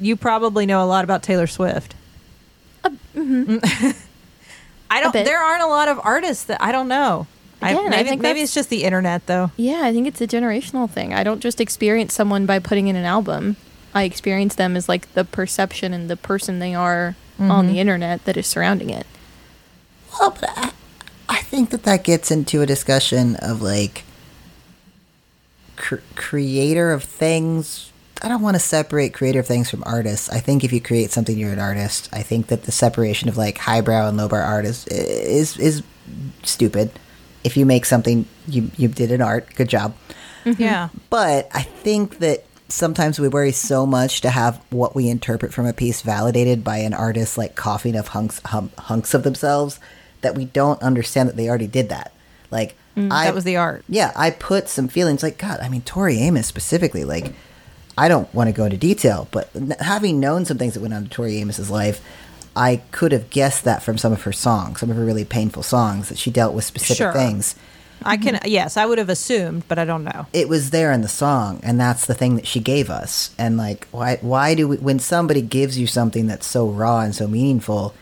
you 0.00 0.16
probably 0.16 0.66
know 0.66 0.82
a 0.82 0.86
lot 0.86 1.04
about 1.04 1.22
taylor 1.22 1.46
swift 1.46 1.94
uh, 2.84 2.90
mm-hmm. 3.14 3.58
i 4.90 5.00
don't 5.00 5.12
bit. 5.12 5.24
there 5.24 5.38
aren't 5.38 5.62
a 5.62 5.68
lot 5.68 5.88
of 5.88 6.00
artists 6.02 6.44
that 6.44 6.62
i 6.62 6.72
don't 6.72 6.88
know 6.88 7.26
Again, 7.62 7.86
I 7.86 7.88
maybe, 7.88 8.08
think 8.10 8.22
maybe 8.22 8.40
it's 8.40 8.52
just 8.52 8.68
the 8.68 8.84
internet 8.84 9.26
though 9.26 9.50
Yeah, 9.56 9.80
I 9.82 9.92
think 9.92 10.06
it's 10.06 10.20
a 10.20 10.26
generational 10.26 10.90
thing. 10.90 11.14
I 11.14 11.24
don't 11.24 11.40
just 11.40 11.58
experience 11.58 12.12
someone 12.12 12.44
by 12.44 12.58
putting 12.58 12.88
in 12.88 12.96
an 12.96 13.06
album. 13.06 13.56
I 13.94 14.02
experience 14.02 14.56
them 14.56 14.76
as 14.76 14.90
like 14.90 15.10
the 15.14 15.24
perception 15.24 15.94
and 15.94 16.10
the 16.10 16.18
person 16.18 16.58
they 16.58 16.74
are 16.74 17.16
on 17.38 17.66
the 17.66 17.72
mm-hmm. 17.72 17.78
internet 17.78 18.24
that 18.24 18.36
is 18.36 18.46
surrounding 18.46 18.90
it. 18.90 19.06
Well, 20.18 20.36
but 20.38 20.50
I, 20.56 20.72
I 21.36 21.40
think 21.42 21.68
that 21.70 21.82
that 21.82 22.02
gets 22.02 22.30
into 22.30 22.62
a 22.62 22.66
discussion 22.66 23.36
of 23.36 23.60
like 23.60 24.04
cr- 25.76 25.96
creator 26.14 26.92
of 26.92 27.04
things. 27.04 27.92
I 28.22 28.28
don't 28.28 28.40
want 28.40 28.54
to 28.54 28.60
separate 28.60 29.12
creator 29.12 29.40
of 29.40 29.46
things 29.46 29.68
from 29.68 29.82
artists. 29.84 30.30
I 30.30 30.40
think 30.40 30.64
if 30.64 30.72
you 30.72 30.80
create 30.80 31.10
something, 31.10 31.36
you're 31.36 31.52
an 31.52 31.58
artist. 31.58 32.08
I 32.10 32.22
think 32.22 32.46
that 32.46 32.62
the 32.62 32.72
separation 32.72 33.28
of 33.28 33.36
like 33.36 33.58
highbrow 33.58 34.08
and 34.08 34.16
lowbrow 34.16 34.40
art 34.40 34.64
is 34.64 34.86
is, 34.86 35.58
is 35.58 35.82
stupid. 36.42 36.90
if 37.44 37.54
you 37.54 37.66
make 37.66 37.84
something, 37.84 38.24
you 38.48 38.70
you 38.78 38.88
did 38.88 39.12
an 39.12 39.20
art. 39.20 39.54
Good 39.56 39.68
job. 39.68 39.94
Mm-hmm. 40.46 40.62
Yeah. 40.62 40.88
But 41.10 41.50
I 41.52 41.62
think 41.62 42.18
that 42.20 42.44
sometimes 42.68 43.20
we 43.20 43.28
worry 43.28 43.52
so 43.52 43.84
much 43.84 44.22
to 44.22 44.30
have 44.30 44.58
what 44.70 44.94
we 44.96 45.10
interpret 45.10 45.52
from 45.52 45.66
a 45.66 45.74
piece 45.74 46.00
validated 46.00 46.64
by 46.64 46.78
an 46.78 46.94
artist 46.94 47.36
like 47.36 47.56
coughing 47.56 47.94
of 47.94 48.08
hunks 48.08 48.40
hum, 48.46 48.70
hunks 48.78 49.12
of 49.12 49.22
themselves 49.22 49.78
that 50.26 50.34
we 50.34 50.44
don't 50.44 50.82
understand 50.82 51.28
that 51.28 51.36
they 51.36 51.48
already 51.48 51.68
did 51.68 51.88
that. 51.88 52.12
Like 52.50 52.74
mm, 52.96 53.10
I 53.12 53.24
that 53.26 53.34
was 53.34 53.44
the 53.44 53.56
art. 53.56 53.84
yeah, 53.88 54.12
I 54.16 54.30
put 54.30 54.68
some 54.68 54.88
feelings 54.88 55.22
like 55.22 55.38
God. 55.38 55.60
I 55.60 55.68
mean, 55.68 55.82
Tori 55.82 56.18
Amos 56.18 56.46
specifically. 56.46 57.04
Like, 57.04 57.32
I 57.96 58.08
don't 58.08 58.32
want 58.34 58.48
to 58.48 58.52
go 58.52 58.64
into 58.64 58.76
detail, 58.76 59.28
but 59.30 59.50
having 59.80 60.20
known 60.20 60.44
some 60.44 60.58
things 60.58 60.74
that 60.74 60.80
went 60.80 60.94
on 60.94 61.04
in 61.04 61.08
Tori 61.08 61.40
Amos's 61.40 61.70
life, 61.70 62.00
I 62.54 62.82
could 62.90 63.12
have 63.12 63.30
guessed 63.30 63.64
that 63.64 63.82
from 63.82 63.98
some 63.98 64.12
of 64.12 64.22
her 64.22 64.32
songs, 64.32 64.80
some 64.80 64.90
of 64.90 64.96
her 64.96 65.04
really 65.04 65.24
painful 65.24 65.62
songs 65.62 66.08
that 66.08 66.18
she 66.18 66.30
dealt 66.30 66.54
with 66.54 66.64
specific 66.64 66.96
Sure. 66.98 67.12
things. 67.12 67.54
I 68.02 68.18
can 68.18 68.38
yes, 68.44 68.76
I 68.76 68.84
would 68.84 68.98
have 68.98 69.08
assumed, 69.08 69.64
but 69.68 69.78
I 69.78 69.84
don't 69.86 70.04
know. 70.04 70.26
It 70.34 70.48
was 70.48 70.70
there 70.70 70.92
in 70.92 71.00
the 71.00 71.08
song, 71.08 71.60
and 71.62 71.80
that's 71.80 72.04
the 72.06 72.14
thing 72.14 72.36
that 72.36 72.46
she 72.46 72.60
gave 72.60 72.90
us. 72.90 73.30
And 73.38 73.56
like, 73.56 73.88
why? 73.90 74.18
Why 74.20 74.54
do 74.54 74.68
we? 74.68 74.76
When 74.76 74.98
somebody 74.98 75.40
gives 75.42 75.78
you 75.78 75.86
something 75.86 76.26
that's 76.26 76.46
so 76.46 76.68
raw 76.68 77.00
and 77.00 77.14
so 77.14 77.26
meaningful, 77.26 77.94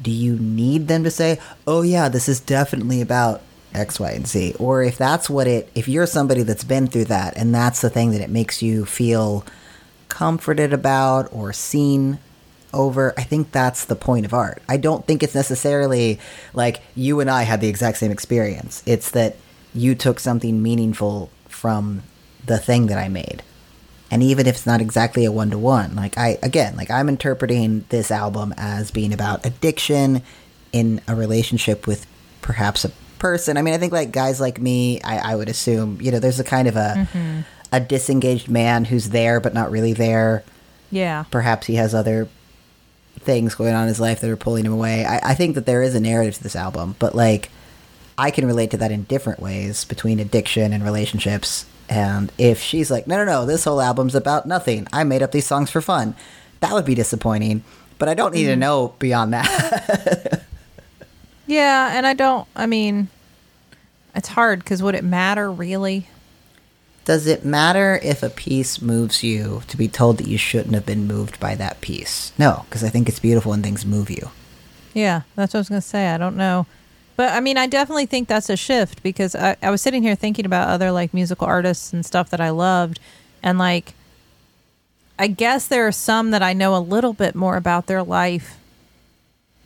do 0.00 0.10
you 0.10 0.36
need 0.36 0.88
them 0.88 1.04
to 1.04 1.10
say, 1.10 1.38
"Oh 1.66 1.82
yeah, 1.82 2.08
this 2.08 2.28
is 2.28 2.40
definitely 2.40 3.00
about 3.00 3.42
X, 3.74 3.98
Y, 4.00 4.10
and 4.10 4.26
Z"? 4.26 4.54
Or 4.58 4.82
if 4.82 4.96
that's 4.98 5.28
what 5.28 5.46
it, 5.46 5.68
if 5.74 5.88
you're 5.88 6.06
somebody 6.06 6.42
that's 6.42 6.64
been 6.64 6.86
through 6.86 7.06
that, 7.06 7.36
and 7.36 7.54
that's 7.54 7.80
the 7.80 7.90
thing 7.90 8.10
that 8.12 8.20
it 8.20 8.30
makes 8.30 8.62
you 8.62 8.84
feel 8.84 9.44
comforted 10.08 10.72
about 10.72 11.28
or 11.32 11.52
seen 11.52 12.18
over, 12.74 13.14
I 13.16 13.22
think 13.22 13.52
that's 13.52 13.84
the 13.84 13.96
point 13.96 14.26
of 14.26 14.34
art. 14.34 14.62
I 14.68 14.76
don't 14.76 15.06
think 15.06 15.22
it's 15.22 15.34
necessarily 15.34 16.18
like 16.54 16.82
you 16.94 17.20
and 17.20 17.30
I 17.30 17.42
had 17.42 17.60
the 17.60 17.68
exact 17.68 17.98
same 17.98 18.10
experience. 18.10 18.82
It's 18.86 19.10
that 19.10 19.36
you 19.74 19.94
took 19.94 20.20
something 20.20 20.62
meaningful 20.62 21.30
from 21.48 22.02
the 22.44 22.58
thing 22.58 22.86
that 22.86 22.98
I 22.98 23.08
made. 23.08 23.42
And 24.12 24.22
even 24.22 24.46
if 24.46 24.56
it's 24.56 24.66
not 24.66 24.82
exactly 24.82 25.24
a 25.24 25.32
one 25.32 25.50
to 25.50 25.58
one, 25.58 25.96
like 25.96 26.18
I, 26.18 26.38
again, 26.42 26.76
like 26.76 26.90
I'm 26.90 27.08
interpreting 27.08 27.86
this 27.88 28.10
album 28.10 28.52
as 28.58 28.90
being 28.90 29.12
about 29.12 29.46
addiction 29.46 30.20
in 30.70 31.00
a 31.08 31.16
relationship 31.16 31.86
with 31.86 32.06
perhaps 32.42 32.84
a 32.84 32.90
person. 33.18 33.56
I 33.56 33.62
mean, 33.62 33.72
I 33.72 33.78
think 33.78 33.92
like 33.92 34.12
guys 34.12 34.38
like 34.38 34.60
me, 34.60 35.00
I, 35.00 35.32
I 35.32 35.34
would 35.34 35.48
assume, 35.48 35.98
you 36.00 36.10
know, 36.12 36.18
there's 36.18 36.38
a 36.38 36.44
kind 36.44 36.68
of 36.68 36.76
a, 36.76 36.94
mm-hmm. 37.10 37.40
a 37.72 37.80
disengaged 37.80 38.50
man 38.50 38.84
who's 38.84 39.08
there 39.08 39.40
but 39.40 39.54
not 39.54 39.70
really 39.70 39.94
there 39.94 40.44
Yeah. 40.90 41.24
perhaps 41.30 41.66
he 41.66 41.76
has 41.76 41.94
other 41.94 42.28
things 43.20 43.54
going 43.54 43.72
on 43.74 43.82
in 43.82 43.88
his 43.88 44.00
life 44.00 44.20
that 44.20 44.30
are 44.30 44.36
pulling 44.36 44.66
him 44.66 44.72
away. 44.74 45.06
I, 45.06 45.30
I 45.30 45.34
think 45.34 45.54
that 45.54 45.64
there 45.64 45.82
is 45.82 45.94
a 45.94 46.00
narrative 46.00 46.34
to 46.34 46.42
this 46.42 46.56
album, 46.56 46.96
but 46.98 47.14
like 47.14 47.50
I 48.18 48.30
can 48.30 48.44
relate 48.44 48.72
to 48.72 48.76
that 48.76 48.92
in 48.92 49.04
different 49.04 49.40
ways 49.40 49.86
between 49.86 50.20
addiction 50.20 50.72
and 50.74 50.84
relationships. 50.84 51.64
And 51.88 52.32
if 52.38 52.60
she's 52.60 52.90
like, 52.90 53.06
no, 53.06 53.16
no, 53.16 53.24
no, 53.24 53.46
this 53.46 53.64
whole 53.64 53.80
album's 53.80 54.14
about 54.14 54.46
nothing. 54.46 54.86
I 54.92 55.04
made 55.04 55.22
up 55.22 55.32
these 55.32 55.46
songs 55.46 55.70
for 55.70 55.80
fun. 55.80 56.14
That 56.60 56.72
would 56.72 56.84
be 56.84 56.94
disappointing. 56.94 57.64
But 57.98 58.08
I 58.08 58.14
don't 58.14 58.34
need 58.34 58.44
to 58.44 58.52
mm-hmm. 58.52 58.60
know 58.60 58.94
beyond 58.98 59.32
that. 59.34 60.44
Yeah, 61.46 61.90
and 61.92 62.06
I 62.06 62.14
don't 62.14 62.48
I 62.56 62.66
mean 62.66 63.08
it's 64.14 64.28
hard 64.28 64.60
because 64.60 64.82
would 64.82 64.94
it 64.94 65.04
matter 65.04 65.50
really? 65.50 66.08
Does 67.04 67.26
it 67.26 67.44
matter 67.44 67.98
if 68.02 68.22
a 68.22 68.30
piece 68.30 68.80
moves 68.80 69.22
you 69.24 69.62
to 69.66 69.76
be 69.76 69.88
told 69.88 70.18
that 70.18 70.28
you 70.28 70.38
shouldn't 70.38 70.74
have 70.74 70.86
been 70.86 71.06
moved 71.06 71.40
by 71.40 71.56
that 71.56 71.80
piece? 71.80 72.32
No, 72.38 72.64
because 72.68 72.84
I 72.84 72.90
think 72.90 73.08
it's 73.08 73.18
beautiful 73.18 73.50
when 73.50 73.62
things 73.62 73.84
move 73.84 74.08
you. 74.08 74.30
Yeah, 74.94 75.22
that's 75.34 75.52
what 75.52 75.58
I 75.58 75.60
was 75.60 75.68
going 75.68 75.80
to 75.80 75.86
say. 75.86 76.10
I 76.10 76.16
don't 76.16 76.36
know. 76.36 76.66
But 77.16 77.32
I 77.32 77.40
mean, 77.40 77.58
I 77.58 77.66
definitely 77.66 78.06
think 78.06 78.28
that's 78.28 78.48
a 78.48 78.56
shift 78.56 79.02
because 79.02 79.34
I, 79.34 79.56
I 79.62 79.70
was 79.70 79.82
sitting 79.82 80.02
here 80.02 80.14
thinking 80.14 80.46
about 80.46 80.68
other 80.68 80.90
like 80.90 81.12
musical 81.12 81.46
artists 81.46 81.92
and 81.92 82.04
stuff 82.04 82.30
that 82.30 82.40
I 82.40 82.50
loved. 82.50 83.00
And 83.42 83.58
like, 83.58 83.94
I 85.18 85.26
guess 85.26 85.68
there 85.68 85.86
are 85.86 85.92
some 85.92 86.30
that 86.30 86.42
I 86.42 86.52
know 86.52 86.74
a 86.74 86.78
little 86.78 87.12
bit 87.12 87.34
more 87.34 87.56
about 87.56 87.86
their 87.86 88.02
life. 88.02 88.56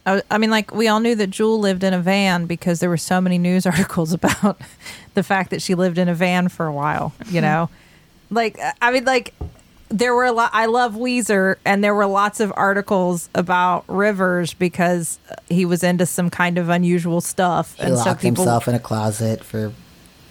I, 0.04 0.22
I 0.30 0.38
mean, 0.38 0.50
like, 0.50 0.74
we 0.74 0.86
all 0.88 1.00
knew 1.00 1.14
that 1.14 1.30
Jewel 1.30 1.58
lived 1.58 1.82
in 1.82 1.92
a 1.94 2.00
van 2.00 2.46
because 2.46 2.80
there 2.80 2.90
were 2.90 2.96
so 2.96 3.20
many 3.20 3.38
news 3.38 3.66
articles 3.66 4.12
about 4.12 4.60
the 5.14 5.22
fact 5.22 5.50
that 5.50 5.62
she 5.62 5.74
lived 5.74 5.98
in 5.98 6.08
a 6.08 6.14
van 6.14 6.48
for 6.48 6.66
a 6.66 6.72
while, 6.72 7.12
you 7.28 7.40
know? 7.42 7.70
like, 8.30 8.58
I 8.82 8.90
mean, 8.90 9.04
like, 9.04 9.34
there 9.88 10.14
were 10.14 10.24
a 10.24 10.32
lot. 10.32 10.50
I 10.52 10.66
love 10.66 10.94
Weezer, 10.94 11.56
and 11.64 11.82
there 11.82 11.94
were 11.94 12.06
lots 12.06 12.40
of 12.40 12.52
articles 12.56 13.28
about 13.34 13.84
Rivers 13.88 14.54
because 14.54 15.18
he 15.48 15.64
was 15.64 15.82
into 15.82 16.06
some 16.06 16.30
kind 16.30 16.58
of 16.58 16.68
unusual 16.68 17.20
stuff, 17.20 17.76
He 17.76 17.84
and 17.84 17.94
locked 17.94 18.08
so 18.08 18.14
people, 18.14 18.44
himself 18.44 18.68
in 18.68 18.74
a 18.74 18.80
closet 18.80 19.44
for 19.44 19.72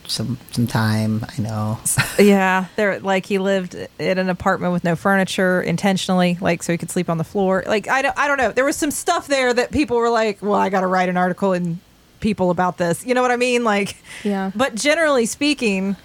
some 0.07 0.37
some 0.51 0.67
time. 0.67 1.25
I 1.37 1.41
know. 1.41 1.79
yeah, 2.19 2.65
there 2.75 2.99
like 2.99 3.25
he 3.25 3.37
lived 3.37 3.75
in 3.99 4.17
an 4.17 4.29
apartment 4.29 4.73
with 4.73 4.83
no 4.83 4.95
furniture 4.95 5.61
intentionally, 5.61 6.37
like 6.41 6.61
so 6.63 6.73
he 6.73 6.77
could 6.77 6.91
sleep 6.91 7.09
on 7.09 7.17
the 7.17 7.23
floor. 7.23 7.63
Like 7.65 7.87
I 7.87 8.01
don't, 8.01 8.17
I 8.17 8.27
don't 8.27 8.37
know. 8.37 8.51
There 8.51 8.65
was 8.65 8.75
some 8.75 8.91
stuff 8.91 9.27
there 9.27 9.53
that 9.53 9.71
people 9.71 9.97
were 9.97 10.09
like, 10.09 10.41
"Well, 10.41 10.55
I 10.55 10.69
got 10.69 10.81
to 10.81 10.87
write 10.87 11.09
an 11.09 11.17
article 11.17 11.53
and 11.53 11.79
People 12.21 12.49
about 12.49 12.77
this." 12.77 13.05
You 13.05 13.13
know 13.13 13.21
what 13.21 13.31
I 13.31 13.35
mean? 13.35 13.63
Like, 13.63 13.97
Yeah. 14.23 14.51
But 14.55 14.75
generally 14.75 15.25
speaking, 15.27 15.95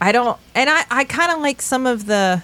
I 0.00 0.12
don't, 0.12 0.38
and 0.54 0.70
I, 0.70 0.84
I 0.90 1.04
kind 1.04 1.32
of 1.32 1.40
like 1.40 1.60
some 1.60 1.86
of 1.86 2.06
the, 2.06 2.42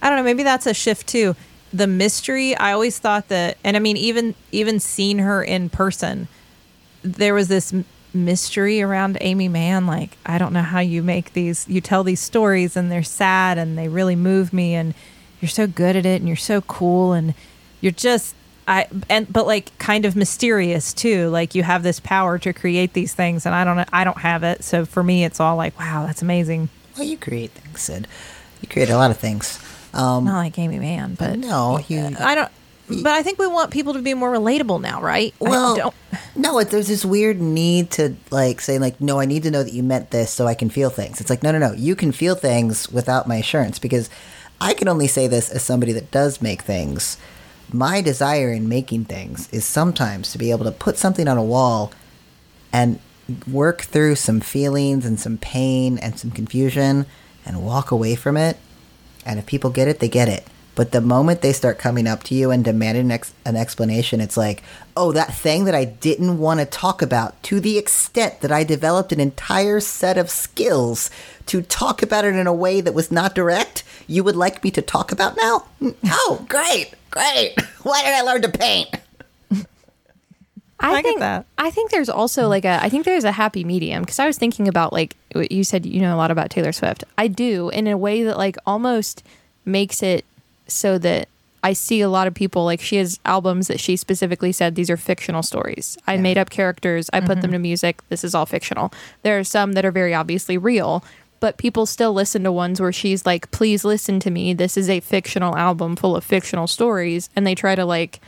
I 0.00 0.08
don't 0.08 0.18
know, 0.18 0.24
maybe 0.24 0.42
that's 0.42 0.66
a 0.66 0.74
shift 0.74 1.06
too. 1.06 1.36
The 1.72 1.86
mystery. 1.86 2.56
I 2.56 2.72
always 2.72 2.98
thought 2.98 3.28
that, 3.28 3.58
and 3.64 3.76
I 3.76 3.80
mean, 3.80 3.96
even 3.96 4.34
even 4.52 4.78
seeing 4.78 5.18
her 5.18 5.42
in 5.42 5.68
person, 5.68 6.28
there 7.02 7.34
was 7.34 7.48
this 7.48 7.74
mystery 8.14 8.80
around 8.80 9.18
Aimee 9.20 9.48
Mann. 9.48 9.86
Like, 9.86 10.16
I 10.24 10.38
don't 10.38 10.52
know 10.52 10.62
how 10.62 10.78
you 10.78 11.02
make 11.02 11.32
these, 11.32 11.68
you 11.68 11.80
tell 11.80 12.04
these 12.04 12.20
stories 12.20 12.76
and 12.76 12.92
they're 12.92 13.02
sad 13.02 13.58
and 13.58 13.76
they 13.76 13.88
really 13.88 14.14
move 14.14 14.52
me, 14.52 14.74
and 14.74 14.94
you're 15.40 15.48
so 15.48 15.66
good 15.66 15.96
at 15.96 16.06
it 16.06 16.20
and 16.20 16.28
you're 16.28 16.36
so 16.36 16.60
cool 16.62 17.12
and 17.12 17.34
you're 17.80 17.92
just. 17.92 18.34
I 18.66 18.86
and 19.10 19.30
but 19.30 19.46
like 19.46 19.76
kind 19.78 20.06
of 20.06 20.16
mysterious 20.16 20.94
too. 20.94 21.28
Like 21.28 21.54
you 21.54 21.64
have 21.64 21.82
this 21.82 22.00
power 22.00 22.38
to 22.38 22.52
create 22.54 22.94
these 22.94 23.12
things, 23.12 23.44
and 23.44 23.54
I 23.54 23.62
don't 23.64 23.86
I 23.92 24.04
don't 24.04 24.18
have 24.18 24.42
it. 24.42 24.64
So 24.64 24.86
for 24.86 25.02
me, 25.02 25.24
it's 25.24 25.38
all 25.38 25.56
like, 25.56 25.78
wow, 25.78 26.06
that's 26.06 26.22
amazing. 26.22 26.70
Well, 26.96 27.06
you 27.06 27.16
create 27.16 27.50
things, 27.52 27.80
Sid. 27.82 28.06
You 28.60 28.68
create 28.68 28.90
a 28.90 28.96
lot 28.96 29.10
of 29.10 29.16
things. 29.18 29.58
Um, 29.92 30.24
Not 30.24 30.38
like 30.38 30.58
Aimee 30.58 30.78
Mann, 30.78 31.14
but 31.14 31.38
no, 31.38 31.78
you. 31.88 32.16
I 32.18 32.34
don't. 32.34 32.50
But 32.88 33.12
I 33.12 33.22
think 33.22 33.38
we 33.38 33.46
want 33.46 33.70
people 33.70 33.94
to 33.94 34.02
be 34.02 34.12
more 34.12 34.30
relatable 34.30 34.80
now, 34.80 35.00
right? 35.00 35.34
Well, 35.38 35.76
don't- 35.76 35.94
no, 36.36 36.58
it, 36.58 36.68
there's 36.70 36.88
this 36.88 37.04
weird 37.04 37.40
need 37.40 37.90
to 37.92 38.14
like 38.30 38.60
say 38.60 38.78
like, 38.78 39.00
no, 39.00 39.20
I 39.20 39.24
need 39.24 39.42
to 39.44 39.50
know 39.50 39.62
that 39.62 39.72
you 39.72 39.82
meant 39.82 40.10
this 40.10 40.30
so 40.30 40.46
I 40.46 40.54
can 40.54 40.68
feel 40.68 40.90
things. 40.90 41.20
It's 41.20 41.30
like, 41.30 41.42
no, 41.42 41.50
no, 41.52 41.58
no, 41.58 41.72
you 41.72 41.96
can 41.96 42.12
feel 42.12 42.34
things 42.34 42.90
without 42.90 43.26
my 43.26 43.36
assurance 43.36 43.78
because 43.78 44.10
I 44.60 44.74
can 44.74 44.86
only 44.88 45.06
say 45.06 45.26
this 45.28 45.48
as 45.50 45.62
somebody 45.62 45.92
that 45.92 46.10
does 46.10 46.42
make 46.42 46.62
things. 46.62 47.16
My 47.72 48.02
desire 48.02 48.52
in 48.52 48.68
making 48.68 49.06
things 49.06 49.48
is 49.50 49.64
sometimes 49.64 50.30
to 50.32 50.38
be 50.38 50.50
able 50.50 50.64
to 50.66 50.70
put 50.72 50.98
something 50.98 51.26
on 51.26 51.38
a 51.38 51.42
wall 51.44 51.90
and 52.72 52.98
work 53.50 53.82
through 53.82 54.16
some 54.16 54.40
feelings 54.40 55.06
and 55.06 55.18
some 55.18 55.38
pain 55.38 55.98
and 55.98 56.18
some 56.18 56.30
confusion 56.30 57.06
and 57.46 57.64
walk 57.64 57.90
away 57.90 58.14
from 58.14 58.36
it. 58.36 58.56
And 59.26 59.38
if 59.38 59.46
people 59.46 59.70
get 59.70 59.88
it, 59.88 60.00
they 60.00 60.08
get 60.08 60.28
it. 60.28 60.46
But 60.74 60.90
the 60.90 61.00
moment 61.00 61.40
they 61.40 61.52
start 61.52 61.78
coming 61.78 62.06
up 62.06 62.24
to 62.24 62.34
you 62.34 62.50
and 62.50 62.64
demanding 62.64 63.06
an, 63.06 63.10
ex- 63.12 63.32
an 63.44 63.54
explanation, 63.56 64.20
it's 64.20 64.36
like, 64.36 64.62
oh, 64.96 65.12
that 65.12 65.32
thing 65.32 65.66
that 65.66 65.74
I 65.74 65.84
didn't 65.84 66.38
want 66.38 66.60
to 66.60 66.66
talk 66.66 67.00
about 67.00 67.40
to 67.44 67.60
the 67.60 67.78
extent 67.78 68.40
that 68.40 68.50
I 68.50 68.64
developed 68.64 69.12
an 69.12 69.20
entire 69.20 69.78
set 69.78 70.18
of 70.18 70.30
skills 70.30 71.10
to 71.46 71.62
talk 71.62 72.02
about 72.02 72.24
it 72.24 72.34
in 72.34 72.46
a 72.48 72.52
way 72.52 72.80
that 72.80 72.94
was 72.94 73.12
not 73.12 73.36
direct, 73.36 73.84
you 74.08 74.24
would 74.24 74.36
like 74.36 74.64
me 74.64 74.70
to 74.72 74.82
talk 74.82 75.12
about 75.12 75.36
now? 75.36 75.64
Oh, 76.06 76.44
great, 76.48 76.94
great. 77.10 77.54
Why 77.82 78.02
did 78.02 78.14
I 78.14 78.22
learn 78.22 78.42
to 78.42 78.48
paint? 78.48 78.88
I, 80.80 80.96
I 80.96 81.02
think 81.02 81.20
that. 81.20 81.46
I 81.56 81.70
think 81.70 81.90
there's 81.90 82.08
also 82.08 82.42
mm-hmm. 82.42 82.50
like 82.50 82.64
a 82.64 82.82
I 82.82 82.88
think 82.88 83.04
there's 83.04 83.24
a 83.24 83.32
happy 83.32 83.64
medium 83.64 84.02
because 84.02 84.18
I 84.18 84.26
was 84.26 84.38
thinking 84.38 84.68
about 84.68 84.92
like 84.92 85.16
you 85.34 85.64
said 85.64 85.86
you 85.86 86.00
know 86.00 86.14
a 86.14 86.18
lot 86.18 86.30
about 86.30 86.50
Taylor 86.50 86.72
Swift. 86.72 87.04
I 87.16 87.28
do 87.28 87.70
in 87.70 87.86
a 87.86 87.96
way 87.96 88.22
that 88.24 88.36
like 88.36 88.56
almost 88.66 89.22
makes 89.64 90.02
it 90.02 90.24
so 90.66 90.98
that 90.98 91.28
I 91.62 91.72
see 91.72 92.02
a 92.02 92.10
lot 92.10 92.26
of 92.26 92.34
people 92.34 92.64
like 92.64 92.80
she 92.80 92.96
has 92.96 93.18
albums 93.24 93.68
that 93.68 93.80
she 93.80 93.96
specifically 93.96 94.52
said 94.52 94.74
these 94.74 94.90
are 94.90 94.96
fictional 94.96 95.42
stories. 95.42 95.96
I 96.06 96.18
made 96.18 96.36
up 96.36 96.50
characters, 96.50 97.08
I 97.12 97.20
put 97.20 97.40
them 97.40 97.44
mm-hmm. 97.44 97.52
to 97.52 97.58
music. 97.58 98.02
This 98.10 98.22
is 98.22 98.34
all 98.34 98.44
fictional. 98.44 98.92
There 99.22 99.38
are 99.38 99.44
some 99.44 99.72
that 99.72 99.84
are 99.84 99.90
very 99.90 100.12
obviously 100.12 100.58
real, 100.58 101.02
but 101.40 101.56
people 101.56 101.86
still 101.86 102.12
listen 102.12 102.42
to 102.44 102.52
ones 102.52 102.80
where 102.80 102.92
she's 102.92 103.24
like, 103.24 103.50
"Please 103.50 103.84
listen 103.84 104.20
to 104.20 104.30
me. 104.30 104.52
This 104.52 104.76
is 104.76 104.90
a 104.90 105.00
fictional 105.00 105.56
album 105.56 105.96
full 105.96 106.16
of 106.16 106.24
fictional 106.24 106.66
stories," 106.66 107.30
and 107.34 107.46
they 107.46 107.54
try 107.54 107.74
to 107.74 107.86
like 107.86 108.20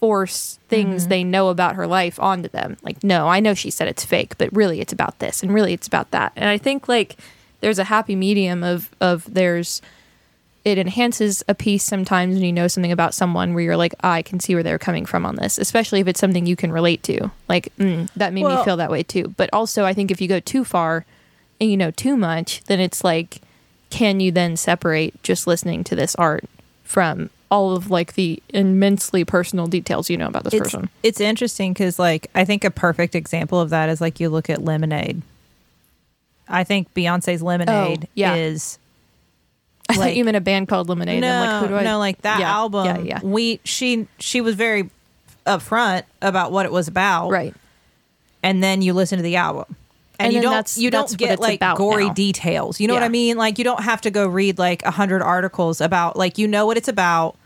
force 0.00 0.58
things 0.68 1.06
they 1.08 1.24
know 1.24 1.48
about 1.48 1.76
her 1.76 1.86
life 1.86 2.18
onto 2.20 2.48
them. 2.48 2.76
Like, 2.82 3.02
no, 3.02 3.28
I 3.28 3.40
know 3.40 3.54
she 3.54 3.70
said 3.70 3.88
it's 3.88 4.04
fake, 4.04 4.36
but 4.38 4.54
really 4.54 4.80
it's 4.80 4.92
about 4.92 5.18
this 5.18 5.42
and 5.42 5.52
really 5.52 5.72
it's 5.72 5.86
about 5.86 6.10
that. 6.10 6.32
And 6.36 6.48
I 6.48 6.58
think 6.58 6.88
like 6.88 7.16
there's 7.60 7.78
a 7.78 7.84
happy 7.84 8.14
medium 8.14 8.62
of 8.62 8.90
of 9.00 9.32
there's 9.32 9.82
it 10.64 10.78
enhances 10.78 11.44
a 11.48 11.54
piece 11.54 11.84
sometimes 11.84 12.34
when 12.34 12.44
you 12.44 12.52
know 12.52 12.66
something 12.66 12.90
about 12.90 13.14
someone 13.14 13.54
where 13.54 13.62
you're 13.62 13.76
like, 13.76 13.94
"Ah, 14.02 14.12
I 14.12 14.22
can 14.22 14.40
see 14.40 14.54
where 14.54 14.64
they're 14.64 14.78
coming 14.78 15.06
from 15.06 15.24
on 15.24 15.36
this, 15.36 15.58
especially 15.58 16.00
if 16.00 16.08
it's 16.08 16.18
something 16.18 16.44
you 16.44 16.56
can 16.56 16.72
relate 16.72 17.04
to. 17.04 17.30
Like, 17.48 17.72
mm, 17.78 18.08
that 18.16 18.32
made 18.32 18.44
me 18.44 18.64
feel 18.64 18.76
that 18.76 18.90
way 18.90 19.04
too. 19.04 19.32
But 19.36 19.48
also, 19.52 19.84
I 19.84 19.92
think 19.94 20.10
if 20.10 20.20
you 20.20 20.26
go 20.26 20.40
too 20.40 20.64
far 20.64 21.04
and 21.60 21.70
you 21.70 21.76
know 21.76 21.92
too 21.92 22.16
much, 22.16 22.64
then 22.64 22.80
it's 22.80 23.04
like, 23.04 23.40
can 23.90 24.18
you 24.18 24.32
then 24.32 24.56
separate 24.56 25.22
just 25.22 25.46
listening 25.46 25.84
to 25.84 25.94
this 25.94 26.16
art 26.16 26.44
from 26.82 27.30
all 27.50 27.76
of 27.76 27.90
like 27.90 28.14
the 28.14 28.42
immensely 28.50 29.24
personal 29.24 29.66
details 29.66 30.10
you 30.10 30.16
know 30.16 30.26
about 30.26 30.44
this 30.44 30.54
it's, 30.54 30.62
person? 30.62 30.88
it's 31.02 31.20
interesting 31.20 31.72
because 31.72 31.98
like 31.98 32.26
i 32.34 32.44
think 32.44 32.64
a 32.64 32.70
perfect 32.70 33.14
example 33.14 33.60
of 33.60 33.70
that 33.70 33.88
is 33.88 34.00
like 34.00 34.18
you 34.18 34.28
look 34.28 34.50
at 34.50 34.64
lemonade 34.64 35.22
i 36.48 36.64
think 36.64 36.92
beyonce's 36.94 37.42
lemonade 37.42 38.04
Oh, 38.04 38.08
yeah. 38.14 38.34
is 38.34 38.78
I 39.88 39.94
thought 39.94 40.00
like- 40.00 40.16
you 40.16 40.24
meant 40.24 40.36
a 40.36 40.40
band 40.40 40.66
called 40.66 40.88
Lemonade. 40.88 41.20
no, 41.20 41.30
I'm 41.32 41.46
like, 41.48 41.62
who 41.62 41.68
do 41.68 41.76
I? 41.76 41.84
no, 41.84 41.98
like 42.00 42.20
that 42.22 42.40
Yeah, 42.40 42.50
album. 42.52 42.86
Yeah, 42.86 42.98
yeah. 42.98 43.20
We 43.22 43.60
she 43.62 44.08
she 44.18 44.40
was 44.40 44.56
very 44.56 44.90
upfront 45.46 46.02
about 46.20 46.50
what 46.50 46.66
it 46.66 46.72
was 46.72 46.88
about, 46.88 47.30
Right. 47.30 47.54
And 48.42 48.60
then 48.64 48.82
you 48.82 48.92
listen 48.94 49.16
to 49.18 49.22
the 49.22 49.36
album, 49.36 49.76
and, 50.18 50.26
And 50.26 50.32
you 50.34 50.40
don't 50.42 50.52
that's- 50.52 50.78
you 50.78 50.90
don't 50.90 51.16
get 51.16 51.38
like 51.40 51.56
about 51.58 51.76
gory 51.76 52.06
now. 52.08 52.12
details. 52.14 52.80
You 52.80 52.88
know 52.88 52.94
what 52.94 53.02
I 53.02 53.08
mean? 53.08 53.36
Like 53.36 53.58
you 53.58 53.64
don't 53.64 53.82
have 53.82 54.00
to 54.02 54.10
go 54.10 54.26
read 54.26 54.58
like 54.58 54.82
a 54.84 54.90
hundred 54.90 55.22
articles 55.22 55.80
about 55.80 56.16
like 56.16 56.38
you 56.38 56.48
know 56.48 56.66
what 56.66 56.76
it's 56.76 56.88
about. 56.88 57.36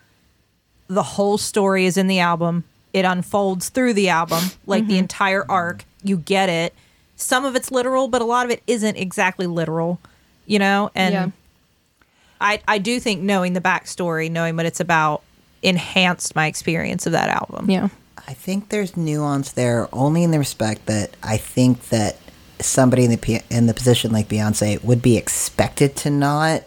The 0.89 1.03
whole 1.03 1.39
story 1.39 1.87
is 1.87 1.97
in 1.97 2.07
the 2.09 2.19
album. 2.21 2.65
It 2.93 3.05
unfolds 3.05 3.69
through 3.69 3.95
the 3.95 4.09
album, 4.09 4.43
like 4.67 4.83
Mm-hmm. 4.83 4.91
the 4.93 4.99
entire 4.99 5.45
arc. 5.49 5.85
You 6.03 6.17
get 6.17 6.49
it. 6.49 6.75
Some 7.17 7.45
of 7.45 7.55
it's 7.55 7.71
literal, 7.71 8.09
but 8.09 8.21
a 8.23 8.25
lot 8.25 8.45
of 8.47 8.51
it 8.51 8.63
isn't 8.67 8.97
exactly 8.97 9.47
literal. 9.47 10.01
You 10.47 10.59
know, 10.59 10.91
and. 10.95 11.13
Yeah. 11.15 11.31
I, 12.43 12.63
I 12.67 12.79
do 12.79 12.99
think 13.01 13.21
knowing 13.21 13.53
the 13.53 13.61
backstory, 13.61 14.31
knowing 14.31 14.57
what 14.57 14.65
it's 14.65 14.81
about, 14.81 15.23
enhanced 15.63 16.35
my 16.35 16.47
experience 16.47 17.05
of 17.05 17.13
that 17.13 17.29
album. 17.29 17.71
Yeah. 17.71 17.89
I 18.27 18.33
think 18.33 18.71
there's 18.71 18.97
nuance 18.97 19.53
there 19.53 19.89
only 19.93 20.23
in 20.23 20.31
the 20.31 20.39
respect 20.39 20.87
that 20.87 21.11
I 21.23 21.37
think 21.37 21.91
that 21.91 22.17
somebody 22.65 23.05
in 23.05 23.11
the 23.11 23.43
in 23.51 23.67
the 23.67 23.75
position 23.75 24.13
like 24.13 24.29
Beyonce 24.29 24.83
would 24.85 25.03
be 25.03 25.17
expected 25.17 25.97
to 25.97 26.11
not 26.11 26.63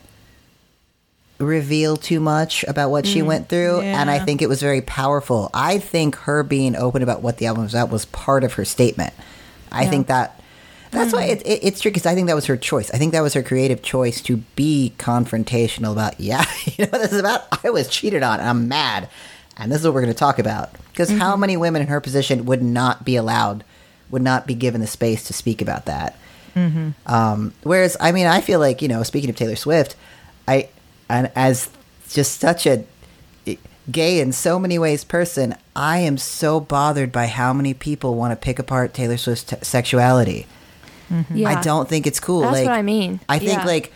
reveal 1.40 1.98
too 1.98 2.20
much 2.20 2.64
about 2.66 2.90
what 2.90 3.06
she 3.06 3.20
mm, 3.20 3.26
went 3.26 3.50
through 3.50 3.82
and 3.82 4.10
I 4.10 4.20
think 4.20 4.42
it 4.42 4.48
was 4.48 4.62
very 4.62 4.82
powerful. 4.82 5.50
I 5.54 5.78
think 5.80 6.16
her 6.16 6.44
being 6.44 6.76
open 6.76 7.02
about 7.02 7.22
what 7.22 7.38
the 7.38 7.48
album 7.48 7.64
was 7.64 7.74
about 7.74 7.90
was 7.90 8.06
part 8.06 8.44
of 8.44 8.54
her 8.54 8.66
statement. 8.66 9.14
I 9.72 9.88
think 9.88 10.08
that 10.08 10.40
that's 10.94 11.12
why 11.12 11.26
hmm. 11.26 11.32
it, 11.32 11.42
it, 11.42 11.60
it's 11.64 11.82
tricky 11.82 11.96
because 11.96 12.06
I 12.06 12.14
think 12.14 12.28
that 12.28 12.36
was 12.36 12.46
her 12.46 12.56
choice. 12.56 12.92
I 12.92 12.98
think 12.98 13.12
that 13.14 13.22
was 13.22 13.34
her 13.34 13.44
creative 13.44 13.82
choice 13.82 14.22
to 14.22 14.38
be 14.56 14.94
confrontational 14.98 15.92
about, 15.92 16.20
yeah, 16.20 16.46
you 16.66 16.86
know 16.86 16.92
what 16.92 17.02
this 17.02 17.12
is 17.12 17.20
about? 17.20 17.48
I 17.66 17.70
was 17.72 17.90
cheated 17.90 18.24
on 18.24 18.40
and 18.40 18.48
I'm 18.48 18.68
mad. 18.68 19.10
And 19.58 19.72
this 19.72 19.80
is 19.80 19.86
what 19.86 19.94
we're 19.94 20.02
going 20.02 20.14
to 20.14 20.18
talk 20.20 20.40
about. 20.40 20.72
Because 20.92 21.10
how 21.10 21.32
mm-hmm. 21.32 21.42
many 21.42 21.58
women 21.58 21.82
in 21.82 21.88
her 21.88 22.02
position 22.02 22.46
would 22.46 22.64
not 22.64 23.06
be 23.06 23.16
allowed, 23.16 23.64
would 24.14 24.22
not 24.22 24.48
be 24.48 24.54
given 24.56 24.80
the 24.80 24.88
space 24.88 25.26
to 25.26 25.34
speak 25.34 25.62
about 25.62 25.86
that? 25.88 26.18
Um, 26.56 27.54
whereas, 27.64 27.98
I 28.00 28.12
mean, 28.12 28.28
I 28.28 28.40
feel 28.40 28.60
like, 28.60 28.82
you 28.82 28.88
know, 28.88 29.02
speaking 29.04 29.30
of 29.30 29.36
Taylor 29.36 29.56
Swift, 29.56 29.96
I, 30.48 30.70
and 31.10 31.32
as 31.36 31.70
just 32.10 32.40
such 32.40 32.66
a 32.68 32.86
gay 33.92 34.20
in 34.20 34.32
so 34.32 34.60
many 34.60 34.78
ways 34.78 35.04
person, 35.04 35.56
I 35.76 35.98
am 36.00 36.18
so 36.18 36.60
bothered 36.60 37.12
by 37.12 37.26
how 37.26 37.54
many 37.54 37.74
people 37.74 38.16
want 38.16 38.32
to 38.32 38.36
pick 38.36 38.60
apart 38.60 38.94
Taylor 38.94 39.18
Swift's 39.18 39.44
t- 39.46 39.56
sexuality. 39.64 40.46
Yeah. 41.34 41.50
I 41.50 41.62
don't 41.62 41.90
think 41.90 42.08
it's 42.08 42.20
cool. 42.20 42.42
That's 42.42 42.54
like, 42.54 42.66
what 42.66 42.74
I 42.74 42.82
mean. 42.82 43.20
I 43.28 43.40
think 43.40 43.60
Yeah. 43.60 43.66
like 43.66 43.92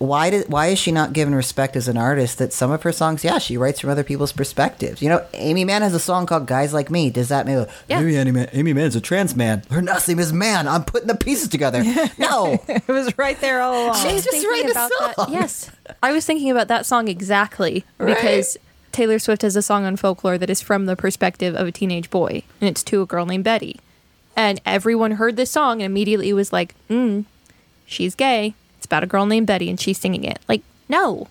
why 0.00 0.30
did 0.30 0.48
why 0.48 0.68
is 0.68 0.78
she 0.78 0.90
not 0.92 1.12
given 1.12 1.34
respect 1.34 1.76
as 1.76 1.86
an 1.86 1.96
artist 1.98 2.38
that 2.38 2.52
some 2.54 2.70
of 2.70 2.82
her 2.84 2.90
songs, 2.90 3.22
yeah, 3.22 3.38
she 3.38 3.56
writes 3.56 3.78
from 3.80 3.90
other 3.90 4.02
people's 4.02 4.32
perspectives. 4.32 5.02
You 5.02 5.10
know, 5.10 5.24
Aimee 5.34 5.64
Mann 5.66 5.82
has 5.82 5.92
a 5.94 6.00
song 6.00 6.24
called 6.26 6.46
Guys 6.46 6.72
Like 6.72 6.90
Me. 6.90 7.10
Does 7.10 7.28
that 7.28 7.44
mean 7.46 7.66
Yeah. 7.86 8.00
maybe 8.00 8.16
Aimee, 8.16 8.30
Man, 8.32 8.48
Aimee 8.54 8.72
Mann's 8.72 8.96
a 8.96 9.00
trans 9.00 9.36
man? 9.36 9.62
Her 9.70 9.82
last 9.82 10.08
name 10.08 10.18
is 10.18 10.32
Man. 10.32 10.66
I'm 10.66 10.84
putting 10.84 11.06
the 11.06 11.14
pieces 11.14 11.48
together. 11.48 11.84
No. 12.18 12.58
It 12.68 12.88
was 12.88 13.16
right 13.18 13.38
there 13.40 13.60
all 13.60 13.74
along. 13.74 13.96
I 13.96 14.14
was 14.14 14.24
just 14.24 14.30
thinking 14.30 14.50
write 14.50 14.64
a 14.66 14.70
about 14.70 14.90
that. 14.98 15.14
song. 15.16 15.32
Yes, 15.32 15.70
I 16.02 16.12
was 16.12 16.24
thinking 16.24 16.50
about 16.50 16.68
that 16.68 16.86
song 16.86 17.06
exactly 17.06 17.84
Right. 17.98 18.16
because 18.16 18.56
Taylor 18.92 19.18
Swift 19.18 19.42
has 19.42 19.54
a 19.54 19.62
song 19.62 19.84
on 19.84 19.96
folklore 19.96 20.38
that 20.38 20.48
is 20.50 20.60
from 20.62 20.86
the 20.86 20.96
perspective 20.96 21.54
of 21.54 21.66
a 21.68 21.72
teenage 21.72 22.08
boy, 22.10 22.42
and 22.60 22.68
it's 22.70 22.82
to 22.84 23.02
a 23.02 23.06
girl 23.06 23.26
named 23.26 23.44
Betty. 23.44 23.78
And 24.34 24.60
everyone 24.64 25.12
heard 25.12 25.36
this 25.36 25.50
song 25.50 25.82
and 25.82 25.92
immediately 25.92 26.32
was 26.32 26.52
like, 26.52 26.74
"Mm, 26.88 27.26
she's 27.86 28.14
gay. 28.14 28.54
It's 28.90 28.96
about 28.96 29.04
a 29.04 29.06
girl 29.06 29.26
named 29.26 29.46
Betty, 29.46 29.70
and 29.70 29.80
she's 29.80 29.98
singing 29.98 30.24
it." 30.24 30.38
Like, 30.48 30.62
no, 30.88 31.28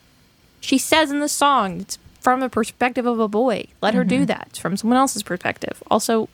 she 0.60 0.78
says 0.78 1.12
in 1.12 1.20
the 1.20 1.30
song 1.30 1.82
it's 1.82 1.98
from 2.20 2.44
a 2.44 2.50
perspective 2.50 3.06
of 3.06 3.20
a 3.20 3.28
boy. 3.28 3.66
Let 3.82 3.94
her 3.94 4.04
do 4.04 4.18
mm-hmm. 4.18 4.26
that. 4.26 4.48
It's 4.50 4.60
from 4.60 4.78
someone 4.78 4.98
else's 4.98 5.24
perspective. 5.24 5.82
Also, 5.90 6.30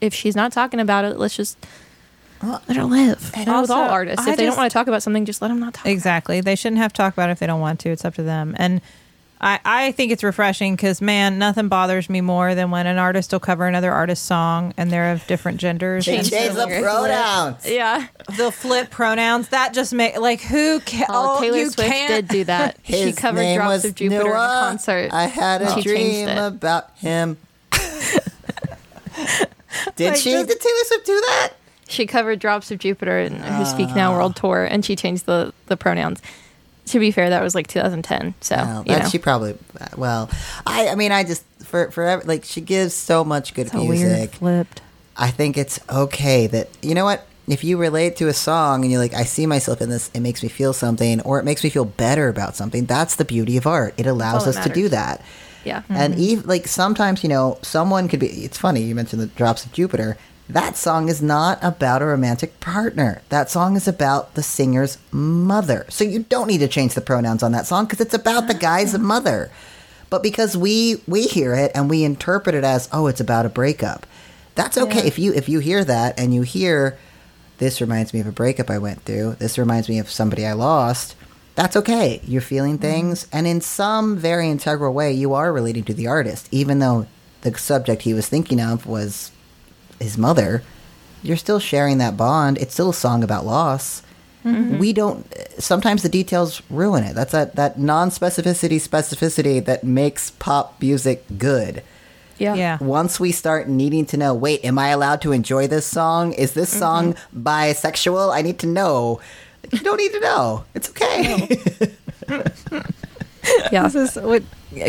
if 0.00 0.14
she's 0.14 0.36
not 0.36 0.52
talking 0.52 0.80
about 0.80 1.04
it, 1.04 1.18
let's 1.18 1.36
just. 1.36 1.58
Let 2.40 2.76
her 2.76 2.84
live. 2.84 3.32
And 3.34 3.50
with 3.50 3.70
all 3.70 3.88
artists, 3.88 4.24
I 4.24 4.30
if 4.30 4.36
they 4.36 4.46
don't 4.46 4.56
want 4.56 4.70
to 4.70 4.72
talk 4.72 4.86
about 4.86 5.02
something, 5.02 5.24
just 5.24 5.42
let 5.42 5.48
them 5.48 5.58
not 5.58 5.74
talk. 5.74 5.84
about 5.84 5.90
it. 5.90 5.94
Exactly. 5.94 6.40
They 6.40 6.54
shouldn't 6.54 6.80
have 6.80 6.92
to 6.92 6.96
talk 6.96 7.12
about 7.12 7.30
it 7.30 7.32
if 7.32 7.40
they 7.40 7.48
don't 7.48 7.60
want 7.60 7.80
to. 7.80 7.88
It's 7.88 8.04
up 8.04 8.14
to 8.14 8.22
them. 8.22 8.54
And 8.58 8.80
I, 9.40 9.60
I 9.64 9.92
think 9.92 10.10
it's 10.10 10.24
refreshing 10.24 10.74
because, 10.74 11.00
man, 11.00 11.38
nothing 11.38 11.68
bothers 11.68 12.10
me 12.10 12.20
more 12.20 12.54
than 12.56 12.72
when 12.72 12.86
an 12.88 12.98
artist 12.98 13.30
will 13.32 13.38
cover 13.38 13.66
another 13.68 13.92
artist's 13.92 14.26
song 14.26 14.74
and 14.76 14.90
they're 14.90 15.12
of 15.12 15.24
different 15.28 15.60
genders. 15.60 16.06
They 16.06 16.16
and 16.16 16.28
Change 16.28 16.42
change 16.42 16.54
the 16.56 16.66
the 16.66 16.80
pronouns. 16.82 17.64
Yeah. 17.68 18.08
they'll 18.36 18.50
flip 18.50 18.90
pronouns. 18.90 19.48
That 19.50 19.72
just 19.74 19.92
make 19.94 20.18
like 20.18 20.40
who 20.40 20.80
can? 20.80 21.06
Oh, 21.08 21.36
Oh, 21.38 21.40
Taylor 21.40 21.58
you 21.58 21.70
Swift 21.70 21.88
can't. 21.88 22.08
did 22.08 22.28
do 22.28 22.44
that. 22.44 22.78
she 22.84 23.12
covered 23.12 23.40
name 23.42 23.58
Drops 23.58 23.68
was 23.68 23.84
of 23.84 23.94
Jupiter 23.94 24.22
in 24.22 24.26
a 24.28 24.32
concert. 24.32 25.12
I 25.12 25.26
had 25.26 25.62
a 25.62 25.72
She 25.74 25.82
dream 25.82 26.28
about 26.28 26.90
him. 26.98 27.36
Did 29.96 30.08
Like, 30.12 30.16
she? 30.16 30.30
just- 30.32 30.48
Did 30.48 30.60
Taylor 30.60 30.84
Swift 30.84 31.06
do 31.06 31.20
that? 31.20 31.50
She 31.88 32.06
covered 32.06 32.38
Drops 32.38 32.70
of 32.70 32.78
Jupiter 32.78 33.18
in 33.20 33.34
her 33.36 33.64
Speak 33.64 33.88
Ah. 33.90 33.94
Now 33.94 34.12
World 34.16 34.36
Tour, 34.36 34.64
and 34.64 34.84
she 34.84 34.94
changed 34.96 35.26
the, 35.26 35.52
the 35.66 35.76
pronouns. 35.76 36.20
To 36.88 36.98
be 36.98 37.10
fair, 37.10 37.30
that 37.30 37.42
was 37.42 37.54
like 37.54 37.66
2010. 37.66 38.34
So, 38.40 38.56
Well, 38.56 38.84
you 38.86 38.98
know. 38.98 39.08
she 39.08 39.18
probably. 39.18 39.56
Well, 39.96 40.30
I. 40.66 40.88
I 40.88 40.94
mean, 40.94 41.12
I 41.12 41.24
just 41.24 41.44
for 41.64 41.90
forever 41.90 42.22
like 42.24 42.44
she 42.44 42.60
gives 42.60 42.94
so 42.94 43.24
much 43.24 43.54
good 43.54 43.68
So 43.68 43.84
weird 43.84 44.08
music. 44.10 44.30
flipped. 44.36 44.80
I 45.16 45.30
think 45.30 45.58
it's 45.58 45.80
okay 45.90 46.46
that 46.46 46.68
you 46.82 46.94
know 46.94 47.04
what 47.04 47.26
if 47.48 47.64
you 47.64 47.76
relate 47.76 48.16
to 48.16 48.28
a 48.28 48.34
song 48.34 48.82
and 48.82 48.92
you're 48.92 49.00
like 49.00 49.14
I 49.14 49.24
see 49.24 49.46
myself 49.46 49.80
in 49.80 49.88
this, 49.90 50.10
it 50.14 50.20
makes 50.20 50.42
me 50.42 50.48
feel 50.48 50.72
something, 50.72 51.20
or 51.22 51.38
it 51.38 51.44
makes 51.44 51.64
me 51.64 51.70
feel 51.70 51.84
better 51.84 52.28
about 52.28 52.56
something. 52.56 52.84
That's 52.86 53.16
the 53.16 53.24
beauty 53.24 53.56
of 53.56 53.66
art. 53.66 53.94
It 53.96 54.06
allows 54.06 54.46
us 54.46 54.56
that 54.56 54.68
to 54.68 54.72
do 54.72 54.88
that. 54.90 55.22
yeah. 55.64 55.82
And 55.88 56.14
mm-hmm. 56.14 56.22
even 56.22 56.46
like 56.46 56.68
sometimes, 56.68 57.22
you 57.22 57.28
know, 57.28 57.58
someone 57.62 58.08
could 58.08 58.20
be. 58.20 58.28
It's 58.28 58.58
funny 58.58 58.82
you 58.82 58.94
mentioned 58.94 59.22
the 59.22 59.26
drops 59.26 59.64
of 59.64 59.72
Jupiter. 59.72 60.16
That 60.48 60.76
song 60.76 61.08
is 61.08 61.20
not 61.20 61.58
about 61.62 62.00
a 62.00 62.06
romantic 62.06 62.58
partner. 62.58 63.20
That 63.28 63.50
song 63.50 63.76
is 63.76 63.86
about 63.86 64.34
the 64.34 64.42
singer's 64.42 64.96
mother. 65.12 65.84
So 65.90 66.04
you 66.04 66.20
don't 66.20 66.46
need 66.46 66.58
to 66.58 66.68
change 66.68 66.94
the 66.94 67.02
pronouns 67.02 67.42
on 67.42 67.52
that 67.52 67.66
song 67.66 67.84
because 67.84 68.00
it's 68.00 68.14
about 68.14 68.48
the 68.48 68.54
guy's 68.54 68.94
ah. 68.94 68.98
mother. 68.98 69.50
But 70.08 70.22
because 70.22 70.56
we 70.56 71.02
we 71.06 71.26
hear 71.26 71.54
it 71.54 71.70
and 71.74 71.90
we 71.90 72.02
interpret 72.02 72.54
it 72.54 72.64
as 72.64 72.88
oh, 72.92 73.08
it's 73.08 73.20
about 73.20 73.44
a 73.44 73.50
breakup. 73.50 74.06
That's 74.54 74.78
okay 74.78 75.00
Yeah. 75.00 75.06
if 75.06 75.18
you 75.18 75.34
if 75.34 75.48
you 75.50 75.58
hear 75.58 75.84
that 75.84 76.18
and 76.18 76.34
you 76.34 76.42
hear 76.42 76.98
this 77.58 77.80
reminds 77.80 78.14
me 78.14 78.20
of 78.20 78.26
a 78.26 78.32
breakup 78.32 78.70
I 78.70 78.78
went 78.78 79.02
through. 79.02 79.34
This 79.34 79.58
reminds 79.58 79.88
me 79.88 79.98
of 79.98 80.10
somebody 80.10 80.46
I 80.46 80.54
lost. 80.54 81.14
That's 81.56 81.76
okay. 81.76 82.20
You're 82.24 82.40
feeling 82.40 82.78
mm. 82.78 82.80
things, 82.82 83.26
and 83.32 83.46
in 83.46 83.60
some 83.60 84.16
very 84.16 84.48
integral 84.48 84.94
way, 84.94 85.12
you 85.12 85.34
are 85.34 85.52
relating 85.52 85.82
to 85.84 85.94
the 85.94 86.06
artist, 86.06 86.48
even 86.52 86.78
though 86.78 87.06
the 87.40 87.56
subject 87.58 88.02
he 88.02 88.14
was 88.14 88.28
thinking 88.28 88.60
of 88.60 88.86
was 88.86 89.32
his 90.00 90.18
mother. 90.18 90.62
You're 91.22 91.36
still 91.36 91.58
sharing 91.58 91.98
that 91.98 92.16
bond. 92.16 92.58
It's 92.58 92.74
still 92.74 92.90
a 92.90 92.94
song 92.94 93.24
about 93.24 93.44
loss. 93.44 94.02
Mm-hmm. 94.44 94.78
We 94.78 94.92
don't. 94.92 95.26
Sometimes 95.58 96.02
the 96.02 96.08
details 96.08 96.62
ruin 96.70 97.02
it. 97.02 97.14
That's 97.14 97.32
that 97.32 97.56
that 97.56 97.78
non-specificity 97.78 98.76
specificity 98.76 99.64
that 99.64 99.82
makes 99.82 100.30
pop 100.30 100.80
music 100.80 101.24
good 101.38 101.82
yeah. 102.38 102.54
Yeah. 102.54 102.78
once 102.80 103.20
we 103.20 103.32
start 103.32 103.68
needing 103.68 104.06
to 104.06 104.16
know, 104.16 104.34
wait, 104.34 104.64
am 104.64 104.78
I 104.78 104.88
allowed 104.88 105.20
to 105.22 105.32
enjoy 105.32 105.66
this 105.66 105.86
song? 105.86 106.32
Is 106.32 106.52
this 106.54 106.70
mm-hmm. 106.70 106.78
song 106.78 107.16
bisexual? 107.36 108.34
I 108.34 108.42
need 108.42 108.58
to 108.60 108.66
know. 108.66 109.20
You 109.70 109.80
don't 109.80 109.98
need 109.98 110.12
to 110.12 110.20
know. 110.20 110.64
It's 110.74 110.88
okay. 110.90 111.60
Yeah. 113.72 113.88
This 113.88 113.94
is 113.94 114.16
what. 114.22 114.42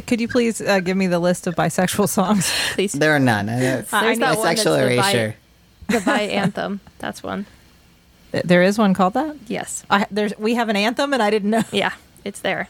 Could 0.07 0.21
you 0.21 0.27
please 0.27 0.61
uh, 0.61 0.79
give 0.79 0.95
me 0.97 1.07
the 1.07 1.19
list 1.19 1.47
of 1.47 1.55
bisexual 1.55 2.07
songs? 2.09 2.51
Please. 2.73 2.93
there 2.93 3.15
are 3.15 3.19
none. 3.19 3.49
I 3.49 3.55
know. 3.55 3.81
There's 3.81 3.89
that 3.89 4.03
one 4.03 4.19
that's 4.19 4.41
Sexual 4.41 4.73
the 4.73 4.79
bi- 4.79 4.93
erasure. 4.93 5.35
The 5.87 5.99
bi 6.01 6.19
anthem. 6.21 6.81
That's 6.99 7.23
one. 7.23 7.45
there 8.31 8.61
is 8.63 8.77
one 8.77 8.93
called 8.93 9.13
that. 9.15 9.35
Yes. 9.47 9.83
I, 9.89 10.05
there's 10.11 10.37
we 10.37 10.55
have 10.55 10.69
an 10.69 10.75
anthem, 10.75 11.13
and 11.13 11.21
I 11.23 11.29
didn't 11.29 11.49
know. 11.49 11.63
Yeah. 11.71 11.93
It's 12.23 12.41
there. 12.41 12.67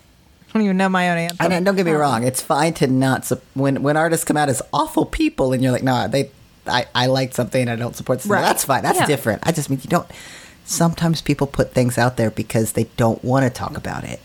I 0.50 0.54
don't 0.54 0.64
even 0.64 0.78
know 0.78 0.90
my 0.90 1.12
own 1.12 1.18
anthem. 1.18 1.38
I 1.46 1.50
don't, 1.50 1.64
don't 1.64 1.76
get 1.76 1.86
me 1.86 1.92
wrong. 1.92 2.24
It's 2.24 2.42
fine 2.42 2.74
to 2.76 2.88
not 2.88 3.26
sup- 3.26 3.44
when 3.54 3.84
when 3.84 3.98
artists 3.98 4.26
come 4.26 4.38
out 4.38 4.50
as 4.50 4.62
awful 4.74 5.06
people, 5.06 5.54
and 5.54 5.62
you're 5.62 5.72
like, 5.72 5.84
no, 5.84 6.08
they, 6.08 6.32
I, 6.66 6.86
I 6.96 7.06
like 7.08 7.34
something, 7.36 7.68
I 7.68 7.76
don't 7.76 7.96
support 7.96 8.22
something. 8.22 8.34
Right. 8.36 8.42
That's 8.42 8.66
fine. 8.66 8.84
That's 8.84 9.00
Yeah. 9.00 9.06
different. 9.06 9.42
I 9.46 9.52
just 9.52 9.70
mean 9.70 9.80
you 9.84 9.90
don't. 9.90 10.08
Sometimes 10.66 11.22
people 11.22 11.48
put 11.48 11.74
things 11.74 11.98
out 11.98 12.18
there 12.18 12.32
because 12.32 12.74
they 12.74 12.86
don't 12.98 13.24
want 13.24 13.44
to 13.44 13.50
talk 13.50 13.76
about 13.78 14.04
it. 14.04 14.20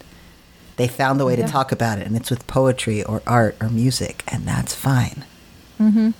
They 0.76 0.88
found 0.88 1.20
a 1.20 1.24
way 1.24 1.36
Yeah. 1.36 1.46
to 1.46 1.52
talk 1.52 1.72
about 1.72 1.98
it, 1.98 2.06
and 2.06 2.16
it's 2.16 2.30
with 2.30 2.46
poetry 2.46 3.02
or 3.04 3.22
art 3.26 3.56
or 3.60 3.68
music, 3.68 4.24
and 4.28 4.44
that's 4.46 4.74
fine. 4.74 5.24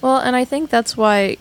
Well, 0.02 0.18
and 0.18 0.36
I 0.36 0.44
think 0.44 0.68
that's 0.68 0.96
why, 0.96 1.38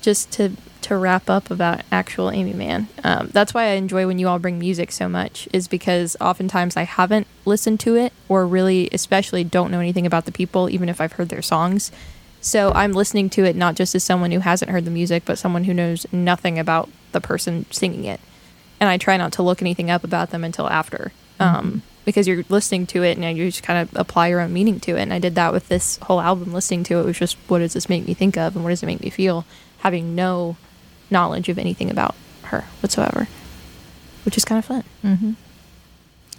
just 0.00 0.30
to 0.32 0.52
to 0.82 0.96
wrap 0.96 1.28
up 1.28 1.50
about 1.50 1.80
actual 1.90 2.30
Aimee 2.30 2.52
Mann, 2.52 2.86
um, 3.02 3.28
that's 3.32 3.52
why 3.52 3.64
I 3.64 3.70
enjoy 3.72 4.06
when 4.06 4.20
you 4.20 4.28
all 4.28 4.38
bring 4.38 4.56
music 4.56 4.92
so 4.92 5.08
much, 5.08 5.48
is 5.52 5.66
because 5.66 6.16
oftentimes 6.20 6.76
I 6.76 6.84
haven't 6.84 7.26
listened 7.44 7.80
to 7.80 7.96
it 7.96 8.12
or 8.28 8.46
really, 8.46 8.88
especially, 8.92 9.42
don't 9.42 9.72
know 9.72 9.80
anything 9.80 10.06
about 10.06 10.26
the 10.26 10.32
people, 10.32 10.70
even 10.70 10.88
if 10.88 11.00
I've 11.00 11.12
heard 11.12 11.28
their 11.28 11.42
songs. 11.42 11.90
So 12.40 12.70
I'm 12.72 12.92
listening 12.92 13.30
to 13.30 13.44
it 13.44 13.56
not 13.56 13.74
just 13.74 13.96
as 13.96 14.04
someone 14.04 14.30
who 14.30 14.38
hasn't 14.38 14.70
heard 14.70 14.84
the 14.84 14.92
music, 14.92 15.24
but 15.26 15.38
someone 15.38 15.64
who 15.64 15.74
knows 15.74 16.06
nothing 16.12 16.56
about 16.56 16.88
the 17.10 17.20
person 17.20 17.66
singing 17.72 18.04
it. 18.04 18.20
And 18.78 18.88
I 18.88 18.96
try 18.96 19.16
not 19.16 19.32
to 19.32 19.42
look 19.42 19.60
anything 19.60 19.90
up 19.90 20.04
about 20.04 20.30
them 20.30 20.44
until 20.44 20.68
after. 20.68 21.10
Um, 21.40 21.82
because 22.06 22.26
you're 22.26 22.44
listening 22.48 22.86
to 22.86 23.02
it 23.02 23.18
and 23.18 23.36
you 23.36 23.50
just 23.50 23.62
kind 23.62 23.78
of 23.78 23.94
apply 23.94 24.28
your 24.28 24.40
own 24.40 24.54
meaning 24.54 24.80
to 24.80 24.96
it. 24.96 25.02
And 25.02 25.12
I 25.12 25.18
did 25.18 25.34
that 25.34 25.52
with 25.52 25.68
this 25.68 25.98
whole 25.98 26.22
album. 26.22 26.54
Listening 26.54 26.84
to 26.84 27.00
it 27.00 27.04
was 27.04 27.18
just, 27.18 27.36
what 27.48 27.58
does 27.58 27.74
this 27.74 27.90
make 27.90 28.06
me 28.06 28.14
think 28.14 28.38
of, 28.38 28.56
and 28.56 28.64
what 28.64 28.70
does 28.70 28.82
it 28.82 28.86
make 28.86 29.02
me 29.02 29.10
feel? 29.10 29.44
Having 29.78 30.14
no 30.14 30.56
knowledge 31.10 31.50
of 31.50 31.58
anything 31.58 31.90
about 31.90 32.14
her 32.44 32.64
whatsoever, 32.80 33.28
which 34.24 34.38
is 34.38 34.44
kind 34.44 34.58
of 34.58 34.64
fun. 34.64 34.84
Mm-hmm. 35.04 35.32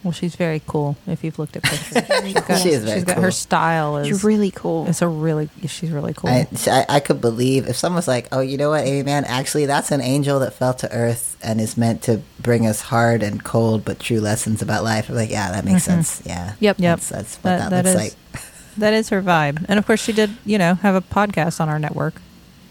Well, 0.03 0.11
she's 0.13 0.35
very 0.35 0.61
cool. 0.67 0.95
If 1.07 1.23
you've 1.23 1.37
looked 1.39 1.57
at 1.57 1.63
pictures, 1.63 2.05
she's 2.23 2.33
got, 2.33 2.61
She 2.61 2.69
is 2.69 2.83
very 2.83 2.97
she's 2.99 3.03
got 3.03 3.15
cool. 3.15 3.23
her 3.23 3.31
style 3.31 3.97
is 3.97 4.07
She's 4.07 4.23
really 4.23 4.51
cool. 4.51 4.87
It's 4.87 5.01
a 5.01 5.07
really 5.07 5.49
she's 5.67 5.89
really 5.91 6.13
cool. 6.13 6.29
I, 6.29 6.47
I 6.67 6.85
I 6.87 6.99
could 6.99 7.19
believe 7.19 7.67
if 7.67 7.75
someone's 7.75 8.07
like, 8.07 8.27
"Oh, 8.31 8.39
you 8.39 8.57
know 8.57 8.69
what, 8.69 8.85
Aimee 8.85 9.03
Mann? 9.03 9.25
Actually, 9.25 9.65
that's 9.65 9.91
an 9.91 9.99
angel 10.01 10.39
that 10.39 10.53
fell 10.53 10.73
to 10.75 10.91
earth 10.93 11.35
and 11.43 11.59
is 11.59 11.75
meant 11.77 12.03
to 12.03 12.21
bring 12.39 12.65
us 12.67 12.81
hard 12.81 13.23
and 13.23 13.43
cold 13.43 13.83
but 13.83 13.99
true 13.99 14.21
lessons 14.21 14.61
about 14.61 14.83
life." 14.83 15.09
I'm 15.09 15.15
like, 15.15 15.31
"Yeah, 15.31 15.51
that 15.51 15.65
makes 15.65 15.83
sense. 15.83 16.21
Yeah, 16.25 16.53
Yep. 16.59 16.77
Yep. 16.79 16.99
that's, 16.99 17.09
that's 17.09 17.35
what 17.37 17.43
that, 17.43 17.69
That- 17.71 17.83
that 17.83 17.95
looks 17.95 18.05
is- 18.05 18.15
like." 18.33 18.43
that 18.77 18.93
is 18.93 19.09
her 19.09 19.21
vibe, 19.23 19.65
and 19.67 19.79
of 19.79 19.85
course 19.87 20.01
she 20.01 20.13
did. 20.13 20.29
You 20.45 20.57
know, 20.59 20.75
have 20.75 20.95
a 20.95 21.01
podcast 21.01 21.59
on 21.59 21.67
our 21.69 21.79
network. 21.79 22.21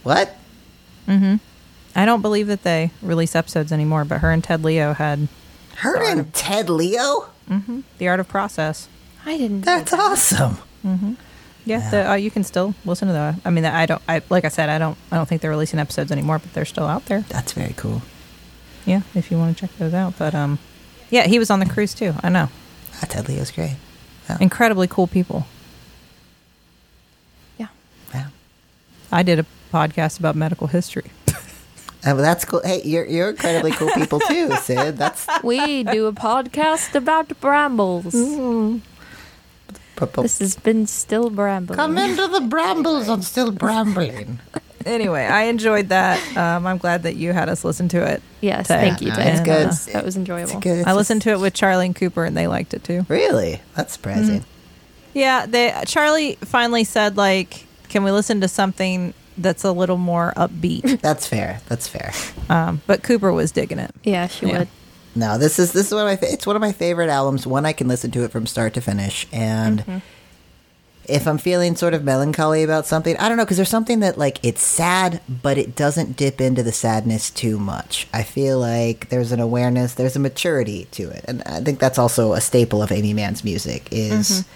What? 0.05 0.37
Mm-hmm. 1.09 1.37
I 1.95 2.05
don't 2.05 2.23
believe 2.23 2.47
that 2.47 2.63
they 2.63 2.91
release 3.03 3.35
episodes 3.35 3.73
anymore, 3.73 4.05
but 4.05 4.19
her 4.21 4.31
and 4.31 4.45
Ted 4.45 4.63
Leo 4.63 4.93
had 4.93 5.29
Her 5.79 6.03
and 6.03 6.33
Ted 6.35 6.69
Leo? 6.71 7.29
mm-hmm, 7.49 7.81
the 7.99 8.09
art 8.09 8.21
of 8.21 8.29
process. 8.29 8.89
I 9.25 9.37
didn't. 9.37 9.61
know 9.61 9.65
That's 9.65 9.91
that. 9.91 10.01
awesome. 10.01 10.59
Yeah, 10.85 10.99
Yeah. 11.65 11.91
The, 11.91 12.11
uh, 12.11 12.15
you 12.15 12.31
can 12.31 12.45
still 12.45 12.75
listen 12.85 13.09
to 13.09 13.15
that. 13.15 13.37
I 13.45 13.51
mean, 13.51 13.65
I 13.65 13.87
don't. 13.87 14.01
I 14.09 14.23
like 14.31 14.45
I 14.45 14.49
said, 14.49 14.69
I 14.69 14.79
don't. 14.79 14.97
I 15.11 15.17
don't 15.17 15.27
think 15.29 15.43
they're 15.43 15.51
releasing 15.51 15.81
episodes 15.81 16.13
anymore, 16.13 16.39
but 16.39 16.53
they're 16.55 16.65
still 16.65 16.87
out 16.87 17.07
there. 17.07 17.23
That's 17.29 17.53
very 17.53 17.75
cool. 17.77 18.03
Yeah, 18.85 19.03
if 19.15 19.31
you 19.33 19.37
want 19.39 19.57
to 19.57 19.61
check 19.67 19.77
those 19.79 19.93
out. 19.95 20.15
But 20.17 20.35
um, 20.35 20.59
yeah, 21.11 21.27
he 21.27 21.39
was 21.41 21.51
on 21.51 21.59
the 21.59 21.67
cruise 21.67 21.93
too. 21.95 22.15
I 22.23 22.29
know. 22.29 22.49
Ah, 23.03 23.07
Ted 23.09 23.29
Leo's 23.29 23.51
great. 23.51 23.77
Yeah. 24.29 24.39
Incredibly 24.41 24.87
cool 24.87 25.07
people. 25.09 25.47
Yeah. 27.59 27.67
yeah. 28.15 28.29
I 29.11 29.23
did 29.25 29.41
a 29.41 29.47
podcast 29.73 30.19
about 30.21 30.37
medical 30.37 30.69
history. 30.69 31.11
Well, 32.07 32.17
that's 32.17 32.45
cool. 32.45 32.63
Hey, 32.65 32.83
you're 32.85 33.05
you're 33.07 33.31
incredibly 33.31 33.73
cool 33.73 33.91
people 33.95 34.21
too, 34.21 34.55
Sid. 34.63 34.97
That's 34.97 35.27
We 35.43 35.83
do 35.85 36.07
a 36.07 36.13
podcast 36.13 36.95
about 36.95 37.39
brambles. 37.41 38.15
but, 39.97 40.13
but- 40.13 40.23
This 40.23 40.39
has 40.39 40.57
been 40.57 40.87
still 40.87 41.31
brambles. 41.31 41.77
come 41.77 41.99
into 41.99 42.27
the 42.29 42.41
brambles. 42.43 43.09
I'm 43.09 43.23
still 43.23 43.51
brambling. 43.53 44.39
anyway, 44.87 45.25
I 45.25 45.43
enjoyed 45.45 45.89
that. 45.89 46.21
Um, 46.37 46.67
I'm 46.67 46.79
glad 46.79 47.03
that 47.05 47.17
you 47.17 47.33
had 47.33 47.49
us 47.49 47.65
listen 47.65 47.89
to 47.91 48.05
it. 48.07 48.23
Yes, 48.41 48.69
Tay. 48.69 48.75
thank 48.77 49.01
you, 49.01 49.09
No, 49.09 49.17
it's 49.19 49.41
good. 49.41 49.67
Uh, 49.69 49.93
that 49.95 50.05
was 50.05 50.17
enjoyable. 50.17 50.53
It's 50.53 50.61
good. 50.61 50.87
I 50.87 50.93
listened 50.95 51.23
to 51.23 51.31
it 51.31 51.41
with 51.41 51.55
Charlie 51.55 51.87
and 51.87 51.97
Cooper, 51.97 52.25
and 52.25 52.37
they 52.37 52.47
liked 52.47 52.73
it 52.75 52.85
too. 52.85 53.05
Really? 53.09 53.61
That's 53.75 53.95
surprising. 53.95 54.45
Yeah, 55.15 55.47
they 55.47 55.75
Charlie 55.87 56.37
finally 56.45 56.85
said 56.85 57.17
like, 57.17 57.67
"Can 57.89 58.05
we 58.05 58.11
listen 58.11 58.43
to 58.43 58.49
something 58.49 59.15
that's 59.39 59.65
a 59.65 59.73
little 59.73 59.99
more 59.99 60.33
upbeat?" 60.37 61.01
That's 61.07 61.27
fair. 61.27 61.61
That's 61.69 61.87
fair. 61.87 62.13
um, 62.49 62.83
but 62.87 63.03
Cooper 63.03 63.33
was 63.33 63.53
digging 63.53 63.79
it. 63.79 63.95
Yeah, 64.03 64.27
she 64.27 64.47
Yeah. 64.47 64.59
would. 64.61 64.69
No, 65.17 65.39
this 65.39 65.59
is 65.59 65.73
this 65.73 65.87
is 65.87 65.95
one 65.95 66.07
of 66.07 66.21
my 66.21 66.29
it's 66.29 66.47
one 66.47 66.57
of 66.57 66.63
my 66.63 66.73
favorite 66.73 67.09
albums. 67.09 67.47
One 67.47 67.65
I 67.65 67.73
can 67.73 67.89
listen 67.89 68.11
to 68.13 68.25
it 68.25 68.31
from 68.31 68.47
start 68.47 68.75
to 68.75 68.81
finish, 68.81 69.27
and 69.33 69.81
mm-hmm. 69.81 69.99
if 71.07 71.27
I'm 71.27 71.39
feeling 71.39 71.75
sort 71.75 71.95
of 71.95 72.05
melancholy 72.05 72.63
about 72.63 72.87
something, 72.87 73.17
I 73.17 73.29
don't 73.29 73.39
know 73.39 73.45
because 73.45 73.57
there's 73.57 73.71
something 73.71 74.01
that 74.01 74.19
like 74.19 74.39
it's 74.45 74.63
sad, 74.63 75.23
but 75.27 75.57
it 75.57 75.75
doesn't 75.75 76.19
dip 76.19 76.41
into 76.41 76.63
the 76.63 76.73
sadness 76.73 77.31
too 77.31 77.59
much. 77.59 78.07
I 78.13 78.23
feel 78.23 78.59
like 78.59 79.09
there's 79.09 79.33
an 79.33 79.41
awareness, 79.41 79.95
there's 79.95 80.17
a 80.17 80.21
maturity 80.21 80.85
to 80.93 81.09
it, 81.09 81.25
and 81.27 81.43
I 81.47 81.61
think 81.61 81.79
that's 81.79 81.99
also 81.99 82.35
a 82.35 82.41
staple 82.41 82.83
of 82.83 82.93
Aimee 82.93 83.15
Mann's 83.15 83.43
music. 83.43 83.89
Is 83.91 84.31
mm-hmm. 84.31 84.51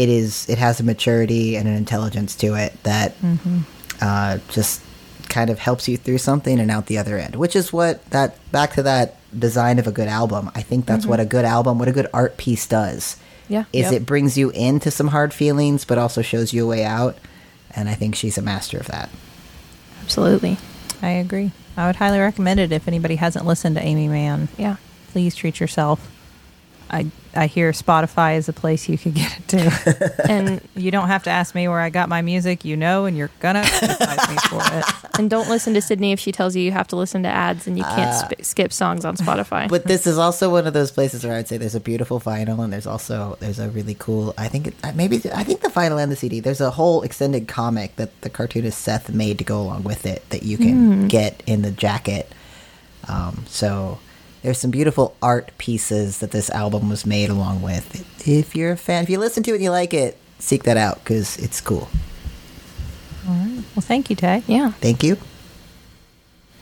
it 0.00 0.08
is 0.08 0.48
it 0.48 0.56
has 0.56 0.80
a 0.80 0.84
maturity 0.84 1.54
and 1.56 1.68
an 1.68 1.74
intelligence 1.74 2.34
to 2.36 2.54
it 2.54 2.82
that 2.84 3.20
mm-hmm. 3.20 3.60
Uh, 4.02 4.38
just 4.50 4.82
kind 5.28 5.48
of 5.48 5.58
helps 5.58 5.86
you 5.88 5.96
through 5.96 6.18
something 6.18 6.58
and 6.60 6.70
out 6.70 6.86
the 6.86 6.98
other 6.98 7.16
end, 7.16 7.36
which 7.36 7.56
is 7.56 7.72
what 7.72 8.04
that 8.10 8.36
back 8.52 8.72
to 8.74 8.82
that 8.82 9.16
design 9.38 9.78
of 9.78 9.86
a 9.86 9.92
good 9.92 10.08
album. 10.08 10.50
I 10.54 10.60
think 10.62 10.84
that's 10.84 11.06
what 11.06 11.20
a 11.20 11.24
good 11.24 11.44
album, 11.46 11.78
what 11.78 11.88
a 11.88 11.92
good 11.92 12.08
art 12.12 12.36
piece 12.36 12.66
does. 12.66 13.16
Yeah. 13.48 13.64
Is 13.72 13.84
Yep. 13.90 13.92
it 13.92 14.06
brings 14.06 14.36
you 14.36 14.50
into 14.50 14.90
some 14.90 15.08
hard 15.08 15.32
feelings, 15.32 15.84
but 15.84 15.96
also 15.98 16.20
shows 16.20 16.52
you 16.52 16.64
a 16.64 16.68
way 16.68 16.84
out. 16.84 17.16
And 17.74 17.88
I 17.88 17.94
think 17.94 18.14
she's 18.14 18.36
a 18.36 18.42
master 18.42 18.78
of 18.78 18.86
that. 18.88 19.08
Absolutely. 20.02 20.58
I 21.00 21.10
agree. 21.10 21.52
I 21.76 21.86
would 21.86 21.96
highly 21.96 22.18
recommend 22.18 22.60
it 22.60 22.72
if 22.72 22.86
anybody 22.86 23.16
hasn't 23.16 23.46
listened 23.46 23.76
to 23.76 23.82
Aimee 23.82 24.08
Mann. 24.08 24.48
Yeah. 24.58 24.76
Please 25.12 25.34
treat 25.34 25.60
yourself. 25.60 26.10
I 26.92 27.06
I 27.34 27.46
hear 27.46 27.72
Spotify 27.72 28.36
is 28.36 28.48
a 28.48 28.52
place 28.52 28.88
you 28.88 28.98
could 28.98 29.14
get 29.14 29.38
it 29.38 29.48
to. 29.48 30.22
And 30.28 30.60
you 30.76 30.90
don't 30.90 31.08
have 31.08 31.22
to 31.24 31.30
ask 31.30 31.54
me 31.54 31.66
where 31.66 31.80
I 31.80 31.88
got 31.88 32.08
my 32.08 32.20
music. 32.22 32.64
You 32.64 32.76
know, 32.76 33.06
and 33.06 33.16
you're 33.16 33.30
gonna 33.40 33.62
criticize 33.64 34.28
me 34.28 34.36
for 34.48 34.60
it. 34.76 34.84
and 35.18 35.30
don't 35.30 35.48
listen 35.48 35.72
to 35.74 35.80
Sydnee 35.80 36.12
if 36.12 36.20
she 36.20 36.32
tells 36.32 36.54
you 36.54 36.62
you 36.62 36.72
have 36.72 36.88
to 36.88 36.96
listen 36.96 37.22
to 37.22 37.28
ads 37.28 37.66
and 37.66 37.78
you 37.78 37.84
can't 37.84 38.14
sp- 38.14 38.44
skip 38.44 38.72
songs 38.72 39.04
on 39.04 39.16
Spotify. 39.16 39.68
But 39.68 39.86
this 39.86 40.06
is 40.06 40.18
also 40.18 40.50
one 40.50 40.66
of 40.66 40.74
those 40.74 40.90
places 40.90 41.24
where 41.24 41.34
I'd 41.34 41.48
say 41.48 41.56
there's 41.56 41.74
a 41.74 41.80
beautiful 41.80 42.20
vinyl 42.20 42.62
and 42.62 42.72
there's 42.72 42.86
also 42.86 43.36
there's 43.40 43.58
a 43.58 43.70
really 43.70 43.94
cool. 43.98 44.34
I 44.36 44.48
think 44.48 44.68
it, 44.68 44.74
uh, 44.84 44.92
maybe 44.94 45.16
I 45.34 45.44
think 45.44 45.60
the 45.60 45.68
vinyl 45.68 46.02
and 46.02 46.12
the 46.12 46.16
CD. 46.16 46.40
There's 46.40 46.60
a 46.60 46.70
whole 46.70 47.02
extended 47.02 47.48
comic 47.48 47.96
that 47.96 48.20
the 48.20 48.30
cartoonist 48.30 48.78
Seth 48.78 49.08
made 49.10 49.38
to 49.38 49.44
go 49.44 49.60
along 49.60 49.84
with 49.84 50.04
it 50.04 50.28
that 50.30 50.42
you 50.42 50.58
can 50.58 51.08
get 51.08 51.42
in 51.46 51.62
the 51.62 51.70
jacket. 51.70 52.30
Um, 53.08 53.44
so 53.48 53.98
there's 54.42 54.58
some 54.58 54.70
beautiful 54.70 55.16
art 55.22 55.50
pieces 55.58 56.18
that 56.18 56.30
this 56.32 56.50
album 56.50 56.88
was 56.88 57.06
made 57.06 57.30
along 57.30 57.62
with. 57.62 58.26
If 58.28 58.54
you're 58.56 58.72
a 58.72 58.76
fan, 58.76 59.04
if 59.04 59.10
you 59.10 59.18
listen 59.18 59.42
to 59.44 59.52
it 59.52 59.54
and 59.56 59.64
you 59.64 59.70
like 59.70 59.94
it, 59.94 60.18
seek 60.38 60.64
that 60.64 60.76
out 60.76 60.96
because 61.02 61.36
it's 61.38 61.60
cool. 61.60 61.88
All 63.28 63.34
right. 63.34 63.62
Well, 63.76 63.82
thank 63.82 64.10
you, 64.10 64.16
Tay. 64.16 64.42
yeah. 64.48 64.72
Thank 64.72 65.02
you. 65.04 65.16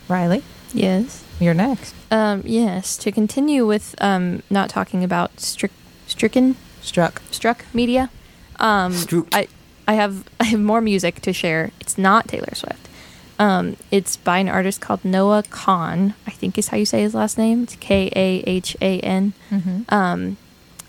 Rileigh, 0.09 0.43
Yes. 0.75 1.25
you're 1.39 1.55
next. 1.55 1.95
Um, 2.11 2.43
yes. 2.45 2.97
To 2.99 3.13
continue 3.13 3.67
with 3.67 3.95
um, 4.01 4.43
not 4.51 4.69
talking 4.69 5.05
about 5.05 5.35
stric- 5.37 5.71
stricken 6.07 6.57
Struck. 6.83 7.23
struck 7.31 7.65
media. 7.73 8.11
Um, 8.59 8.93
Struck. 8.93 9.29
I 9.33 9.49
I 9.87 9.95
have 9.95 10.25
I 10.41 10.45
have 10.45 10.61
more 10.61 10.81
music 10.81 11.21
to 11.23 11.33
share. 11.33 11.71
It's 11.81 11.97
not 11.97 12.29
Taylor 12.29 12.55
Swift. 12.55 12.89
Um, 13.41 13.79
it's 13.91 14.19
by 14.19 14.37
an 14.39 14.51
artist 14.51 14.83
called 14.83 15.03
Noah 15.03 15.43
Kahan, 15.45 16.13
I 16.27 16.31
think 16.31 16.59
is 16.59 16.69
how 16.69 16.77
you 16.77 16.85
say 16.85 17.01
his 17.01 17.15
last 17.15 17.39
name. 17.39 17.63
It's 17.63 17.75
K 17.77 18.13
A 18.15 18.45
H 18.47 18.77
A 18.83 19.01
N. 19.01 19.33
Mm-hmm. 19.51 19.83
Um, 19.89 20.37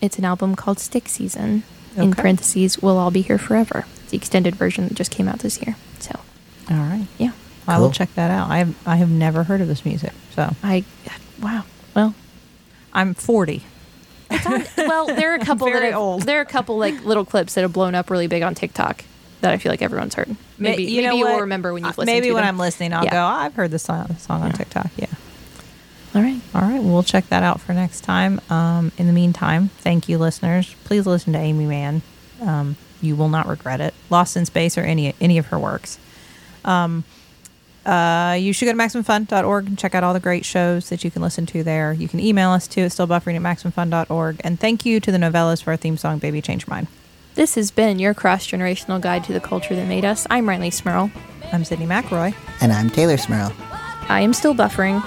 it's 0.02 0.18
an 0.18 0.26
album 0.26 0.54
called 0.54 0.78
Stick 0.78 1.08
Season. 1.08 1.62
In 1.96 2.12
parentheses, 2.12 2.78
we'll 2.80 2.98
all 2.98 3.10
be 3.10 3.22
here 3.22 3.38
forever. 3.38 3.86
It's 4.02 4.10
the 4.10 4.16
extended 4.16 4.54
version 4.54 4.88
that 4.88 4.94
just 4.94 5.10
came 5.10 5.28
out 5.28 5.40
this 5.40 5.60
year. 5.62 5.76
So 5.98 6.18
All 6.70 6.76
right. 6.76 7.06
yeah, 7.18 7.32
I 7.66 7.78
will 7.78 7.90
check 7.90 8.14
that 8.14 8.30
out. 8.30 8.50
I 8.50 8.58
have 8.58 8.76
I 8.86 8.96
have 8.96 9.10
never 9.10 9.44
heard 9.44 9.62
of 9.62 9.68
this 9.68 9.84
music, 9.86 10.12
so 10.34 10.54
I 10.62 10.84
wow. 11.40 11.64
Well, 11.96 12.14
I'm 12.92 13.14
40. 13.14 13.62
On, 14.30 14.64
well, 14.78 15.06
there 15.06 15.32
are 15.32 15.36
a 15.36 15.38
couple 15.44 15.66
that 15.66 15.72
Very 15.74 15.92
have, 15.92 16.00
old. 16.00 16.22
there 16.22 16.38
are 16.38 16.42
a 16.42 16.46
couple 16.46 16.78
like 16.78 17.02
little 17.04 17.24
clips 17.24 17.54
that 17.54 17.62
have 17.62 17.72
blown 17.72 17.94
up 17.94 18.10
really 18.10 18.26
big 18.26 18.42
on 18.42 18.54
TikTok 18.54 19.04
that 19.42 19.52
I 19.52 19.58
feel 19.58 19.70
like 19.70 19.82
everyone's 19.82 20.14
heard. 20.14 20.34
Maybe 20.58 20.84
you 20.84 21.02
maybe 21.02 21.06
know 21.06 21.14
you 21.16 21.24
will 21.26 21.40
remember 21.40 21.72
when 21.72 21.84
you've 21.84 21.98
Uh, 21.98 22.02
listened. 22.02 22.06
Maybe 22.16 22.32
when 22.32 22.42
them. 22.42 22.54
I'm 22.54 22.58
listening, 22.58 22.92
I'll 22.94 23.04
Yeah. 23.04 23.10
go. 23.12 23.18
"Oh, 23.22 23.26
I've 23.44 23.54
heard 23.54 23.70
this 23.70 23.82
song, 23.82 24.16
song 24.18 24.40
on 24.42 24.48
Yeah. 24.50 24.56
TikTok. 24.56 24.88
Yeah. 24.96 25.06
All 26.14 26.22
right. 26.22 26.40
All 26.54 26.62
right. 26.62 26.82
We'll 26.82 27.02
check 27.02 27.28
that 27.30 27.42
out 27.42 27.60
for 27.60 27.72
next 27.72 28.02
time. 28.02 28.40
Um, 28.50 28.92
in 28.98 29.06
the 29.06 29.12
meantime, 29.12 29.70
thank 29.80 30.08
you, 30.08 30.18
listeners. 30.18 30.74
Please 30.84 31.06
listen 31.06 31.32
to 31.34 31.38
Aimee 31.38 31.66
Mann. 31.66 32.02
Um, 32.40 32.76
you 33.00 33.16
will 33.16 33.28
not 33.28 33.48
regret 33.48 33.80
it. 33.80 33.94
Lost 34.10 34.36
in 34.36 34.44
Space 34.46 34.76
or 34.76 34.82
any 34.82 35.14
any 35.20 35.38
of 35.38 35.46
her 35.46 35.58
works. 35.58 35.98
Um, 36.64 37.04
uh, 37.86 38.36
you 38.38 38.52
should 38.52 38.66
go 38.66 38.72
to 38.72 38.78
MaximumFun.org 38.78 39.66
and 39.66 39.76
check 39.78 39.94
out 39.94 40.04
all 40.04 40.12
the 40.14 40.20
great 40.20 40.44
shows 40.44 40.88
that 40.90 41.02
you 41.02 41.10
can 41.10 41.20
listen 41.22 41.46
to 41.46 41.64
there. 41.64 41.92
You 41.92 42.06
can 42.08 42.20
email 42.20 42.50
us 42.50 42.68
too. 42.68 42.82
It's 42.82 42.94
still 42.94 43.08
buffering 43.08 43.34
at 43.34 43.42
MaximumFun.org. 43.42 44.40
And 44.44 44.60
thank 44.60 44.86
you 44.86 45.00
to 45.00 45.10
the 45.10 45.18
Nouvellas 45.18 45.62
for 45.64 45.70
our 45.72 45.76
theme 45.76 45.96
song, 45.96 46.18
Baby 46.18 46.40
Change 46.40 46.66
Your 46.66 46.74
Mind. 46.76 46.86
This 47.34 47.54
has 47.54 47.70
been 47.70 47.98
your 47.98 48.12
cross 48.14 48.46
generational 48.46 49.00
guide 49.00 49.24
to 49.24 49.32
the 49.32 49.40
culture 49.40 49.74
that 49.74 49.88
made 49.88 50.04
us. 50.04 50.26
I'm 50.30 50.44
Rileigh 50.46 50.72
Smirl. 50.72 51.10
I'm 51.52 51.62
Sydnee 51.62 51.86
McElroy. 51.86 52.34
And 52.60 52.72
I'm 52.72 52.90
Teylor 52.90 53.18
Smirl. 53.18 53.52
I 54.08 54.20
am 54.20 54.32
still 54.34 54.54
buffering. 54.54 55.02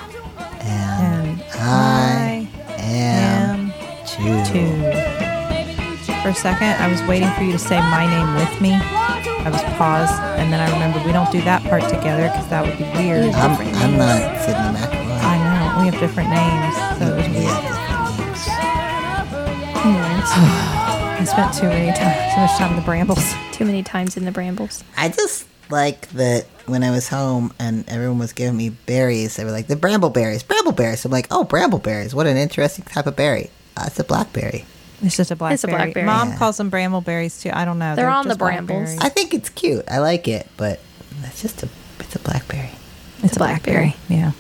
And 0.62 1.40
And 1.40 1.44
I 1.54 2.50
I 2.68 2.82
am 2.82 3.72
am 3.72 4.06
too. 4.08 4.44
too. 4.52 4.76
For 6.24 6.30
a 6.30 6.34
second. 6.36 6.70
I 6.82 6.88
was 6.90 7.02
waiting 7.04 7.30
for 7.34 7.44
you 7.44 7.52
to 7.52 7.60
say 7.60 7.78
my 7.80 8.08
name 8.08 8.34
with 8.36 8.60
me. 8.60 8.72
I 8.74 9.50
was 9.52 9.62
paused, 9.78 10.14
and 10.42 10.52
then 10.52 10.60
I 10.60 10.72
remembered 10.74 11.06
we 11.06 11.12
don't 11.12 11.32
do 11.32 11.40
that 11.42 11.62
part 11.70 11.84
together 11.84 12.24
because 12.30 12.48
that 12.50 12.66
would 12.66 12.76
be 12.80 12.84
weird. 12.98 13.30
I'm, 13.36 13.52
I'm 13.78 13.98
not 13.98 14.22
Sydnee 14.42 14.74
McElroy. 14.74 15.22
I 15.22 15.38
know 15.38 15.80
we 15.82 15.86
have 15.92 16.00
different 16.00 16.30
names, 16.32 16.76
so 16.98 17.06
it 17.06 17.18
was 17.18 17.28
weird. 17.30 17.54
have 18.58 19.30
different 19.30 19.86
names. 19.86 20.82
I 21.18 21.24
spent 21.24 21.53
too 21.55 21.68
many 21.68 21.91
time, 21.97 22.34
too 22.36 22.41
much 22.41 22.57
time 22.57 22.70
in 22.72 22.76
the 22.76 22.82
brambles. 22.86 23.34
Too 23.53 23.63
many 23.66 23.84
times 23.84 24.18
in 24.18 24.26
the 24.26 24.32
brambles. 24.34 24.84
I 24.97 25.07
just 25.07 25.47
like 25.70 26.09
that 26.09 26.45
when 26.66 26.84
I 26.84 26.91
was 26.91 27.07
home 27.07 27.53
and 27.57 27.88
everyone 27.88 28.20
was 28.20 28.34
giving 28.34 28.57
me 28.57 28.68
berries, 28.70 29.38
they 29.38 29.45
were 29.45 29.51
like, 29.51 29.68
the 29.68 29.78
bramble 29.78 30.09
berries, 30.09 30.43
bramble 30.43 30.74
berries. 30.74 31.05
I'm 31.05 31.11
like, 31.11 31.28
oh, 31.32 31.45
bramble 31.45 31.80
berries. 31.80 32.13
What 32.13 32.28
an 32.28 32.36
interesting 32.36 32.84
type 32.84 33.07
of 33.07 33.16
berry. 33.16 33.49
Uh, 33.78 33.86
it's 33.88 33.97
a 33.97 34.03
blackberry. 34.03 34.66
It's 35.01 35.16
just 35.16 35.32
a 35.32 35.38
blackberry. 35.38 35.53
It's 35.53 35.63
a 35.63 35.68
blackberry. 35.68 36.05
Mom 36.05 36.30
Yeah. 36.30 36.38
calls 36.38 36.57
them 36.57 36.70
brambleberries 36.70 37.41
too. 37.41 37.49
I 37.53 37.63
don't 37.63 37.80
know. 37.80 37.95
They're 37.95 38.09
on 38.09 38.28
the 38.28 38.36
brambles. 38.36 38.97
I 38.99 39.07
think 39.07 39.34
it's 39.34 39.47
cute. 39.49 39.86
I 39.89 39.99
like 39.99 40.28
it, 40.28 40.47
but 40.57 40.82
it's 41.24 41.41
just 41.41 41.63
a, 41.63 41.70
it's 42.01 42.16
a 42.16 42.20
blackberry. 42.20 42.72
It's 43.24 43.38
a 43.38 43.39
blackberry. 43.39 43.95
Yeah. 44.09 44.34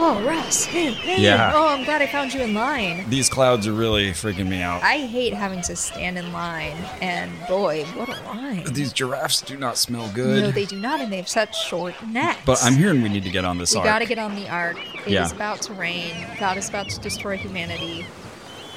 Oh, 0.00 0.22
Russ. 0.24 0.64
Hey, 0.64 0.92
hey. 0.92 1.20
Yeah. 1.22 1.52
Oh, 1.58 1.68
I'm 1.68 1.84
glad 1.84 2.02
I 2.02 2.06
found 2.06 2.32
you 2.32 2.40
in 2.40 2.54
line. 2.54 3.08
These 3.10 3.28
clouds 3.28 3.66
are 3.66 3.72
really 3.72 4.10
freaking 4.12 4.46
me 4.48 4.62
out. 4.62 4.82
I 4.82 4.98
hate 4.98 5.34
having 5.34 5.60
to 5.62 5.74
stand 5.74 6.16
in 6.18 6.32
line, 6.32 6.76
and 7.00 7.32
boy, 7.48 7.84
what 7.96 8.08
a 8.08 8.12
line. 8.26 8.64
These 8.72 8.92
giraffes 8.92 9.40
do 9.42 9.56
not 9.56 9.76
smell 9.76 10.08
good. 10.14 10.42
No, 10.42 10.50
they 10.52 10.66
do 10.66 10.76
not, 10.80 11.00
and 11.00 11.12
they 11.12 11.16
have 11.16 11.28
such 11.28 11.56
short 11.66 11.94
necks. 12.06 12.38
but 12.46 12.62
I'm 12.62 12.74
hearing 12.74 13.02
we 13.02 13.08
need 13.08 13.24
to 13.24 13.30
get 13.30 13.44
on 13.44 13.58
this 13.58 13.72
We 13.72 13.78
ark. 13.80 13.86
gotta 13.86 14.06
get 14.06 14.18
on 14.18 14.34
the 14.36 14.48
ark. 14.48 14.76
It 15.00 15.06
is 15.08 15.12
Yeah. 15.12 15.30
about 15.32 15.62
to 15.62 15.72
rain. 15.72 16.14
God 16.38 16.56
is 16.58 16.68
about 16.68 16.88
to 16.90 17.00
destroy 17.00 17.36
humanity. 17.36 18.06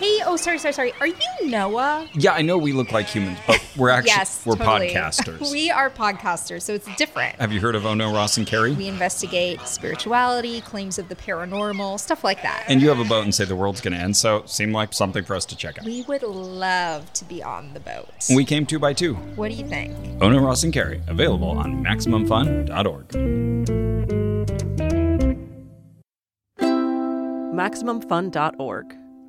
Hey, 0.01 0.17
oh, 0.25 0.35
sorry, 0.35 0.57
sorry, 0.57 0.73
sorry. 0.73 0.93
Are 0.99 1.05
you 1.05 1.13
Noah? 1.43 2.09
yeah, 2.13 2.33
I 2.33 2.41
know 2.41 2.57
we 2.57 2.73
look 2.73 2.91
like 2.91 3.05
humans, 3.05 3.37
but 3.45 3.63
we're 3.77 3.89
actually 3.91 4.07
yes, 4.07 4.43
we're 4.47 4.55
totally. 4.55 4.89
podcasters. 4.89 5.51
we 5.51 5.69
are 5.69 5.91
podcasters, 5.91 6.63
so 6.63 6.73
it's 6.73 6.87
different. 6.95 7.35
Have 7.35 7.51
you 7.51 7.61
heard 7.61 7.75
of 7.75 7.85
Ono 7.85 8.11
Ross 8.11 8.35
and 8.35 8.47
Carrie? 8.47 8.73
We 8.73 8.87
investigate 8.87 9.61
spirituality, 9.67 10.61
claims 10.61 10.97
of 10.97 11.07
the 11.07 11.15
paranormal, 11.15 11.99
stuff 11.99 12.23
like 12.23 12.41
that. 12.41 12.63
and 12.67 12.81
you 12.81 12.89
have 12.89 12.97
a 12.97 13.03
boat 13.03 13.25
and 13.25 13.35
say 13.35 13.45
the 13.45 13.55
world's 13.55 13.79
going 13.79 13.93
to 13.93 13.99
end, 13.99 14.17
so 14.17 14.37
it 14.37 14.49
seemed 14.49 14.73
like 14.73 14.91
something 14.91 15.23
for 15.23 15.35
us 15.35 15.45
to 15.45 15.55
check 15.55 15.77
out. 15.77 15.85
we 15.85 16.01
would 16.07 16.23
love 16.23 17.13
to 17.13 17.23
be 17.25 17.43
on 17.43 17.71
the 17.75 17.79
boat. 17.79 18.09
We 18.35 18.43
came 18.43 18.65
two 18.65 18.79
by 18.79 18.93
two. 18.93 19.13
what 19.35 19.51
do 19.51 19.55
you 19.55 19.67
think? 19.67 19.95
Ono 20.19 20.39
Ross 20.39 20.63
and 20.63 20.73
Carrie, 20.73 21.03
available 21.09 21.51
on 21.51 21.83
MaximumFun.org. 21.85 23.07
MaximumFun.org. 27.53 29.00